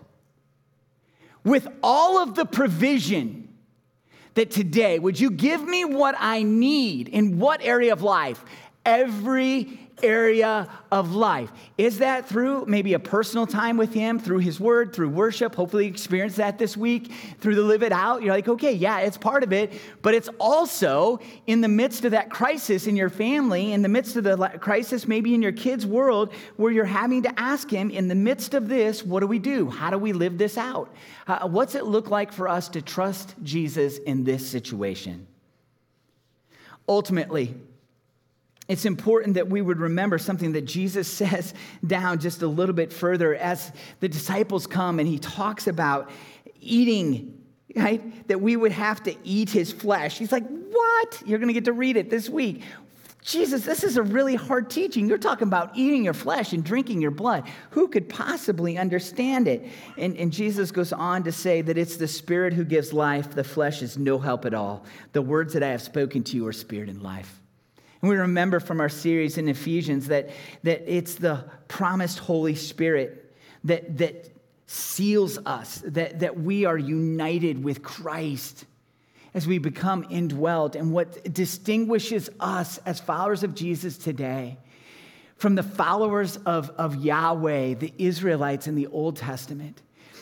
with 1.46 1.66
all 1.82 2.18
of 2.18 2.36
the 2.36 2.44
provision 2.46 3.47
that 4.38 4.52
today, 4.52 5.00
would 5.00 5.20
you 5.20 5.32
give 5.32 5.64
me 5.64 5.84
what 5.84 6.16
I 6.18 6.44
need 6.44 7.10
in 7.10 7.40
what 7.40 7.60
area 7.64 7.92
of 7.92 8.04
life? 8.04 8.44
Every 8.86 9.87
area 10.04 10.70
of 10.92 11.16
life. 11.16 11.52
Is 11.78 12.00
that 12.00 12.28
through 12.28 12.66
maybe 12.66 12.94
a 12.94 13.00
personal 13.00 13.48
time 13.48 13.78
with 13.78 13.94
Him, 13.94 14.20
through 14.20 14.40
His 14.40 14.60
Word, 14.60 14.94
through 14.94 15.10
worship? 15.10 15.56
Hopefully, 15.56 15.88
experience 15.88 16.36
that 16.36 16.58
this 16.58 16.78
week 16.78 17.12
through 17.40 17.56
the 17.56 17.62
Live 17.62 17.84
It 17.84 17.92
Out. 17.92 18.22
You're 18.22 18.34
like, 18.34 18.48
okay, 18.48 18.74
yeah, 18.74 19.00
it's 19.00 19.18
part 19.18 19.44
of 19.44 19.54
it, 19.54 19.74
but 20.02 20.14
it's 20.14 20.30
also 20.40 21.20
in 21.48 21.62
the 21.62 21.68
midst 21.68 22.06
of 22.06 22.12
that 22.12 22.30
crisis 22.30 22.88
in 22.88 22.96
your 22.96 23.10
family, 23.10 23.74
in 23.74 23.82
the 23.82 23.90
midst 23.90 24.16
of 24.16 24.24
the 24.24 24.38
crisis 24.60 25.08
maybe 25.08 25.34
in 25.34 25.42
your 25.42 25.52
kids' 25.52 25.86
world, 25.86 26.34
where 26.56 26.72
you're 26.72 26.86
having 26.86 27.24
to 27.24 27.40
ask 27.40 27.70
Him, 27.70 27.90
in 27.90 28.08
the 28.08 28.16
midst 28.16 28.54
of 28.54 28.68
this, 28.68 29.04
what 29.04 29.22
do 29.22 29.28
we 29.28 29.40
do? 29.40 29.70
How 29.70 29.90
do 29.90 29.98
we 29.98 30.14
live 30.14 30.38
this 30.38 30.58
out? 30.58 30.94
Uh, 31.28 31.48
what's 31.48 31.76
it 31.76 31.86
look 31.86 32.10
like 32.10 32.32
for 32.32 32.48
us 32.48 32.70
to 32.70 32.82
trust 32.82 33.36
Jesus 33.44 33.98
in 33.98 34.24
this 34.24 34.48
situation? 34.48 35.28
Ultimately, 36.88 37.54
it's 38.68 38.86
important 38.86 39.36
that 39.36 39.48
we 39.48 39.62
would 39.62 39.80
remember 39.80 40.18
something 40.18 40.52
that 40.54 40.66
Jesus 40.66 41.08
says 41.12 41.54
down 41.86 42.20
just 42.20 42.42
a 42.42 42.48
little 42.48 42.76
bit 42.76 42.92
further 42.92 43.36
as 43.36 43.72
the 44.00 44.10
disciples 44.10 44.68
come 44.68 45.00
and 45.00 45.08
he 45.08 45.20
talks 45.20 45.68
about 45.68 46.10
eating, 46.60 47.42
right? 47.76 48.28
That 48.28 48.42
we 48.42 48.56
would 48.56 48.72
have 48.72 49.04
to 49.04 49.16
eat 49.24 49.50
his 49.50 49.72
flesh. 49.72 50.18
He's 50.18 50.32
like, 50.32 50.46
What? 50.48 51.24
You're 51.26 51.40
going 51.40 51.50
to 51.50 51.54
get 51.54 51.66
to 51.66 51.74
read 51.74 51.98
it 51.98 52.10
this 52.10 52.30
week. 52.30 52.64
Jesus, 53.24 53.66
this 53.66 53.84
is 53.84 53.98
a 53.98 54.04
really 54.04 54.36
hard 54.36 54.70
teaching. 54.70 55.10
You're 55.10 55.18
talking 55.18 55.50
about 55.50 55.76
eating 55.76 56.06
your 56.06 56.14
flesh 56.14 56.54
and 56.54 56.64
drinking 56.64 57.02
your 57.02 57.12
blood. 57.12 57.44
Who 57.72 57.90
could 57.90 58.08
possibly 58.08 58.78
understand 58.78 59.50
it? 59.50 59.68
And, 59.98 60.16
and, 60.16 60.32
Jesus 60.32 60.72
goes 60.72 60.94
on 60.94 61.24
to 61.24 61.34
say 61.34 61.62
that 61.62 61.78
it's 61.78 61.98
the 61.98 62.08
Spirit 62.08 62.54
who 62.54 62.64
gives 62.64 62.94
life, 62.94 63.32
the 63.32 63.44
flesh 63.44 63.82
is 63.82 63.98
no 63.98 64.18
help 64.18 64.46
at 64.46 64.54
all. 64.54 64.86
The 65.12 65.22
words 65.22 65.54
that 65.56 65.64
I 65.64 65.70
have 65.70 65.82
spoken 65.82 66.24
to 66.24 66.38
you 66.38 66.48
are 66.48 66.54
spirit 66.54 66.88
and 66.88 67.02
life. 67.02 67.42
And 68.02 68.10
we 68.10 68.16
remember 68.16 68.60
from 68.60 68.80
our 68.80 68.90
series 68.90 69.38
in 69.38 69.48
Ephesians 69.48 70.08
that, 70.08 70.30
that 70.64 70.84
it's 70.88 71.16
the 71.16 71.46
promised 71.68 72.20
Holy 72.20 72.56
Spirit 72.56 73.36
that, 73.64 73.98
that 73.98 74.30
seals 74.68 75.40
us, 75.46 75.82
that, 75.86 76.20
that 76.20 76.40
we 76.40 76.66
are 76.66 76.78
united 76.78 77.64
with 77.64 77.82
Christ 77.82 78.66
as 79.34 79.48
we 79.48 79.58
become 79.58 80.06
indwelt. 80.10 80.76
And 80.76 80.92
what 80.92 81.34
distinguishes 81.34 82.30
us 82.40 82.78
as 82.80 83.00
followers 83.00 83.44
of 83.44 83.56
Jesus 83.56 83.98
today 83.98 84.58
from 85.38 85.56
the 85.56 85.64
followers 85.64 86.38
of, 86.38 86.70
of 86.72 86.96
Yahweh, 86.96 87.76
the 87.76 87.94
Israelites 87.98 88.68
in 88.68 88.76
the 88.76 88.88
Old 88.88 89.16
Testament, 89.18 89.82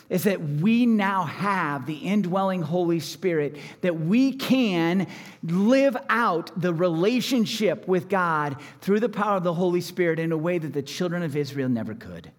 is 0.09 0.23
that 0.23 0.41
we 0.41 0.85
now 0.85 1.23
have 1.23 1.85
the 1.85 1.95
indwelling 1.95 2.61
Holy 2.61 2.99
Spirit, 2.99 3.57
that 3.81 3.99
we 3.99 4.33
can 4.33 5.07
live 5.43 5.97
out 6.09 6.51
the 6.59 6.73
relationship 6.73 7.87
with 7.87 8.07
God 8.07 8.57
through 8.81 8.99
the 8.99 9.09
power 9.09 9.37
of 9.37 9.43
the 9.43 9.53
Holy 9.53 9.81
Spirit 9.81 10.19
in 10.19 10.31
a 10.31 10.37
way 10.37 10.57
that 10.57 10.73
the 10.73 10.83
children 10.83 11.23
of 11.23 11.35
Israel 11.35 11.69
never 11.69 11.95
could. 11.95 12.31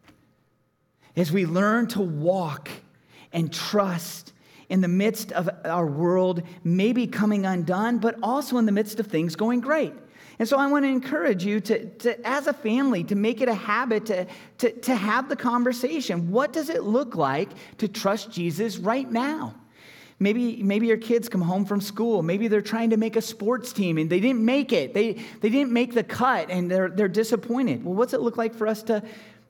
As 1.17 1.33
we 1.33 1.47
learn 1.47 1.89
to 1.89 2.01
walk 2.01 2.69
and 3.33 3.53
trust 3.53 4.33
in 4.69 4.81
the 4.81 4.89
midst 4.89 5.33
of 5.33 5.49
our 5.65 5.87
world 5.87 6.43
maybe 6.63 7.07
coming 7.07 7.47
undone, 7.47 7.99
but 7.99 8.17
also 8.23 8.59
in 8.59 8.67
the 8.67 8.73
midst 8.73 9.01
of 9.01 9.07
things 9.07 9.37
going 9.37 9.61
great. 9.61 9.93
And 10.39 10.49
so 10.49 10.59
I 10.59 10.67
want 10.67 10.85
to 10.85 10.89
encourage 10.89 11.45
you 11.45 11.61
to, 11.61 11.87
to, 11.87 12.27
as 12.27 12.47
a 12.47 12.53
family, 12.53 13.05
to 13.05 13.15
make 13.15 13.41
it 13.41 13.49
a 13.49 13.55
habit 13.55 14.07
to, 14.07 14.27
to, 14.59 14.73
to 14.73 14.95
have 14.95 15.29
the 15.29 15.37
conversation. 15.37 16.31
What 16.31 16.53
does 16.53 16.69
it 16.69 16.85
look 16.85 17.17
like 17.17 17.51
to 17.79 17.89
trust 17.89 18.31
Jesus 18.31 18.77
right 18.77 19.11
now? 19.11 19.55
Maybe, 20.19 20.63
maybe 20.63 20.87
your 20.87 20.97
kids 20.97 21.29
come 21.29 21.43
home 21.43 21.67
from 21.67 21.81
school. 21.81 22.23
Maybe 22.23 22.49
they're 22.49 22.63
trying 22.63 22.91
to 22.91 22.97
make 22.97 23.17
a 23.17 23.23
sports 23.23 23.73
team 23.73 23.99
and 23.99 24.09
they 24.09 24.21
didn't 24.21 24.45
make 24.45 24.73
it. 24.73 24.95
They, 24.95 25.15
they 25.41 25.51
didn't 25.51 25.73
make 25.73 25.93
the 25.93 26.05
cut 26.05 26.51
and 26.51 26.71
they're, 26.71 26.89
they're 26.89 27.09
disappointed. 27.09 27.85
Well, 27.85 27.95
what's 27.95 28.15
it 28.15 28.21
look 28.21 28.39
like 28.39 28.55
for 28.55 28.67
us 28.67 28.83
to 28.85 29.03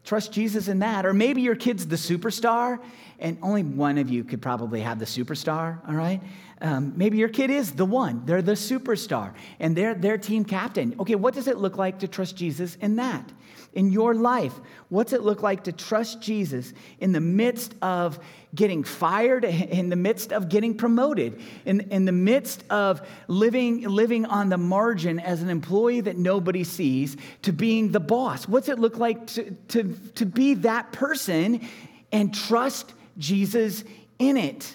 trust 0.07 0.32
Jesus 0.32 0.68
in 0.68 0.78
that? 0.78 1.04
Or 1.04 1.12
maybe 1.12 1.42
your 1.42 1.57
kid's 1.57 1.86
the 1.86 1.96
superstar 1.96 2.78
and 3.18 3.36
only 3.42 3.62
one 3.62 3.98
of 3.98 4.09
you 4.09 4.24
could 4.24 4.40
probably 4.40 4.80
have 4.80 4.98
the 4.98 5.04
superstar, 5.04 5.86
all 5.88 5.94
right? 5.94 6.22
Um, 6.61 6.94
maybe 6.96 7.18
your 7.18 7.28
kid 7.28 7.50
is 7.50 7.72
the 7.72 7.84
one. 7.84 8.22
They're 8.24 8.40
the 8.40 8.52
superstar 8.52 9.34
and 9.61 9.76
they're 9.76 9.94
their 9.94 10.16
team 10.16 10.44
captain. 10.44 10.94
Okay, 11.00 11.16
what 11.16 11.34
does 11.34 11.48
it 11.48 11.59
look 11.59 11.76
like 11.76 11.98
to 11.98 12.09
trust 12.09 12.36
Jesus 12.36 12.76
in 12.76 12.96
that? 12.96 13.30
In 13.76 13.92
your 13.92 14.14
life, 14.14 14.58
what's 14.88 15.12
it 15.12 15.20
look 15.20 15.42
like 15.42 15.64
to 15.64 15.72
trust 15.72 16.22
Jesus 16.22 16.72
in 16.98 17.12
the 17.12 17.20
midst 17.20 17.74
of 17.82 18.18
getting 18.54 18.82
fired, 18.82 19.44
in 19.44 19.90
the 19.90 19.96
midst 19.96 20.32
of 20.32 20.48
getting 20.48 20.74
promoted, 20.74 21.38
in, 21.66 21.80
in 21.92 22.06
the 22.06 22.12
midst 22.12 22.64
of 22.70 23.06
living, 23.28 23.82
living 23.82 24.24
on 24.24 24.48
the 24.48 24.56
margin 24.56 25.20
as 25.20 25.42
an 25.42 25.50
employee 25.50 26.00
that 26.00 26.16
nobody 26.16 26.64
sees, 26.64 27.18
to 27.42 27.52
being 27.52 27.92
the 27.92 28.00
boss? 28.00 28.48
What's 28.48 28.70
it 28.70 28.78
look 28.78 28.96
like 28.96 29.26
to, 29.28 29.50
to, 29.68 29.94
to 30.14 30.24
be 30.24 30.54
that 30.54 30.92
person 30.92 31.68
and 32.10 32.34
trust 32.34 32.94
Jesus 33.18 33.84
in 34.18 34.38
it? 34.38 34.74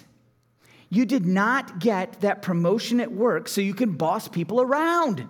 You 0.90 1.06
did 1.06 1.26
not 1.26 1.80
get 1.80 2.20
that 2.20 2.42
promotion 2.42 3.00
at 3.00 3.10
work 3.10 3.48
so 3.48 3.60
you 3.60 3.74
can 3.74 3.94
boss 3.94 4.28
people 4.28 4.60
around. 4.60 5.26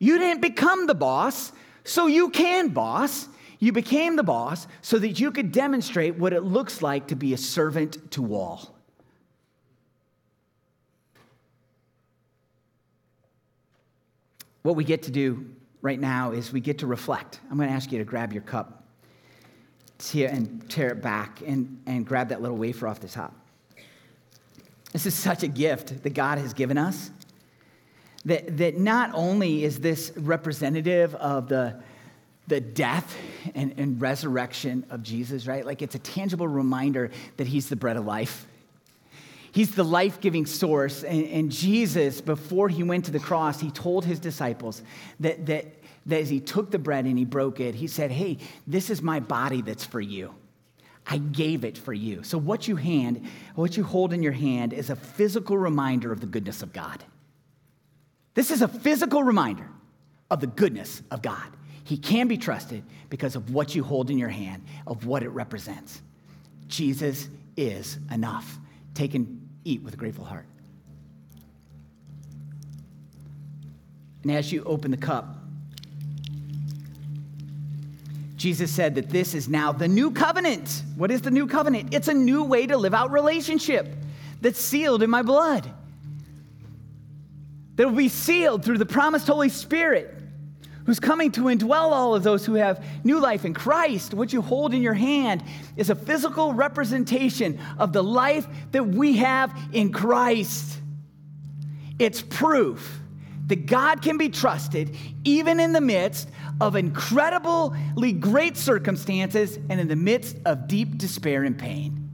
You 0.00 0.18
didn't 0.18 0.40
become 0.40 0.88
the 0.88 0.94
boss 0.96 1.52
so 1.84 2.06
you 2.06 2.30
can 2.30 2.68
boss. 2.68 3.28
You 3.58 3.72
became 3.72 4.16
the 4.16 4.22
boss 4.22 4.66
so 4.80 4.98
that 4.98 5.20
you 5.20 5.30
could 5.30 5.52
demonstrate 5.52 6.16
what 6.16 6.32
it 6.32 6.42
looks 6.42 6.80
like 6.80 7.08
to 7.08 7.14
be 7.14 7.34
a 7.34 7.36
servant 7.36 8.10
to 8.12 8.34
all. 8.34 8.74
What 14.62 14.76
we 14.76 14.84
get 14.84 15.02
to 15.04 15.10
do 15.10 15.46
right 15.82 15.98
now 16.00 16.32
is 16.32 16.52
we 16.52 16.60
get 16.60 16.78
to 16.78 16.86
reflect. 16.86 17.40
I'm 17.50 17.56
going 17.56 17.68
to 17.68 17.74
ask 17.74 17.92
you 17.92 17.98
to 17.98 18.04
grab 18.04 18.32
your 18.32 18.42
cup 18.42 18.84
and 20.14 20.68
tear 20.70 20.88
it 20.90 21.02
back 21.02 21.42
and, 21.46 21.82
and 21.86 22.06
grab 22.06 22.28
that 22.28 22.40
little 22.40 22.56
wafer 22.56 22.88
off 22.88 23.00
the 23.00 23.08
top. 23.08 23.34
This 24.92 25.06
is 25.06 25.14
such 25.14 25.42
a 25.42 25.48
gift 25.48 26.02
that 26.02 26.14
God 26.14 26.38
has 26.38 26.54
given 26.54 26.78
us. 26.78 27.10
That, 28.26 28.58
that 28.58 28.76
not 28.76 29.10
only 29.14 29.64
is 29.64 29.80
this 29.80 30.12
representative 30.16 31.14
of 31.14 31.48
the, 31.48 31.80
the 32.48 32.60
death 32.60 33.16
and, 33.54 33.74
and 33.78 34.00
resurrection 34.00 34.84
of 34.90 35.02
Jesus, 35.02 35.46
right? 35.46 35.64
Like 35.64 35.80
it's 35.80 35.94
a 35.94 36.00
tangible 36.00 36.48
reminder 36.48 37.10
that 37.38 37.46
he's 37.46 37.68
the 37.68 37.76
bread 37.76 37.96
of 37.96 38.04
life. 38.04 38.46
He's 39.52 39.74
the 39.74 39.84
life 39.84 40.20
giving 40.20 40.46
source. 40.46 41.02
And, 41.02 41.26
and, 41.26 41.50
Jesus, 41.50 42.20
before 42.20 42.68
he 42.68 42.82
went 42.82 43.06
to 43.06 43.10
the 43.10 43.18
cross, 43.18 43.60
he 43.60 43.70
told 43.70 44.04
his 44.04 44.20
disciples 44.20 44.82
that, 45.20 45.46
that, 45.46 45.66
that 46.06 46.20
as 46.20 46.28
he 46.28 46.40
took 46.40 46.70
the 46.70 46.78
bread 46.78 47.04
and 47.06 47.18
he 47.18 47.24
broke 47.24 47.58
it, 47.58 47.74
he 47.74 47.86
said, 47.86 48.10
Hey, 48.10 48.38
this 48.66 48.90
is 48.90 49.02
my 49.02 49.18
body 49.18 49.62
that's 49.62 49.84
for 49.84 50.00
you. 50.00 50.34
I 51.06 51.18
gave 51.18 51.64
it 51.64 51.76
for 51.76 51.92
you. 51.92 52.22
So 52.22 52.38
what 52.38 52.68
you 52.68 52.76
hand, 52.76 53.26
what 53.56 53.76
you 53.76 53.82
hold 53.82 54.12
in 54.12 54.22
your 54.22 54.32
hand 54.32 54.72
is 54.72 54.90
a 54.90 54.96
physical 54.96 55.58
reminder 55.58 56.12
of 56.12 56.20
the 56.20 56.26
goodness 56.26 56.62
of 56.62 56.72
God. 56.72 57.02
This 58.34 58.50
is 58.50 58.62
a 58.62 58.68
physical 58.68 59.22
reminder 59.22 59.68
of 60.30 60.40
the 60.40 60.46
goodness 60.46 61.02
of 61.10 61.22
God. 61.22 61.48
He 61.84 61.96
can 61.96 62.28
be 62.28 62.38
trusted 62.38 62.84
because 63.08 63.34
of 63.34 63.52
what 63.52 63.74
you 63.74 63.82
hold 63.82 64.10
in 64.10 64.18
your 64.18 64.28
hand, 64.28 64.64
of 64.86 65.06
what 65.06 65.22
it 65.22 65.30
represents. 65.30 66.00
Jesus 66.68 67.28
is 67.56 67.98
enough. 68.12 68.58
Take 68.94 69.14
and 69.14 69.48
eat 69.64 69.82
with 69.82 69.94
a 69.94 69.96
grateful 69.96 70.24
heart. 70.24 70.46
And 74.22 74.30
as 74.30 74.52
you 74.52 74.62
open 74.64 74.90
the 74.90 74.96
cup, 74.96 75.36
Jesus 78.36 78.70
said 78.70 78.94
that 78.94 79.10
this 79.10 79.34
is 79.34 79.48
now 79.48 79.72
the 79.72 79.88
new 79.88 80.10
covenant. 80.10 80.82
What 80.96 81.10
is 81.10 81.20
the 81.22 81.30
new 81.30 81.46
covenant? 81.46 81.92
It's 81.92 82.08
a 82.08 82.14
new 82.14 82.44
way 82.44 82.66
to 82.66 82.76
live 82.76 82.94
out 82.94 83.10
relationship 83.10 83.88
that's 84.40 84.60
sealed 84.60 85.02
in 85.02 85.10
my 85.10 85.22
blood. 85.22 85.70
That 87.80 87.88
will 87.88 87.96
be 87.96 88.10
sealed 88.10 88.62
through 88.62 88.76
the 88.76 88.84
promised 88.84 89.26
Holy 89.26 89.48
Spirit 89.48 90.14
who's 90.84 91.00
coming 91.00 91.32
to 91.32 91.44
indwell 91.44 91.92
all 91.92 92.14
of 92.14 92.22
those 92.22 92.44
who 92.44 92.52
have 92.56 92.84
new 93.04 93.18
life 93.18 93.46
in 93.46 93.54
Christ. 93.54 94.12
What 94.12 94.34
you 94.34 94.42
hold 94.42 94.74
in 94.74 94.82
your 94.82 94.92
hand 94.92 95.42
is 95.78 95.88
a 95.88 95.94
physical 95.94 96.52
representation 96.52 97.58
of 97.78 97.94
the 97.94 98.02
life 98.02 98.46
that 98.72 98.86
we 98.86 99.16
have 99.16 99.58
in 99.72 99.92
Christ. 99.92 100.78
It's 101.98 102.20
proof 102.20 103.00
that 103.46 103.64
God 103.64 104.02
can 104.02 104.18
be 104.18 104.28
trusted 104.28 104.94
even 105.24 105.58
in 105.58 105.72
the 105.72 105.80
midst 105.80 106.28
of 106.60 106.76
incredibly 106.76 108.12
great 108.12 108.58
circumstances 108.58 109.58
and 109.70 109.80
in 109.80 109.88
the 109.88 109.96
midst 109.96 110.36
of 110.44 110.68
deep 110.68 110.98
despair 110.98 111.44
and 111.44 111.58
pain. 111.58 112.10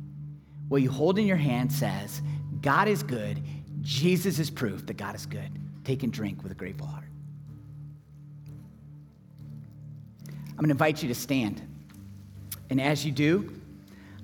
What 0.69 0.81
you 0.81 0.93
hold 0.93 1.19
in 1.19 1.27
your 1.27 1.37
hand 1.37 1.73
says, 1.73 2.23
God 2.61 2.87
is 2.87 3.03
good. 3.03 3.43
Jesus 3.87 4.41
is 4.41 4.51
proof 4.51 4.85
that 4.87 4.97
God 4.97 5.15
is 5.15 5.27
good. 5.27 5.49
Take 5.85 6.03
and 6.03 6.13
drink 6.13 6.43
with 6.43 6.51
a 6.51 6.57
grateful 6.57 6.89
heart. 6.89 7.05
I'm 10.29 10.57
going 10.57 10.67
to 10.67 10.73
invite 10.73 11.03
you 11.03 11.09
to 11.09 11.15
stand. 11.15 11.63
And 12.69 12.81
as 12.81 13.07
you 13.07 13.13
do, 13.13 13.61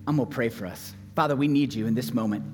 I'm 0.09 0.17
going 0.17 0.29
to 0.29 0.35
pray 0.35 0.49
for 0.49 0.67
us. 0.67 0.95
Father, 1.15 1.37
we 1.37 1.47
need 1.47 1.73
you 1.73 1.87
in 1.87 1.95
this 1.95 2.13
moment. 2.13 2.45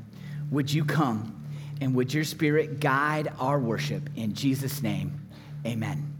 Would 0.51 0.71
you 0.71 0.85
come 0.85 1.47
and 1.81 1.95
would 1.95 2.13
your 2.13 2.25
spirit 2.25 2.79
guide 2.79 3.33
our 3.39 3.59
worship? 3.59 4.11
In 4.15 4.35
Jesus' 4.35 4.83
name, 4.83 5.19
amen. 5.65 6.18